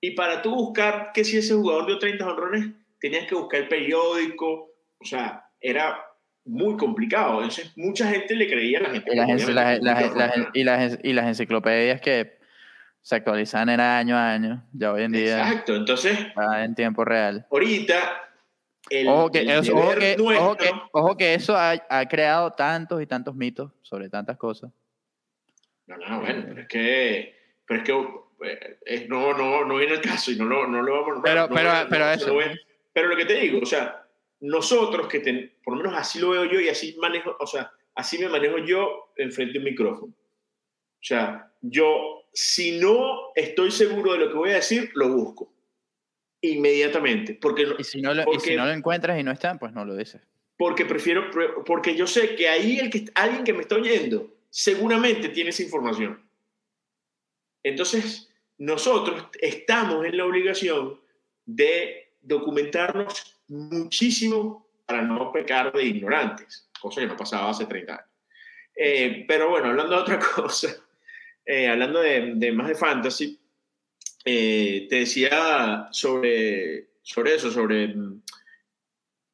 Y 0.00 0.12
para 0.12 0.42
tú 0.42 0.54
buscar 0.54 1.10
que 1.12 1.24
si 1.24 1.38
ese 1.38 1.54
jugador 1.54 1.86
dio 1.86 1.98
30 1.98 2.26
honrones, 2.26 2.66
tenías 3.00 3.26
que 3.26 3.34
buscar 3.34 3.60
el 3.60 3.68
periódico. 3.68 4.72
O 4.98 5.04
sea, 5.04 5.46
era 5.60 6.04
muy 6.44 6.76
complicado. 6.76 7.42
Entonces, 7.42 7.72
mucha 7.76 8.08
gente 8.10 8.34
le 8.34 8.48
creía 8.48 8.78
a 8.78 8.82
la 8.82 8.90
gente. 8.90 9.10
Y 10.54 10.64
las, 10.64 10.98
y 11.02 11.12
las 11.12 11.26
enciclopedias 11.26 12.00
que 12.00 12.39
se 13.02 13.14
actualizan 13.16 13.68
era 13.68 13.98
año 13.98 14.16
a 14.16 14.32
año. 14.32 14.64
Ya 14.72 14.92
hoy 14.92 15.02
en 15.04 15.12
día 15.12 15.38
Exacto. 15.40 15.74
Entonces, 15.76 16.18
en 16.58 16.74
tiempo 16.74 17.04
real. 17.04 17.46
ahorita, 17.50 18.22
el, 18.88 19.08
Ojo 19.08 19.30
que, 19.30 19.40
el 19.40 19.50
eso, 19.50 19.76
ojo, 19.76 19.94
que, 19.94 20.16
ojo, 20.18 20.22
nuestro- 20.24 20.56
que, 20.56 20.70
ojo 20.92 21.16
que 21.16 21.34
eso 21.34 21.56
ha, 21.56 21.72
ha 21.88 22.06
creado 22.08 22.52
tantos 22.52 23.00
y 23.02 23.06
tantos 23.06 23.34
mitos 23.34 23.72
sobre 23.82 24.08
tantas 24.08 24.36
cosas. 24.36 24.70
No, 25.86 25.96
no, 25.96 26.20
bueno, 26.20 26.44
pero 26.48 26.60
es 26.62 26.68
que, 26.68 27.36
pero 27.66 27.80
es 27.80 27.86
que 27.86 28.76
eh, 28.86 29.06
no, 29.08 29.36
no, 29.36 29.64
no 29.64 29.76
viene 29.76 29.94
el 29.94 30.00
caso 30.00 30.30
y 30.30 30.36
no 30.36 30.44
lo, 30.44 30.66
no 30.66 30.82
lo 30.82 30.92
vamos 31.02 31.18
a 31.18 31.22
Pero- 31.22 31.48
no 31.48 31.54
pero- 31.54 31.70
a- 31.70 31.86
pero 31.88 32.04
no 32.06 32.10
eso. 32.12 32.34
lo 32.34 32.40
pero 32.92 33.08
lo 33.08 33.16
que 33.16 33.24
te 33.26 33.34
digo, 33.34 33.60
o 33.62 33.66
sea, 33.66 34.04
nosotros 34.40 35.06
que 35.08 35.20
ten- 35.20 35.52
por 35.62 35.76
lo 35.76 35.82
menos 35.82 35.98
así 35.98 36.18
lo 36.18 36.30
veo 36.30 36.44
yo 36.46 36.58
y 36.60 36.68
así 36.68 36.96
manejo, 37.00 37.36
o 37.38 37.46
sea, 37.46 37.70
así 37.94 38.18
me 38.18 38.28
manejo 38.28 38.58
yo 38.58 39.12
enfrente 39.16 39.52
de 39.54 39.58
un 39.58 39.64
micrófono. 39.66 40.12
O 40.12 41.02
sea, 41.02 41.52
yo, 41.60 42.19
si 42.32 42.78
no 42.78 43.32
estoy 43.34 43.70
seguro 43.70 44.12
de 44.12 44.18
lo 44.18 44.28
que 44.28 44.34
voy 44.34 44.50
a 44.50 44.54
decir, 44.56 44.90
lo 44.94 45.08
busco 45.08 45.52
inmediatamente, 46.42 47.34
porque, 47.34 47.66
Y 47.78 47.84
si 47.84 48.00
no 48.00 48.14
lo, 48.14 48.22
y 48.22 48.24
Porque- 48.24 48.40
si 48.50 48.56
no 48.56 48.64
lo 48.64 48.72
encuentras 48.72 49.18
y 49.20 49.22
no 49.22 49.30
está, 49.30 49.58
pues 49.58 49.72
no 49.72 49.84
lo 49.84 49.94
dices. 49.96 50.22
porque 50.56 50.84
prefiero, 50.84 51.30
porque 51.64 51.94
yo 51.96 52.06
sé 52.06 52.34
que 52.36 52.48
ahí 52.48 52.78
el 52.78 52.90
que, 52.90 53.06
alguien 53.14 53.44
que 53.44 53.52
me 53.54 53.62
está 53.62 53.76
oyendo 53.76 54.30
seguramente 54.50 55.28
tiene 55.30 55.50
esa 55.50 55.62
información. 55.62 56.22
Entonces, 57.62 58.28
nosotros 58.58 59.24
estamos 59.40 60.04
en 60.06 60.16
la 60.16 60.24
obligación 60.26 61.00
de 61.46 62.12
documentarnos 62.22 63.38
muchísimo 63.48 64.66
para 64.86 65.02
no 65.02 65.32
pecar 65.32 65.72
de 65.72 65.84
ignorantes, 65.84 66.68
cosa 66.80 67.00
que 67.00 67.06
no 67.06 67.16
pasaba 67.16 67.50
hace 67.50 67.66
30 67.66 67.92
años. 67.94 68.06
Eh, 68.76 69.24
pero 69.28 69.50
bueno, 69.50 69.68
hablando 69.68 69.94
de 69.96 70.02
otra 70.02 70.18
cosa, 70.34 70.74
eh, 71.50 71.66
hablando 71.66 72.00
de, 72.00 72.34
de 72.36 72.52
más 72.52 72.68
de 72.68 72.76
fantasy, 72.76 73.40
eh, 74.24 74.86
te 74.88 74.96
decía 75.00 75.88
sobre, 75.90 76.90
sobre 77.02 77.34
eso, 77.34 77.50
sobre 77.50 77.88
mm, 77.88 78.22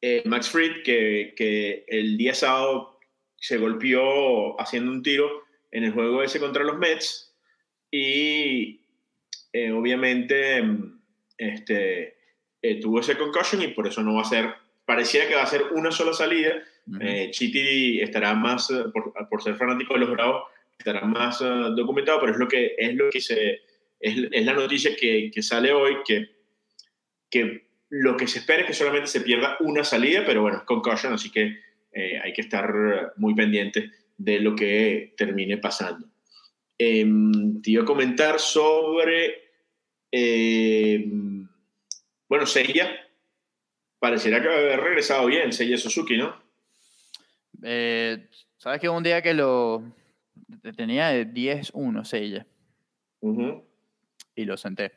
eh, 0.00 0.22
Max 0.24 0.48
Fried, 0.48 0.82
que, 0.82 1.34
que 1.36 1.84
el 1.86 2.16
día 2.16 2.34
sábado 2.34 2.98
se 3.36 3.58
golpeó 3.58 4.58
haciendo 4.58 4.92
un 4.92 5.02
tiro 5.02 5.44
en 5.70 5.84
el 5.84 5.92
juego 5.92 6.22
ese 6.22 6.40
contra 6.40 6.64
los 6.64 6.78
Mets 6.78 7.34
y 7.90 8.80
eh, 9.52 9.72
obviamente 9.72 10.62
mm, 10.62 11.00
este, 11.36 12.16
eh, 12.62 12.80
tuvo 12.80 13.00
ese 13.00 13.18
concussion 13.18 13.60
y 13.60 13.68
por 13.68 13.86
eso 13.86 14.02
no 14.02 14.14
va 14.14 14.22
a 14.22 14.24
ser, 14.24 14.54
pareciera 14.86 15.28
que 15.28 15.34
va 15.34 15.42
a 15.42 15.46
ser 15.46 15.64
una 15.72 15.90
sola 15.90 16.14
salida. 16.14 16.62
Ujú. 16.86 16.98
Eh, 17.02 17.30
Chiti 17.30 18.00
estará 18.00 18.32
más, 18.32 18.72
por, 18.94 19.12
por 19.28 19.42
ser 19.42 19.56
fanático 19.56 19.92
de 19.92 20.00
los 20.00 20.10
Bravos, 20.12 20.44
estará 20.78 21.04
más 21.06 21.40
eh, 21.40 21.44
documentado, 21.74 22.20
pero 22.20 22.32
es 22.32 22.38
lo 22.38 22.48
que, 22.48 22.74
es 22.76 22.94
lo 22.94 23.10
que 23.10 23.20
se, 23.20 23.60
es, 24.00 24.44
la 24.44 24.52
noticia 24.52 24.94
que, 24.96 25.30
que 25.32 25.42
sale 25.42 25.72
hoy, 25.72 25.96
que, 26.04 26.28
que 27.30 27.66
lo 27.88 28.16
que 28.16 28.26
se 28.26 28.40
espera 28.40 28.62
es 28.62 28.66
que 28.66 28.74
solamente 28.74 29.08
se 29.08 29.20
pierda 29.20 29.56
una 29.60 29.84
salida, 29.84 30.24
pero 30.26 30.42
bueno, 30.42 30.58
es 30.58 30.64
concussion, 30.64 31.14
así 31.14 31.30
que 31.30 31.58
eh, 31.92 32.20
hay 32.22 32.32
que 32.32 32.42
estar 32.42 33.12
muy 33.16 33.34
pendiente 33.34 33.90
de 34.16 34.40
lo 34.40 34.54
que 34.54 35.14
termine 35.16 35.58
pasando. 35.58 36.06
Em, 36.78 37.62
te 37.62 37.70
iba 37.70 37.82
a 37.82 37.86
comentar 37.86 38.38
sobre, 38.38 39.50
em, 40.10 41.48
bueno, 42.28 42.46
Seiya, 42.46 43.08
pareciera 43.98 44.42
que 44.42 44.48
va 44.48 44.54
a 44.54 44.58
haber 44.58 44.80
regresado 44.80 45.26
bien, 45.26 45.52
Seiya 45.52 45.78
Suzuki, 45.78 46.16
¿no? 46.16 46.36
Eh, 47.62 48.28
¿Sabes 48.58 48.80
que 48.80 48.88
un 48.88 49.02
día 49.02 49.22
que 49.22 49.32
lo 49.32 49.82
tenía 50.76 51.08
de 51.08 51.26
10-1 51.26 52.04
Seiya 52.04 52.46
Ujú, 53.20 53.64
y 54.34 54.44
lo 54.44 54.56
senté 54.56 54.92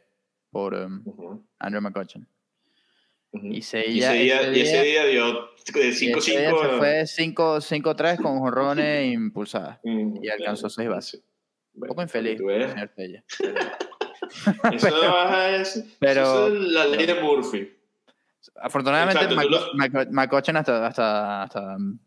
por 0.51 0.73
um, 0.75 1.01
ujú, 1.05 1.45
Andrew 1.59 1.81
McCutcheon? 1.81 2.27
ujú. 3.31 3.47
Y 3.47 3.57
Y 3.57 3.61
Seiya, 3.61 4.13
ese 4.13 4.23
día, 4.23 4.41
ese 4.41 4.57
y 4.57 4.61
ese 4.61 4.83
día- 4.83 5.05
dio 5.05 5.25
de 5.25 5.87
y 5.87 5.89
ese 5.89 6.05
día 6.05 6.15
5-5. 6.15 6.61
se 6.61 6.77
fue 6.77 7.05
5-3 7.61 8.17
con 8.21 8.39
jorrones 8.39 9.13
impulsadas. 9.13 9.79
mm, 9.83 10.23
y 10.23 10.29
alcanzó 10.29 10.69
seis 10.69 10.89
bases. 10.89 11.23
Un 11.75 11.87
poco 11.87 12.01
infeliz, 12.01 12.37
señor. 12.37 13.23
Eso 14.73 14.87
baja, 15.11 15.55
es, 15.55 15.85
pero- 15.99 16.21
eso 16.21 16.47
es 16.47 16.53
la 16.53 16.85
ley 16.87 17.05
de 17.05 17.21
Murphy. 17.21 17.75
Afortunadamente, 18.55 19.23
Exacto, 19.25 19.73
Mac- 19.75 20.09
McCutcheon 20.11 20.57
hasta, 20.57 20.87
hasta, 20.87 21.43
hasta 21.43 21.75
um, 21.77 21.97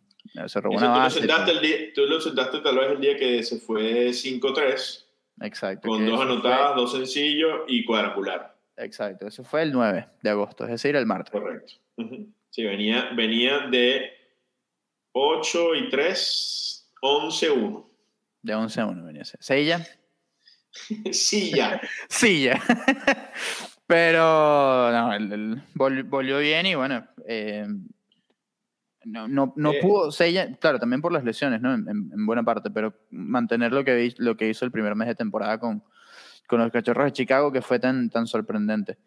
Se 0.47 0.61
robó 0.61 0.77
Eso 0.77 0.85
una 0.87 0.95
tú, 0.95 0.99
lo 0.99 1.05
base. 1.05 1.19
sentaste 1.19 1.51
el 1.53 1.61
día, 1.61 1.77
tú 1.95 2.07
lo 2.07 2.21
sentaste 2.21 2.61
tal 2.61 2.79
vez 2.79 2.91
el 2.93 3.01
día 3.01 3.17
que 3.17 3.43
se 3.43 3.59
fue 3.61 4.13
5-3, 4.15 5.07
Exacto. 5.41 5.89
con 5.89 6.07
dos 6.07 6.21
anotadas, 6.21 6.75
dos 6.77 6.93
sencillos 6.93 7.61
y 7.69 7.85
cuadrangular. 7.85 8.57
fue- 8.75 8.85
exacto, 8.87 9.27
eso 9.27 9.45
fue 9.45 9.63
el 9.63 9.73
9 9.73 10.09
de 10.23 10.31
agosto, 10.31 10.65
es 10.65 10.71
decir, 10.71 10.97
el 10.97 11.05
martes. 11.07 11.31
Correcto. 11.33 11.75
Ujú. 11.97 12.29
Sí, 12.51 12.65
venía, 12.65 13.11
venía 13.15 13.61
de 13.69 14.11
8 15.13 15.75
y 15.75 15.89
3, 15.91 16.91
11-1. 17.03 17.87
De 18.43 18.55
11 18.55 18.81
a 18.81 18.87
1 18.87 19.05
venía 19.05 19.23
a 19.23 19.25
ser. 19.27 19.43
Sella, 19.43 19.87
sí, 21.13 21.53
ya. 21.55 21.81
Silla. 22.09 22.61
Pero 23.87 24.91
no, 24.91 25.13
el, 25.13 25.33
el- 25.33 25.63
vol- 25.75 26.09
volvió 26.09 26.39
bien 26.39 26.65
y 26.67 26.75
bueno, 26.75 27.07
eh, 27.27 27.67
no, 29.05 29.29
no, 29.29 29.53
no 29.57 29.73
Eh. 29.73 29.79
pudo, 29.83 30.11
Sella, 30.11 30.57
claro, 30.61 30.79
también 30.79 31.01
por 31.03 31.13
las 31.13 31.25
lesiones, 31.25 31.61
¿no? 31.61 31.75
En, 31.75 31.89
en- 31.89 32.11
en 32.13 32.27
buena 32.27 32.43
parte, 32.43 32.71
pero 32.71 32.95
mantener 33.11 33.73
lo 33.73 33.85
que, 33.85 34.13
lo 34.19 34.37
que 34.37 34.49
hizo 34.49 34.65
el 34.65 34.71
primer 34.73 34.95
mes 34.95 35.09
de 35.09 35.15
temporada 35.15 35.59
con, 35.59 35.83
con 36.47 36.61
los 36.61 36.71
Cachorros 36.73 37.05
de 37.07 37.13
Chicago, 37.13 37.51
que 37.53 37.63
fue 37.63 37.79
tan, 37.79 38.11
tan 38.11 38.27
sorprendente. 38.27 38.99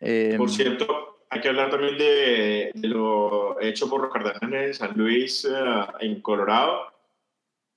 Eh, 0.00 0.34
Por 0.38 0.50
cierto, 0.50 1.24
hay 1.28 1.40
que 1.40 1.48
hablar 1.48 1.70
también 1.70 1.96
de, 1.98 2.70
de 2.74 2.88
lo 2.88 3.60
hecho 3.60 3.88
por 3.88 4.00
los 4.02 4.12
Cardenales 4.12 4.66
de 4.68 4.74
San 4.74 4.96
Luis 4.96 5.44
eh, 5.44 5.54
en 6.00 6.20
Colorado, 6.22 6.80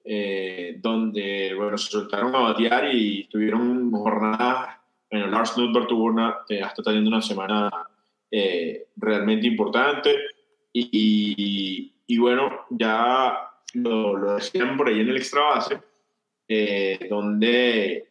eh, 0.05 0.77
donde 0.81 1.53
bueno, 1.55 1.77
se 1.77 1.91
soltaron 1.91 2.35
a 2.35 2.39
batear 2.39 2.93
y 2.93 3.25
tuvieron 3.27 3.91
jornadas. 3.91 4.77
Bueno, 5.09 5.27
Lars 5.27 5.57
Nudberg 5.57 5.87
tuvo 5.87 6.05
una, 6.05 6.37
eh, 6.49 6.61
hasta 6.61 6.81
teniendo 6.83 7.09
una 7.09 7.21
semana 7.21 7.69
realmente 8.97 9.45
importante. 9.45 10.15
Y, 10.73 11.93
y- 12.07 12.17
bueno, 12.17 12.65
ya 12.71 13.51
lo, 13.73 14.17
lo 14.17 14.35
decían 14.35 14.75
por 14.75 14.87
ahí 14.87 14.99
en 14.99 15.09
el 15.09 15.17
extra 15.17 15.41
base, 15.41 15.79
eh, 16.47 17.07
donde 17.09 18.07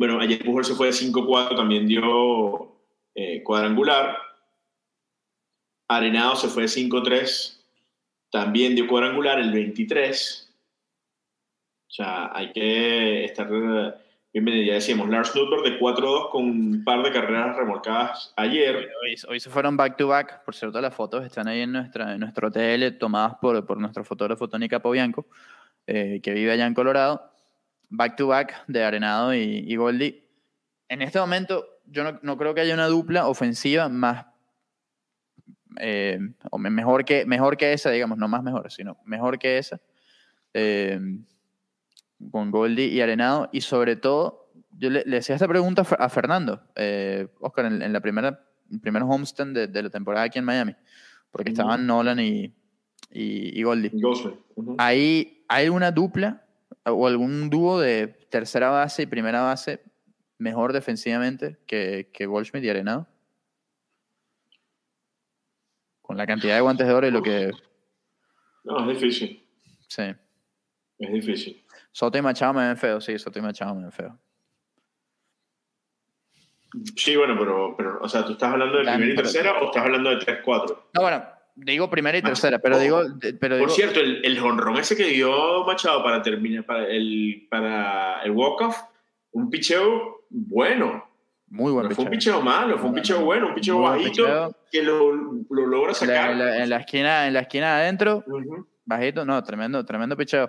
bueno, 0.00 0.18
ayer 0.18 0.42
Pujol 0.42 0.64
se 0.64 0.74
fue 0.74 0.86
de 0.86 0.92
5-4, 0.94 1.54
también 1.54 1.86
dio 1.86 2.72
eh, 3.14 3.42
cuadrangular. 3.42 4.16
Arenado 5.88 6.36
se 6.36 6.48
fue 6.48 6.62
de 6.62 6.68
5-3, 6.68 7.60
también 8.30 8.74
dio 8.74 8.86
cuadrangular 8.86 9.38
el 9.38 9.52
23. 9.52 10.50
O 11.86 11.90
sea, 11.90 12.30
hay 12.34 12.50
que 12.52 13.26
estar. 13.26 13.46
Ya 14.32 14.74
decíamos, 14.74 15.08
Lars 15.08 15.34
Nudberg 15.34 15.64
de 15.64 15.78
4-2 15.80 16.30
con 16.30 16.44
un 16.44 16.84
par 16.84 17.02
de 17.02 17.10
carreras 17.10 17.56
remolcadas 17.56 18.32
ayer. 18.36 18.76
Hoy, 18.76 19.16
hoy 19.28 19.40
se 19.40 19.50
fueron 19.50 19.76
back 19.76 19.96
to 19.96 20.06
back. 20.06 20.44
Por 20.44 20.54
cierto, 20.54 20.80
las 20.80 20.94
fotos 20.94 21.24
están 21.24 21.48
ahí 21.48 21.62
en, 21.62 21.72
nuestra, 21.72 22.14
en 22.14 22.20
nuestro 22.20 22.48
TL, 22.50 22.96
tomadas 22.98 23.34
por, 23.40 23.66
por 23.66 23.78
nuestro 23.78 24.04
fotógrafo 24.04 24.48
Tony 24.48 24.68
Capobianco, 24.68 25.26
eh, 25.86 26.20
que 26.22 26.32
vive 26.32 26.52
allá 26.52 26.66
en 26.66 26.74
Colorado. 26.74 27.28
Back 27.88 28.14
to 28.16 28.28
back 28.28 28.64
de 28.68 28.84
Arenado 28.84 29.34
y, 29.34 29.64
y 29.66 29.74
Goldie. 29.74 30.24
En 30.88 31.02
este 31.02 31.18
momento, 31.18 31.66
yo 31.86 32.04
no, 32.04 32.20
no 32.22 32.36
creo 32.36 32.54
que 32.54 32.60
haya 32.60 32.74
una 32.74 32.86
dupla 32.86 33.26
ofensiva 33.26 33.88
más. 33.88 34.26
eh, 35.80 36.20
o 36.52 36.58
me- 36.58 36.70
mejor, 36.70 37.04
que, 37.04 37.24
mejor 37.26 37.56
que 37.56 37.72
esa, 37.72 37.90
digamos, 37.90 38.16
no 38.16 38.28
más 38.28 38.44
mejor, 38.44 38.70
sino 38.70 38.96
mejor 39.06 39.40
que 39.40 39.58
esa. 39.58 39.80
eh, 40.54 41.00
con 42.30 42.50
Goldie 42.50 42.86
y 42.86 43.00
Arenado. 43.00 43.48
Y 43.52 43.60
sobre 43.60 43.96
todo, 43.96 44.50
yo 44.78 44.90
le, 44.90 45.04
le 45.04 45.18
hacía 45.18 45.34
esta 45.36 45.48
pregunta 45.48 45.82
a 45.82 45.84
Fer- 45.84 45.96
a 46.00 46.08
Fernando, 46.08 46.62
eh, 46.76 47.28
Oscar, 47.40 47.66
en, 47.66 47.82
en 47.82 47.92
la 47.92 48.00
primera, 48.00 48.44
el 48.70 48.80
primer 48.80 49.02
homestand 49.02 49.56
de, 49.56 49.66
de 49.66 49.82
la 49.82 49.90
temporada 49.90 50.26
aquí 50.26 50.38
en 50.38 50.44
Miami, 50.44 50.74
porque 51.30 51.50
estaban 51.50 51.86
Nolan 51.86 52.20
y, 52.20 52.54
y, 53.10 53.58
y 53.58 53.62
Goldie. 53.62 53.92
¿Hay, 54.78 55.44
¿Hay 55.48 55.64
alguna 55.66 55.90
dupla 55.90 56.44
o 56.84 57.06
algún 57.06 57.50
dúo 57.50 57.80
de 57.80 58.08
tercera 58.30 58.70
base 58.70 59.02
y 59.02 59.06
primera 59.06 59.42
base 59.42 59.82
mejor 60.38 60.72
defensivamente 60.72 61.58
que, 61.66 62.10
que 62.12 62.26
Goldschmidt 62.26 62.64
y 62.64 62.70
Arenado? 62.70 63.06
Con 66.02 66.16
la 66.16 66.26
cantidad 66.26 66.54
de 66.56 66.60
guantes 66.60 66.86
de 66.86 66.92
oro 66.92 67.06
y 67.06 67.10
lo 67.10 67.22
que... 67.22 67.50
No, 68.64 68.90
es 68.90 69.00
difícil. 69.00 69.46
Sí. 69.88 70.02
Es 70.98 71.12
difícil. 71.12 71.62
Soto 71.92 72.16
y 72.18 72.22
Machado 72.22 72.52
me 72.54 72.66
ven 72.66 72.76
feo, 72.76 73.00
sí, 73.00 73.18
Soto 73.18 73.38
y 73.38 73.42
Machado 73.42 73.74
me 73.74 73.82
ven 73.82 73.92
feo. 73.92 74.18
Sí, 76.96 77.16
bueno, 77.16 77.34
pero, 77.38 77.74
pero, 77.76 77.98
o 78.00 78.08
sea, 78.08 78.24
¿tú 78.24 78.32
estás 78.32 78.52
hablando 78.52 78.78
de 78.78 78.84
primera 78.84 79.12
y 79.12 79.16
tercera 79.16 79.58
o 79.60 79.66
estás 79.66 79.82
hablando 79.84 80.10
de 80.10 80.18
3-4? 80.18 80.76
No, 80.94 81.00
bueno, 81.02 81.24
digo 81.56 81.90
primera 81.90 82.16
y 82.16 82.22
tercera, 82.22 82.60
pero 82.60 82.76
ojo. 82.76 82.82
digo... 82.84 83.02
Pero 83.20 83.58
Por 83.58 83.58
digo- 83.58 83.68
cierto, 83.70 83.98
el, 83.98 84.24
el 84.24 84.38
jonrón 84.38 84.76
ese 84.76 84.96
que 84.96 85.04
dio 85.06 85.64
Machado 85.64 86.04
para 86.04 86.22
terminar, 86.22 86.64
para 86.64 86.86
el, 86.86 87.48
para 87.50 88.22
el 88.22 88.30
walk-off, 88.30 88.76
un 89.32 89.50
picheo 89.50 90.26
bueno. 90.30 91.08
Muy 91.48 91.72
buen 91.72 91.88
No 91.88 91.94
fue 91.96 92.04
un 92.04 92.10
picheo. 92.12 92.40
malo, 92.40 92.78
fue 92.78 92.88
un 92.90 92.94
picheo 92.94 93.18
no. 93.18 93.24
bueno, 93.24 93.48
un 93.48 93.54
picheo 93.54 93.80
bajito 93.80 94.08
picheo. 94.10 94.56
que 94.70 94.82
lo, 94.84 95.12
lo 95.50 95.66
logra 95.66 95.92
sacar. 95.92 96.30
en 96.30 96.38
la- 96.38 96.56
en 96.62 96.70
la 96.70 96.76
esquina, 96.76 97.26
en 97.26 97.34
la 97.34 97.40
esquina 97.40 97.78
adentro, 97.78 98.24
bajito, 98.84 99.24
no, 99.24 99.42
tremendo, 99.42 99.84
tremendo 99.84 100.16
picheo. 100.16 100.48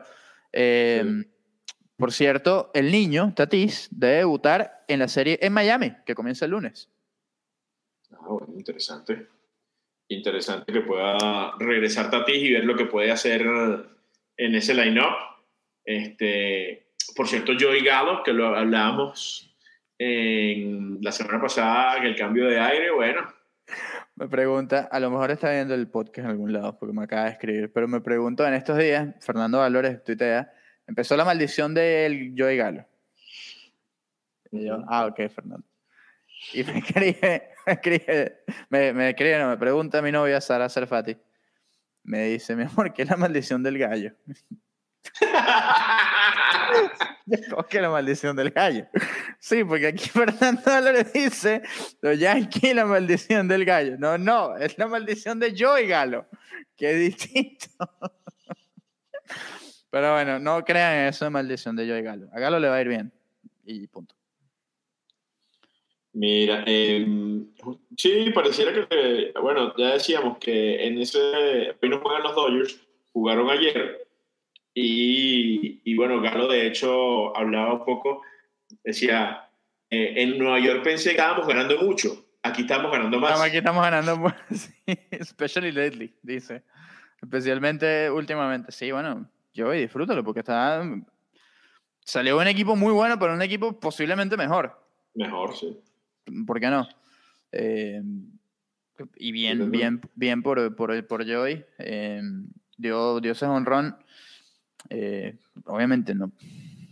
Eh, 0.54 1.04
Sí. 1.04 1.32
Por 2.02 2.12
cierto, 2.12 2.72
el 2.74 2.92
niño, 2.92 3.32
Tatis, 3.36 3.88
debe 3.92 4.16
debutar 4.16 4.86
en 4.88 4.98
la 4.98 5.08
serie 5.08 5.38
en 5.40 5.54
Miami, 5.54 5.94
que 6.04 6.16
comienza 6.16 6.46
el 6.46 6.52
lunes. 6.52 6.90
Ah, 8.12 8.26
bueno, 8.28 8.56
interesante. 8.58 9.28
Interesante 10.08 10.74
que 10.74 10.82
pueda 10.82 11.56
regresar 11.60 12.10
Tatis 12.10 12.42
y 12.42 12.54
ver 12.54 12.66
lo 12.66 12.76
que 12.76 12.88
puede 12.88 13.12
hacer 13.12 13.44
en 14.36 14.56
ese 14.56 14.74
line-up. 14.74 15.14
Este, 15.86 16.88
por 17.16 17.28
cierto, 17.28 17.54
Joey 17.60 17.84
Gallo, 17.84 18.24
que 18.24 18.34
lo 18.34 18.48
hablábamos 18.48 19.56
en 20.00 20.98
la 21.04 21.12
semana 21.12 21.40
pasada, 21.40 22.02
que 22.02 22.08
el 22.08 22.16
cambio 22.16 22.48
de 22.48 22.60
aire, 22.60 22.90
bueno, 22.90 23.32
Me 24.22 24.28
pregunta, 24.28 24.88
a 24.92 25.00
lo 25.00 25.10
mejor 25.10 25.32
está 25.32 25.50
viendo 25.50 25.74
el 25.74 25.88
podcast 25.88 26.26
en 26.26 26.28
algún 26.28 26.54
lado, 26.54 26.78
porque 26.78 26.94
me 26.94 27.06
acaba 27.06 27.24
de 27.24 27.32
escribir, 27.32 27.74
pero 27.74 27.88
me 27.88 28.02
pregunto 28.02 28.46
en 28.46 28.54
estos 28.54 28.78
días, 28.78 29.16
Fernando 29.20 29.58
Valores 29.58 30.04
tuitea, 30.04 30.54
empezó 30.86 31.18
la 31.18 31.26
maldición 31.26 31.74
del 31.74 32.36
Joey 32.38 32.56
Galo. 32.56 32.86
Y 34.52 34.68
yo, 34.68 34.86
ah, 34.88 35.08
ok, 35.08 35.28
Fernando. 35.34 35.66
Y 36.54 36.64
me 36.64 36.78
escribe, 36.78 37.50
me 37.66 37.74
escribe, 37.74 38.44
me, 38.70 38.94
me 38.94 39.10
escribe, 39.10 39.40
no, 39.40 39.50
me 39.50 39.58
pregunta 39.58 39.98
a 39.98 40.02
mi 40.04 40.12
novia 40.12 40.40
Sara 40.40 40.70
Serfati. 40.70 41.18
Me 42.04 42.26
dice, 42.26 42.56
mi 42.56 42.66
amor, 42.66 42.94
¿qué 42.94 43.02
es 43.02 43.10
la 43.10 43.18
maldición 43.18 43.64
del 43.64 43.80
gallo? 43.80 44.14
¿Cómo 47.50 47.64
que 47.64 47.82
la 47.82 47.90
maldición 47.90 48.36
del 48.36 48.52
gallo? 48.52 48.86
Sí, 49.40 49.64
porque 49.64 49.88
aquí 49.88 50.10
Fernando 50.10 50.62
Álvarez 50.66 51.14
dice, 51.14 51.62
los 52.02 52.20
la 52.20 52.86
maldición 52.86 53.48
del 53.48 53.66
gallo. 53.66 53.98
No, 53.98 54.18
no, 54.18 54.58
es 54.58 54.78
la 54.78 54.88
maldición 54.88 55.40
de 55.40 55.56
Joey 55.58 55.88
Galo, 55.88 56.28
que 56.76 56.94
distinto. 56.94 57.68
Pero 59.90 60.14
bueno, 60.14 60.40
no 60.40 60.64
crean 60.64 61.08
eso 61.08 61.26
de 61.26 61.32
maldición 61.32 61.76
de 61.76 61.88
Joey 61.88 62.02
Galo. 62.02 62.30
A 62.32 62.40
Galo 62.40 62.60
le 62.60 62.70
va 62.70 62.76
a 62.76 62.82
ir 62.82 62.88
bien. 62.88 63.12
Y 63.66 63.88
punto. 63.88 64.16
Mira, 66.14 66.64
eh, 66.68 67.06
sí, 67.96 68.32
pareciera 68.34 68.74
que, 68.74 69.32
bueno, 69.42 69.74
ya 69.78 69.94
decíamos 69.94 70.38
que 70.40 70.86
en 70.86 70.98
ese, 70.98 71.74
no 71.82 72.02
juegan 72.02 72.24
los 72.24 72.36
Dodgers, 72.36 72.82
jugaron 73.14 73.50
ayer, 73.50 74.01
y, 74.74 75.82
y 75.84 75.96
bueno, 75.96 76.22
Galo 76.22 76.48
de 76.48 76.68
hecho 76.68 77.36
hablaba 77.36 77.74
un 77.74 77.86
poco, 77.86 78.22
decía, 78.84 79.50
eh, 79.90 80.14
en 80.18 80.38
Nueva 80.38 80.60
York 80.60 80.84
pensé 80.84 81.12
que 81.12 81.18
estábamos 81.18 81.48
ganando 81.48 81.78
mucho, 81.82 82.26
aquí 82.44 82.62
estamos 82.62 82.92
ganando 82.92 83.20
más. 83.20 83.40
Aquí 83.42 83.58
estamos 83.58 83.84
ganando, 83.84 84.34
sí, 84.52 84.74
especially 85.12 85.72
lately, 85.72 86.14
dice. 86.22 86.64
Especialmente 87.22 88.10
últimamente. 88.10 88.72
Sí, 88.72 88.92
bueno, 88.92 89.30
Joey, 89.56 89.82
disfrútalo, 89.82 90.24
porque 90.24 90.40
está... 90.40 90.84
Salió 92.04 92.40
un 92.40 92.48
equipo 92.48 92.76
muy 92.76 92.92
bueno, 92.92 93.20
pero 93.20 93.34
un 93.34 93.42
equipo 93.44 93.80
posiblemente 93.80 94.36
mejor. 94.36 94.76
Mejor, 95.14 95.56
sí. 95.56 95.80
¿Por 96.48 96.60
qué 96.60 96.68
no? 96.68 96.88
Eh, 97.52 98.02
y 99.18 99.32
bien, 99.32 99.70
bien, 99.70 100.02
bien 100.16 100.42
por, 100.42 100.76
por, 100.76 101.06
por 101.06 101.32
Joey. 101.32 101.64
Eh, 101.78 102.22
dio, 102.76 103.20
dio 103.20 103.34
ese 103.34 103.46
honrón. 103.46 103.96
Eh, 104.90 105.36
obviamente 105.66 106.14
no. 106.16 106.32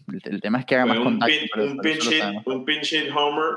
El, 0.08 0.22
el 0.24 0.42
tema 0.42 0.60
es 0.60 0.66
que 0.66 0.76
haga 0.76 0.86
más 0.88 0.98
un, 0.98 1.04
contacto. 1.04 1.36
pin- 1.36 1.72
un 1.72 1.78
pero 1.78 1.94
eso 1.96 2.10
pinch 2.10 2.14
hit, 2.24 2.48
un 2.48 2.66
pinch 2.66 2.86
hit 2.90 3.12
homer 3.16 3.56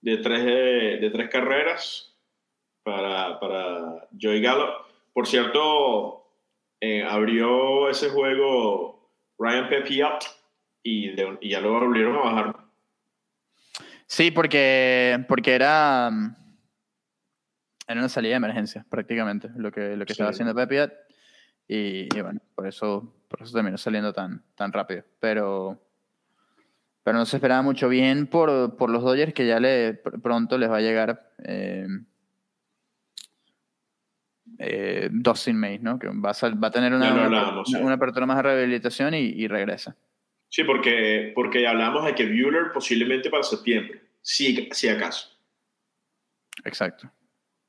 de 0.00 0.16
tres, 0.18 0.44
de, 0.44 0.98
de 1.00 1.10
tres 1.10 1.30
carreras 1.30 2.14
para, 2.82 3.38
para 3.40 4.08
Joey 4.20 4.40
Gallo. 4.42 4.68
Por 5.12 5.26
cierto, 5.26 6.26
eh, 6.80 7.02
abrió 7.04 7.88
ese 7.88 8.10
juego 8.10 9.10
Ryan 9.38 9.68
Pepiot 9.68 10.24
y, 10.82 11.10
de- 11.10 11.38
y 11.40 11.50
ya 11.50 11.60
lo 11.60 11.72
volvieron 11.78 12.16
a 12.16 12.20
bajar. 12.20 12.56
Sí, 14.06 14.30
porque, 14.30 15.24
porque 15.28 15.54
era. 15.54 16.10
mm, 16.10 16.34
Era 17.88 18.00
una 18.00 18.08
salida 18.08 18.32
de 18.32 18.36
emergencia, 18.36 18.84
prácticamente, 18.90 19.48
lo 19.56 19.70
que, 19.72 19.96
lo 19.96 20.04
que 20.04 20.12
estaba 20.12 20.30
haciendo 20.30 20.54
Pepiat. 20.54 20.92
Y, 21.68 22.08
y, 22.16 22.20
bueno, 22.20 22.40
por 22.54 22.66
eso, 22.66 23.14
por 23.28 23.42
eso 23.42 23.52
terminó 23.52 23.78
saliendo 23.78 24.12
tan, 24.12 24.42
tan 24.54 24.72
rápido. 24.72 25.04
Pero, 25.20 25.80
pero 27.02 27.18
no 27.18 27.26
se 27.26 27.36
esperaba 27.36 27.62
mucho 27.62 27.88
bien 27.88 28.26
por, 28.26 28.76
por 28.76 28.90
los 28.90 29.02
Dodgers, 29.02 29.32
que 29.32 29.46
ya 29.46 29.58
le, 29.60 29.94
pronto 29.94 30.58
les 30.58 30.70
va 30.70 30.76
a 30.78 30.80
llegar 30.80 31.32
eh, 31.44 31.86
eh, 34.58 35.08
Dustin 35.10 35.56
May, 35.56 35.78
¿no? 35.78 35.98
Que 35.98 36.08
va 36.08 36.30
a, 36.30 36.54
va 36.54 36.68
a 36.68 36.70
tener 36.70 36.92
una, 36.92 37.54
una, 37.80 37.94
apertura 37.94 38.26
más 38.26 38.36
de 38.36 38.42
rehabilitación 38.42 39.14
y, 39.14 39.20
y, 39.20 39.48
regresa. 39.48 39.96
Sí, 40.48 40.64
porque, 40.64 41.32
porque 41.34 41.66
hablamos 41.66 42.04
de 42.04 42.14
que 42.14 42.26
Bueller 42.26 42.72
posiblemente 42.72 43.30
para 43.30 43.42
septiembre, 43.42 44.02
si, 44.20 44.68
si 44.72 44.88
acaso. 44.88 45.30
Exacto. 46.64 47.10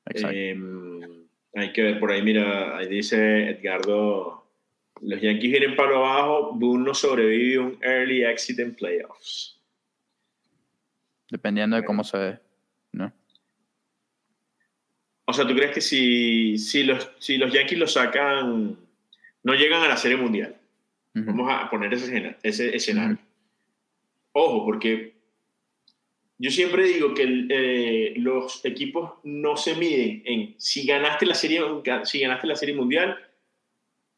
Exacto. 0.05 0.37
Em, 0.37 1.22
hay 1.53 1.71
que 1.71 1.83
ver 1.83 1.99
por 1.99 2.11
ahí, 2.11 2.21
mira, 2.21 2.77
ahí 2.77 2.87
dice 2.87 3.49
Edgardo, 3.49 4.43
los 5.01 5.21
Yankees 5.21 5.51
vienen 5.51 5.75
para 5.75 5.95
abajo, 5.95 6.53
Boone 6.53 6.85
no 6.85 6.93
sobrevive 6.93 7.59
un 7.59 7.77
early 7.81 8.23
exit 8.23 8.59
en 8.59 8.73
playoffs. 8.73 9.59
Dependiendo 11.29 11.75
de 11.75 11.83
cómo 11.83 12.03
se 12.03 12.17
ve, 12.17 12.39
¿no? 12.91 13.11
O 15.25 15.33
sea, 15.33 15.47
¿tú 15.47 15.53
crees 15.55 15.71
que 15.71 15.81
si, 15.81 16.57
si, 16.57 16.83
los, 16.83 17.11
si 17.19 17.37
los 17.37 17.51
Yankees 17.51 17.79
lo 17.79 17.87
sacan, 17.87 18.77
no 19.43 19.53
llegan 19.53 19.83
a 19.83 19.87
la 19.87 19.97
Serie 19.97 20.17
Mundial? 20.17 20.55
Vamos 21.13 21.51
a 21.51 21.69
poner 21.69 21.93
ese, 21.93 22.37
ese 22.41 22.75
escenario. 22.75 23.19
Ojo, 24.31 24.65
porque 24.65 25.12
yo 26.43 26.51
siempre 26.51 26.83
digo 26.83 27.13
que 27.13 27.45
eh, 27.49 28.13
los 28.17 28.65
equipos 28.65 29.13
no 29.23 29.55
se 29.55 29.75
miden 29.75 30.21
en 30.25 30.55
si 30.57 30.85
ganaste 30.85 31.25
la 31.25 31.35
serie, 31.35 31.61
si 32.03 32.19
ganaste 32.19 32.47
la 32.47 32.57
serie 32.57 32.75
mundial, 32.75 33.17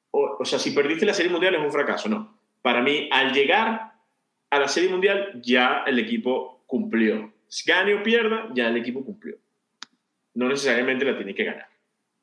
o, 0.09 0.37
o, 0.39 0.43
sea, 0.43 0.57
si 0.57 0.71
perdiste 0.71 1.05
la 1.05 1.13
serie 1.13 1.31
mundial 1.31 1.53
es 1.53 1.61
un 1.61 1.71
fracaso, 1.71 2.09
no. 2.09 2.39
Para 2.63 2.81
mí, 2.81 3.09
al 3.11 3.31
llegar 3.31 3.93
a 4.49 4.59
la 4.59 4.67
serie 4.67 4.89
mundial, 4.89 5.39
ya 5.43 5.83
el 5.85 5.99
equipo 5.99 6.63
cumplió. 6.65 7.31
Si 7.47 7.69
gane 7.69 7.93
o 7.93 8.01
pierda, 8.01 8.49
ya 8.55 8.69
el 8.69 8.77
equipo 8.77 9.05
cumplió. 9.05 9.35
No 10.33 10.49
necesariamente 10.49 11.05
la 11.05 11.15
tiene 11.15 11.35
que 11.35 11.43
ganar. 11.43 11.69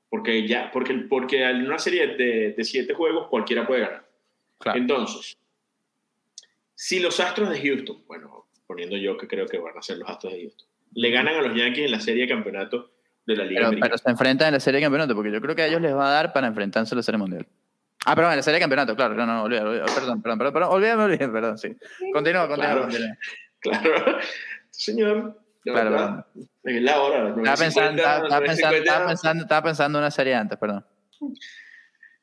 Porque 0.09 0.49
ya, 0.49 0.73
porque, 0.73 0.95
porque 0.95 1.45
en 1.45 1.65
una 1.65 1.79
serie 1.79 2.09
de, 2.09 2.55
de 2.55 2.65
siete 2.65 2.93
juegos 2.93 3.29
cualquiera 3.29 3.65
puede 3.69 3.83
ganar. 3.83 4.11
Entonces, 4.75 5.39
si 6.75 6.99
los 6.99 7.21
Astros 7.21 7.51
de 7.51 7.61
Houston, 7.61 8.03
bueno, 8.09 8.49
poniendo 8.73 8.97
yo 8.97 9.19
que 9.19 9.29
creo 9.29 9.47
que 9.47 9.59
van 9.59 9.77
a 9.77 9.83
ser 9.83 9.99
los 9.99 10.09
Astros 10.09 10.33
de 10.33 10.41
Houston, 10.41 10.67
le 10.95 11.11
ganan 11.11 11.35
a 11.37 11.43
los 11.43 11.55
Yankees 11.55 11.85
en 11.85 11.91
la 11.91 12.01
serie 12.01 12.23
de 12.23 12.29
campeonato 12.29 12.91
de 13.27 13.37
la 13.37 13.45
Liga 13.45 13.59
pero, 13.59 13.67
Americana. 13.69 13.91
Pero 13.91 13.99
se 13.99 14.11
enfrentan 14.11 14.49
en 14.49 14.55
la 14.55 14.61
serie 14.61 14.81
de 14.81 14.87
campeonato, 14.87 15.15
porque 15.15 15.31
yo 15.31 15.41
creo 15.43 15.55
que 15.55 15.63
a 15.63 15.67
ellos 15.67 15.83
les 15.83 15.95
va 15.95 16.09
a 16.09 16.13
dar 16.13 16.33
para 16.33 16.47
enfrentarse 16.47 16.95
a 16.95 16.97
la 16.97 17.03
serie 17.03 17.19
mundial. 17.19 17.47
Ah, 18.07 18.15
perdón, 18.15 18.33
en 18.33 18.39
la 18.39 18.43
serie 18.43 18.57
de 18.57 18.63
campeonato, 18.63 18.97
claro, 18.97 19.15
no, 19.15 19.27
no, 19.27 19.43
olvídalo, 19.45 19.85
perdón, 19.95 20.23
perdón, 20.23 20.39
perdón, 20.39 20.53
perdón, 20.55 20.69
olvídame, 20.73 21.03
olvídame, 21.05 21.33
perdón, 21.33 21.59
sí. 21.59 21.77
Continúa, 22.13 22.49
continúa. 22.49 22.89
Claro, 22.89 22.89
claro. 23.61 24.19
señor. 24.71 25.39
Claro. 25.63 26.27
Es 26.65 26.83
la 26.83 27.01
hora. 27.01 27.29
Estaba 27.29 27.57
pensando, 27.57 29.43
estaba 29.43 29.63
pensando 29.63 29.99
una 29.99 30.11
serie 30.11 30.35
antes, 30.35 30.59
perdón. 30.59 30.85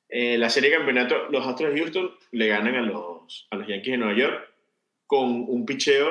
Eh, 0.10 0.38
la 0.38 0.50
serie 0.50 0.72
de 0.72 0.78
campeonato, 0.78 1.30
los 1.30 1.45
Astros 1.45 1.72
de 1.72 1.80
Houston 1.80 2.12
le 2.32 2.47
ganan 2.47 2.76
a 2.76 2.82
los, 2.82 3.47
a 3.52 3.56
los 3.56 3.68
Yankees 3.68 3.91
de 3.91 3.97
Nueva 3.97 4.20
York 4.20 4.50
con 5.06 5.45
un 5.47 5.66
picheo 5.66 6.08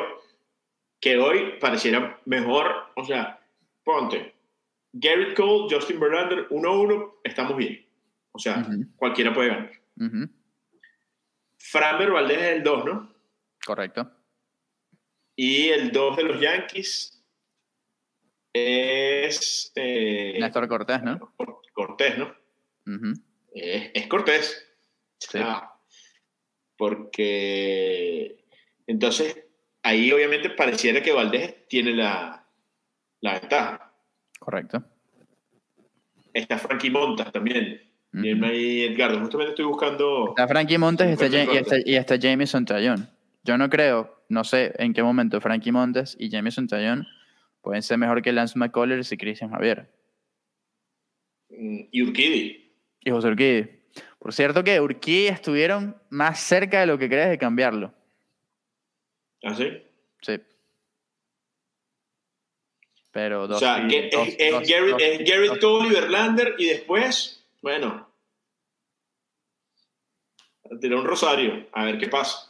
que 1.01 1.19
hoy 1.19 1.59
pareciera 1.61 2.21
mejor. 2.25 2.67
O 2.97 3.05
sea, 3.05 3.41
ponte, 3.85 4.35
Garrett 4.93 5.37
Cole, 5.37 5.75
Justin 5.75 6.01
Verlander, 6.01 6.49
1-1, 6.49 7.15
estamos 7.25 7.57
bien. 7.57 7.87
O 8.33 8.39
sea, 8.39 8.67
cualquiera 8.97 9.33
puede 9.35 9.49
ganar. 9.49 9.73
Uh 9.97 10.27
Framber 11.61 12.11
Valdez 12.13 12.39
es 12.39 12.57
el 12.57 12.63
2, 12.63 12.85
¿no? 12.85 13.15
Correcto. 13.67 14.11
Y 15.37 15.69
el 15.69 15.91
2 15.93 16.17
de 16.17 16.23
los 16.23 16.41
Yankees 16.41 17.23
es... 18.53 19.73
Eh, 19.75 20.39
Néstor 20.41 20.69
Cortés, 20.69 21.03
¿no? 21.03 21.35
Cortés, 21.73 22.17
¿no? 22.17 22.35
es, 23.53 24.07
Cortés. 24.07 24.67
porque 26.77 28.45
entonces 28.87 29.48
ahí 29.83 30.13
obviamente 30.13 30.51
pareciera 30.51 31.03
que 31.03 31.13
Valdés 31.13 31.67
tiene 31.69 31.93
la, 31.93 32.47
la 33.21 33.41
ventaja. 33.41 33.93
Correcto. 34.39 34.85
Está 36.33 36.59
Frankie 36.59 36.91
Montas 36.91 37.33
también. 37.33 37.83
Y 38.13 38.85
Edgardo, 38.85 39.21
justamente 39.21 39.51
estoy 39.51 39.67
buscando. 39.67 40.31
Está 40.31 40.49
Frankie 40.49 40.79
Montes 40.79 41.09
y 41.09 41.13
está, 41.13 41.77
y, 41.85 41.95
está, 41.95 42.17
Jameson 42.17 42.65
Tallón. 42.65 43.09
Yo 43.45 43.59
no 43.59 43.69
creo, 43.69 44.25
no 44.29 44.45
sé 44.45 44.73
en 44.79 44.95
qué 44.95 45.03
momento 45.03 45.41
Frankie 45.41 45.73
Montes 45.73 46.17
y 46.19 46.31
Jameson 46.31 46.69
Tallón 46.69 47.07
pueden 47.61 47.83
ser 47.83 47.99
mejor 47.99 48.23
que 48.23 48.33
Lance 48.33 48.59
McCullers 48.59 49.13
y 49.13 49.17
Christian 49.17 49.51
Javier. 49.51 49.93
Mm, 51.51 51.81
y 51.91 52.03
Urquidi. 52.03 52.73
Y 53.01 53.11
José 53.11 53.29
Urquidi. 53.29 53.67
Por 54.19 54.33
cierto 54.33 54.65
que 54.65 54.81
Urquidi 54.81 55.29
estuvieron 55.29 55.97
más 56.11 56.41
cerca 56.41 56.81
de 56.81 56.87
lo 56.87 56.99
que 56.99 57.09
crees 57.09 57.29
de 57.29 57.39
cambiarlo. 57.39 57.93
¿Ah, 59.43 59.55
sí? 59.55 59.83
Sí. 60.23 60.41
Pero 63.11 63.49
dos, 63.49 63.57
o 63.57 63.61
sea, 63.61 63.87
que 63.89 64.11
es, 64.13 64.69
Garrett, 64.69 65.61
Cole 65.61 65.89
y 65.89 65.93
Verlander 65.93 66.55
y 66.59 66.67
después, 66.67 67.45
bueno, 67.63 68.09
tiró 70.81 71.01
un 71.01 71.07
rosario, 71.07 71.67
a 71.73 71.85
ver 71.85 71.99
qué 71.99 72.09
pasa. 72.09 72.47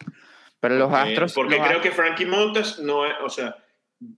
Pero 0.60 0.76
los 0.76 0.92
Astros... 0.92 1.32
Porque 1.34 1.58
creo 1.58 1.80
que 1.80 1.92
Frankie 1.92 2.26
Montas 2.26 2.80
no 2.80 3.06
es, 3.06 3.14
o 3.22 3.28
sea, 3.28 3.56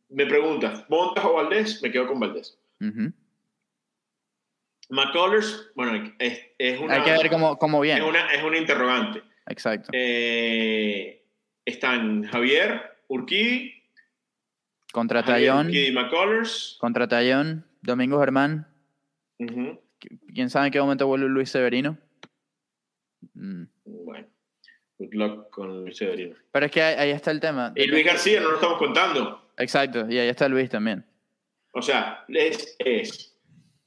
me 0.09 0.27
preguntas, 0.27 0.85
¿Montas 0.89 1.25
o 1.25 1.35
Valdés? 1.35 1.83
Me 1.83 1.91
quedo 1.91 2.07
con 2.07 2.19
Valdés. 2.19 2.59
McCullers, 4.89 5.71
bueno, 5.75 6.13
es, 6.19 6.41
es, 6.59 6.81
una. 6.81 6.97
Hay 6.97 7.03
que 7.03 7.11
ver 7.13 7.31
cómo, 7.31 7.57
cómo 7.59 7.81
viene. 7.81 8.01
Es 8.01 8.07
una, 8.07 8.33
es 8.33 8.43
una 8.43 8.59
interrogante. 8.59 9.23
Exacto. 9.47 9.91
Eh, 9.93 11.20
están 11.65 12.25
Javier, 12.25 12.99
Urquidi. 13.09 13.75
Contra 14.93 15.25
Tallón. 15.25 15.71
Contra 16.79 17.09
Tallón, 17.09 17.65
Domingo 17.83 18.19
Germán. 18.19 18.67
¿Quién 20.35 20.51
sabe 20.51 20.67
en 20.67 20.73
qué 20.73 20.81
momento 20.81 21.07
vuelve 21.07 21.29
Luis 21.29 21.51
Severino? 21.51 21.99
Mm. 23.35 23.65
Bueno, 23.85 24.27
good 24.99 25.15
luck 25.15 25.51
con 25.51 25.85
Luis 25.85 25.97
Severino. 25.97 26.37
Pero 26.51 26.67
es 26.67 26.73
que 26.73 26.83
ahí, 26.83 27.11
está 27.11 27.31
el 27.31 27.41
tema. 27.41 27.73
Y 27.77 27.87
Luis 27.87 28.05
García, 28.05 28.41
no 28.41 28.51
lo 28.51 28.55
estamos 28.57 28.79
contando. 28.79 29.51
Exacto, 29.57 30.07
y 30.09 30.19
ahí 30.19 30.29
está 30.29 30.49
Luis 30.49 30.71
también. 30.71 31.05
O 31.73 31.83
sea, 31.83 32.25
es, 32.29 32.77
es 32.79 33.37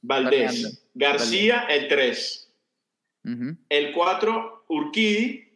Valdés, 0.00 0.86
García, 0.94 1.66
el 1.68 1.88
3. 1.88 2.40
El 3.68 3.92
4, 3.92 4.64
Urquidi. 4.68 5.48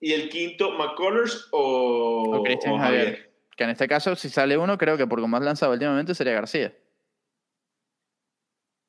Y 0.00 0.12
el 0.12 0.28
quinto, 0.28 0.72
McCullers 0.72 1.48
o, 1.50 2.42
Cristian 2.44 2.78
Javier. 2.78 3.30
Que 3.56 3.64
en 3.64 3.70
este 3.70 3.88
caso, 3.88 4.14
si 4.14 4.28
sale 4.28 4.56
uno, 4.56 4.78
creo 4.78 4.96
que 4.96 5.06
por 5.06 5.20
como 5.20 5.36
has 5.36 5.42
lanzado 5.42 5.72
últimamente 5.72 6.14
sería 6.14 6.34
García. 6.34 6.72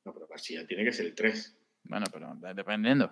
No, 0.05 0.14
pero 0.14 0.28
García 0.28 0.66
tiene 0.68 0.84
que 0.84 0.93
ser 0.93 1.07
el 1.07 1.16
3. 1.16 1.57
Bueno, 1.86 2.05
pero 2.14 2.36
dependiendo. 2.53 3.12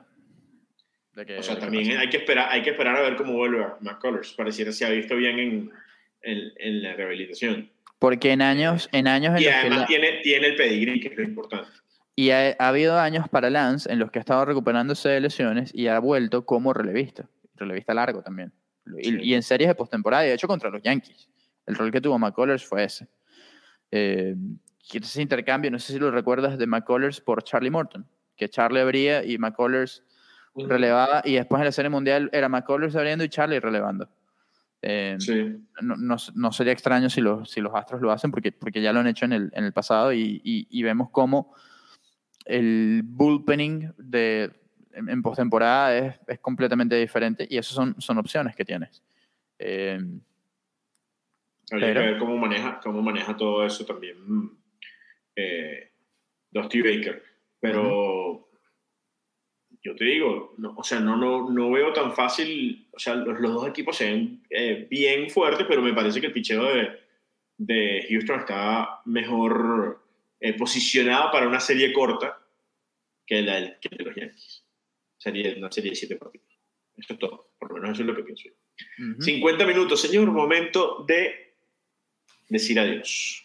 o 1.16 1.44
sea, 1.44 1.58
también 1.58 1.98
hay 1.98 2.10
que, 2.10 2.18
esperar, 2.18 2.50
hay 2.52 2.62
que 2.62 2.70
esperar 2.70 2.96
a 2.98 3.02
ver 3.02 3.16
cómo 3.16 3.34
vuelve 3.34 3.66
McCullers. 3.82 4.34
Pareciera 4.34 4.70
que 4.70 4.74
se 4.74 4.86
ha 4.86 4.90
visto 4.90 5.16
bien 5.16 5.40
en, 5.40 5.72
en, 6.22 6.84
la 6.84 6.94
rehabilitación. 6.94 7.72
Porque 7.98 8.32
en 8.32 8.44
años 8.44 8.90
en 8.92 9.08
años 9.08 9.36
en 9.36 9.42
y 9.42 9.48
además 9.48 9.88
tiene, 9.88 10.20
tiene 10.22 10.48
el 10.48 10.56
pedigrí, 10.56 11.00
que 11.00 11.08
es 11.08 11.18
lo 11.18 11.24
importante. 11.24 11.72
Y 12.16 12.32
ha, 12.32 12.56
habido 12.60 12.98
años 12.98 13.30
para 13.30 13.52
Lance 13.52 13.92
en 13.92 14.00
los 14.00 14.10
que 14.10 14.18
ha 14.18 14.22
estado 14.22 14.44
recuperándose 14.44 15.08
de 15.08 15.22
lesiones 15.22 15.72
y 15.74 15.88
ha 15.88 16.00
vuelto 16.00 16.46
como 16.46 16.74
relevista. 16.74 17.30
Relevista 17.58 17.94
largo 17.94 18.22
también. 18.22 18.54
Y, 19.00 19.34
en 19.34 19.44
series 19.44 19.68
de 19.68 19.76
postemporada, 19.76 20.26
y 20.26 20.30
de 20.30 20.36
hecho 20.36 20.48
contra 20.48 20.70
los 20.70 20.82
Yankees. 20.82 21.30
El 21.66 21.76
rol 21.76 21.92
que 21.92 22.00
tuvo 22.00 22.18
McCullers 22.18 22.66
fue 22.66 22.86
ese. 22.86 23.08
Eh, 23.92 24.36
ese 24.94 25.22
intercambio, 25.22 25.70
no 25.70 25.80
sé 25.80 25.94
si 25.94 26.00
lo 26.00 26.10
recuerdas, 26.12 26.58
de 26.58 26.66
McCullers 26.66 27.20
por 27.20 27.44
Charlie 27.44 27.70
Morton. 27.70 28.08
Que 28.38 28.48
Charlie 28.48 28.80
abría 28.80 29.26
y 29.26 29.38
McCullers 29.38 30.04
relevaba. 30.56 31.22
Y 31.26 31.36
después 31.36 31.60
en 31.60 31.66
la 31.66 31.72
Serie 31.72 31.90
Mundial 31.90 32.30
era 32.32 32.48
McCullers 32.48 32.96
abriendo 32.96 33.26
y 33.26 33.30
Charlie 33.30 33.60
relevando. 33.60 34.10
Eh, 34.82 35.18
no, 35.82 36.18
no, 36.36 36.52
sería 36.52 36.72
extraño 36.72 37.10
si 37.10 37.20
los, 37.20 37.50
si 37.50 37.60
los 37.60 37.74
Astros 37.76 38.00
lo 38.00 38.12
hacen 38.12 38.32
porque, 38.32 38.52
porque 38.52 38.82
ya 38.82 38.94
lo 38.94 39.00
han 39.00 39.08
hecho 39.08 39.26
en 39.26 39.34
el, 39.34 39.52
en 39.54 39.66
el 39.66 39.74
pasado 39.74 40.14
y, 40.14 40.40
y 40.44 40.84
vemos 40.84 41.10
cómo 41.10 41.54
el 42.48 43.02
bullpening 43.04 43.92
de, 43.98 44.52
en, 44.98 45.22
postemporada 45.22 45.98
es, 45.98 46.16
es, 46.28 46.40
completamente 46.40 46.96
diferente 46.96 47.48
y 47.50 47.58
esas 47.58 47.74
son, 47.74 48.00
son 48.00 48.18
opciones 48.18 48.56
que 48.56 48.66
tienes. 48.66 49.04
Eh, 49.60 50.00
Habría 51.72 51.94
que 51.94 52.00
ver 52.00 52.18
cómo 52.18 52.38
maneja, 52.38 52.80
cómo 52.82 53.02
maneja 53.02 53.36
todo 53.36 53.66
eso 53.66 53.86
también. 53.86 54.18
Eh, 55.36 55.92
Dusty 56.52 56.82
Baker. 56.82 57.24
Pero 57.60 58.50
yo 59.82 59.96
te 59.96 60.06
digo, 60.06 60.54
no, 60.58 60.76
o 60.78 60.84
sea, 60.84 61.00
no, 61.00 61.18
no, 61.18 61.50
no 61.50 61.72
veo 61.72 61.92
tan 61.94 62.14
fácil, 62.14 62.88
o 62.94 63.00
sea, 63.00 63.16
los, 63.16 63.40
los 63.40 63.54
dos 63.54 63.68
equipos 63.68 63.98
se 63.98 64.12
ven 64.12 64.44
eh, 64.50 64.88
bien 64.90 65.30
fuertes, 65.30 65.66
pero 65.68 65.82
me 65.82 65.94
parece 65.94 66.22
que 66.22 66.28
el 66.28 66.34
picheo 66.34 66.64
de, 66.64 67.00
de 67.58 68.06
Houston 68.10 68.40
está 68.40 69.02
mejor 69.06 70.04
eh, 70.40 70.54
posicionado 70.54 71.32
para 71.32 71.48
una 71.48 71.60
serie 71.60 71.92
corta 71.94 72.40
que 73.26 73.42
la 73.42 73.80
que 73.80 73.90
de 73.90 74.04
los 74.04 74.16
Yankees. 74.16 74.67
Sería 75.18 75.54
una 75.58 75.72
serie 75.72 75.92
de 75.92 75.96
siete 75.96 76.16
partidos. 76.16 76.48
Eso 76.96 77.14
es 77.14 77.20
todo, 77.20 77.52
por 77.60 77.70
lo 77.70 77.76
menos 77.76 77.92
eso 77.92 78.02
es 78.02 78.08
lo 78.08 78.16
que 78.16 78.24
pienso 78.24 78.44
yo. 78.50 78.54
Ujú. 79.14 79.22
50 79.22 79.66
minutos, 79.66 80.02
señor. 80.02 80.32
Momento 80.32 81.04
de 81.08 81.54
decir 82.50 82.80
adiós. 82.80 83.44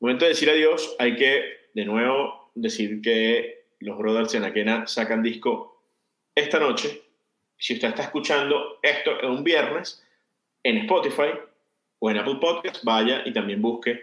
Momento 0.00 0.24
de 0.24 0.30
decir 0.30 0.50
adiós. 0.50 0.94
Hay 0.98 1.16
que, 1.16 1.70
de 1.74 1.84
nuevo, 1.84 2.50
decir 2.54 3.00
que 3.00 3.66
los 3.80 3.96
Brothers 3.98 4.34
en 4.34 4.44
Aquena 4.44 4.86
sacan 4.86 5.22
disco 5.22 5.82
esta 6.34 6.58
noche. 6.58 7.02
Si 7.58 7.74
usted 7.74 7.88
está 7.88 8.02
escuchando 8.02 8.78
esto 8.82 9.18
en 9.22 9.30
un 9.30 9.44
viernes, 9.44 10.02
en 10.62 10.78
Spotify 10.78 11.30
o 11.98 12.10
en 12.10 12.18
Apple 12.18 12.36
Podcast, 12.40 12.84
vaya 12.84 13.22
y 13.24 13.32
también 13.32 13.62
busque. 13.62 14.00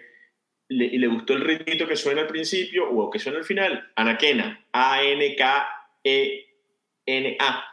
Le- 0.70 0.86
y 0.86 0.98
le 0.98 1.08
gustó 1.08 1.34
el 1.34 1.42
ritmito 1.42 1.88
que 1.88 1.96
suena 1.96 2.22
al 2.22 2.28
principio 2.28 2.90
o 2.90 3.10
que 3.12 3.20
suena 3.20 3.38
al 3.38 3.46
final. 3.46 3.92
Anaquena. 3.96 4.66
A-N-K-E-N-A. 6.06 7.64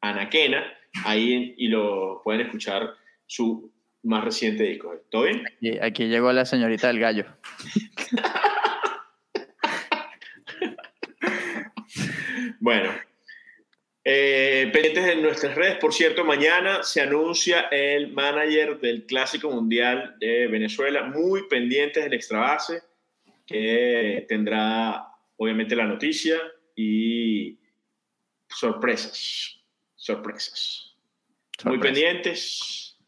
Anaquena 0.00 0.62
ahí 1.04 1.54
y 1.56 1.68
lo 1.68 2.20
pueden 2.22 2.42
escuchar 2.42 2.94
su 3.26 3.72
más 4.02 4.22
reciente 4.22 4.64
disco. 4.64 4.94
¿Todo 5.10 5.22
bien? 5.24 5.44
Aquí 5.80 6.08
llegó 6.08 6.30
la 6.32 6.44
señorita 6.44 6.88
del 6.88 7.00
gallo. 7.00 7.24
Bueno, 12.60 12.94
eh, 14.04 14.70
pendientes 14.72 15.04
de 15.04 15.16
nuestras 15.16 15.54
redes. 15.54 15.76
Por 15.76 15.92
cierto, 15.92 16.24
mañana 16.24 16.82
se 16.82 17.02
anuncia 17.02 17.68
el 17.70 18.10
manager 18.10 18.80
del 18.80 19.04
Clásico 19.04 19.50
Mundial 19.50 20.16
de 20.18 20.46
Venezuela. 20.46 21.02
Muy 21.02 21.46
pendientes 21.46 22.02
del 22.02 22.14
extra 22.14 22.38
base, 22.38 22.80
que 23.46 24.24
tendrá 24.30 25.08
obviamente 25.36 25.76
la 25.76 25.84
noticia 25.84 26.38
y 26.74 27.58
sorpresas. 28.54 29.60
Sorpresas. 29.94 30.96
Muy 31.64 31.78
pendientes. 31.78 32.98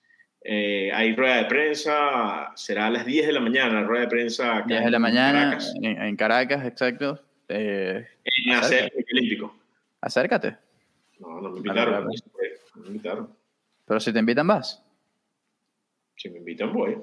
Eh, 0.49 0.93
hay 0.93 1.15
rueda 1.17 1.39
de 1.39 1.45
prensa, 1.47 2.53
será 2.55 2.87
a 2.87 2.91
las 2.91 3.05
10 3.05 3.27
de 3.27 3.33
la 3.33 3.41
mañana, 3.41 3.83
rueda 3.83 4.03
de 4.03 4.09
prensa. 4.09 4.59
acá 4.59 4.67
10 4.69 4.85
de 4.85 4.91
la 4.91 4.97
en 4.97 5.03
mañana 5.03 5.41
Caracas, 5.43 5.75
en, 5.83 6.03
en 6.03 6.17
Caracas, 6.17 6.65
exacto. 6.65 7.21
Eh, 7.49 8.07
en 8.25 8.63
sede 8.63 8.93
del 8.95 9.05
Olímpico. 9.13 9.57
acércate. 10.01 10.57
No, 11.19 11.41
no 11.41 11.51
me 11.51 11.57
invitaron. 11.57 12.05
No 12.05 12.83
me 12.83 12.87
invitaron. 12.87 13.37
Pero 13.87 13.99
si 13.99 14.13
te 14.13 14.19
invitan, 14.21 14.47
vas. 14.47 14.85
Si 16.17 16.29
me 16.29 16.39
invitan, 16.39 16.73
voy. 16.73 16.97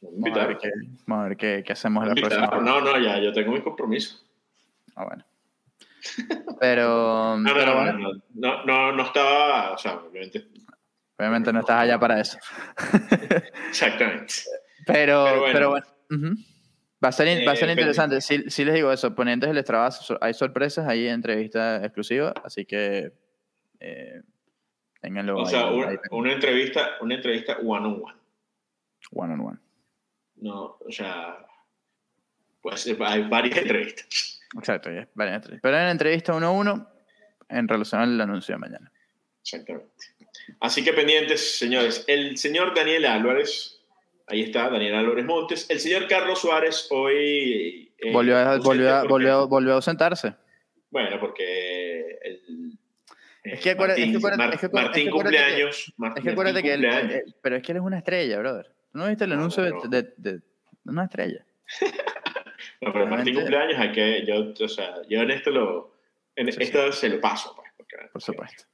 No 0.00 0.10
me 0.12 0.30
Vamos 0.30 0.38
a 0.38 0.46
ver 0.46 0.58
qué, 0.58 0.70
a 1.06 1.22
ver 1.24 1.36
qué, 1.36 1.62
qué 1.66 1.72
hacemos 1.72 2.06
la 2.06 2.14
próxima. 2.14 2.46
No, 2.62 2.80
no, 2.80 2.98
ya, 2.98 3.20
yo 3.20 3.30
tengo 3.32 3.52
mis 3.52 3.62
compromisos. 3.62 4.24
Ah, 4.96 5.04
bueno. 5.04 5.24
Pero, 6.60 7.36
No, 7.36 7.38
no, 7.38 7.54
pero 7.54 7.66
no, 7.66 7.74
bueno, 7.74 7.98
no, 7.98 8.12
no, 8.34 8.64
no, 8.64 8.92
no 8.92 9.02
estaba, 9.04 9.72
o 9.72 9.78
sea, 9.78 9.94
obviamente. 9.96 10.48
obviamente 11.18 11.52
no 11.52 11.60
estás 11.60 11.80
allá 11.80 11.98
para 11.98 12.20
eso. 12.20 12.38
Exactamente. 13.68 14.34
Pero, 14.86 15.24
Pero 15.24 15.38
bueno. 15.40 15.52
pero 15.52 15.70
bueno. 15.70 15.86
ujú. 16.10 16.34
Va 17.02 17.08
a 17.08 17.12
ser, 17.12 17.28
in- 17.28 17.46
va 17.48 17.52
a 17.52 17.56
ser 17.56 17.68
Eh, 17.68 17.72
interesante. 17.72 18.20
Sí, 18.20 18.44
sí 18.50 18.64
les 18.64 18.74
digo 18.74 18.92
eso, 18.92 19.14
ponentes 19.14 19.48
del 19.52 19.62
Strava, 19.64 19.90
so- 19.90 20.18
hay 20.20 20.34
sorpresas, 20.34 20.86
hay 20.86 21.06
entrevista 21.08 21.76
exclusiva, 21.84 22.34
así 22.44 22.66
que 22.66 23.12
eh, 23.80 24.20
ténganlo 25.00 25.36
O 25.38 25.40
ahí- 25.40 25.46
sea, 25.46 25.60
ahí 25.68 25.74
una, 25.74 25.86
pendiente. 25.86 26.08
una 26.12 26.32
entrevista, 26.32 26.90
una 27.00 27.14
entrevista 27.14 27.56
one 27.64 27.86
on 27.86 28.02
one. 28.02 28.14
one 29.12 29.32
on 29.32 29.40
one. 29.40 29.58
No, 30.36 30.76
o 30.78 30.90
sea, 30.92 31.38
pues 32.60 32.86
hay 33.00 33.22
varias 33.28 33.56
entrevistas. 33.58 34.39
Exacto, 34.58 34.90
ya, 34.90 35.08
varias 35.14 35.36
entrevistas. 35.36 35.62
Pero 35.62 35.78
en 35.78 35.88
entrevista 35.88 36.34
uno 36.34 36.46
a 36.48 36.50
uno 36.50 36.88
en 37.48 37.68
relación 37.68 38.00
al 38.02 38.20
anuncio 38.20 38.54
de 38.54 38.58
mañana. 38.58 38.92
Exactamente. 39.42 39.88
Así 40.60 40.84
que 40.84 40.92
pendientes, 40.92 41.58
señores. 41.58 42.04
El 42.08 42.36
señor 42.36 42.74
Daniel 42.74 43.06
Álvarez, 43.06 43.80
ahí 44.26 44.42
está, 44.42 44.68
Daniel 44.70 44.94
Álvarez 44.96 45.24
Montes. 45.24 45.68
El 45.70 45.80
señor 45.80 46.06
Carlos 46.08 46.40
Suárez 46.40 46.88
hoy. 46.90 47.92
eh, 47.98 48.12
volvió, 48.12 48.36
a, 48.36 48.58
volvió, 48.58 48.94
a, 48.94 49.04
volvió, 49.04 49.34
a- 49.34 49.44
volvió 49.46 49.72
a 49.72 49.76
ausentarse. 49.76 50.34
Bueno, 50.90 51.18
porque 51.20 52.18
el. 52.22 52.78
Es 53.42 53.60
que 53.60 53.70
acuérdate- 53.70 54.00
Martín, 54.00 54.14
es 54.16 54.20
que 54.20 54.26
acuérdate- 54.26 54.54
es 54.54 54.60
que 54.60 54.66
acuérdate- 54.66 54.86
Martín 54.88 55.00
es 55.02 55.04
que 55.06 55.10
cumpleaños. 55.12 55.94
Mar- 55.96 56.12
Es 56.16 56.22
que 56.24 56.30
acuérdate 56.30 56.62
que 56.62 56.68
Martín 56.70 56.84
él, 56.84 56.90
cumpleaños. 57.00 57.28
eh, 57.28 57.34
pero 57.42 57.56
es 57.56 57.62
que 57.62 57.72
él 57.72 57.78
es 57.78 57.84
una 57.84 57.98
estrella, 57.98 58.38
brother. 58.38 58.66
¿Tú 58.92 58.98
no 58.98 59.06
viste 59.08 59.24
el 59.24 59.30
No, 59.30 59.36
anuncio 59.36 59.68
no. 59.70 59.82
de, 59.88 60.02
de- 60.16 60.32
de 60.38 60.42
una 60.84 61.04
estrella? 61.04 61.44
No, 62.80 62.92
pero 62.92 63.06
Martín 63.06 63.34
Realmente- 63.34 63.40
cumpleaños 63.40 63.78
hay 63.78 63.92
que. 63.92 64.26
Yo, 64.26 64.64
o 64.64 64.68
sea, 64.68 64.96
yo 65.08 65.20
en 65.20 65.30
esto 65.30 65.50
lo. 65.50 65.96
En 66.36 66.46
Sí, 66.46 66.52
sí. 66.52 66.62
esto 66.62 66.92
se 66.92 67.08
lo 67.08 67.20
paso, 67.20 67.54
pues. 67.56 67.70
porque- 67.76 67.96
Por 68.12 68.22
supuesto. 68.22 68.64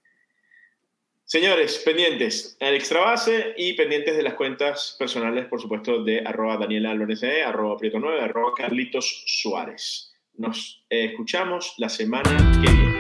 Señores, 1.25 1.83
pendientes 1.85 2.57
al 2.61 2.75
extra 2.75 3.01
base 3.01 3.53
y 3.57 3.73
pendientes 3.73 4.17
de 4.17 4.23
las 4.23 4.35
cuentas 4.35 4.95
personales, 4.97 5.47
por 5.47 5.61
supuesto, 5.61 6.05
de 6.05 6.21
arroba 6.25 6.57
Daniela 6.57 6.93
Álvarez, 6.93 7.23
E, 7.25 7.43
arroba 7.43 7.77
Prieto 7.77 7.99
9, 7.99 8.21
arroba 8.21 8.53
Carlitos 8.57 9.25
Suárez. 9.27 10.13
Nos 10.35 10.85
escuchamos 10.89 11.75
la 11.79 11.89
semana 11.89 12.31
que 12.63 12.71
viene. 12.71 12.96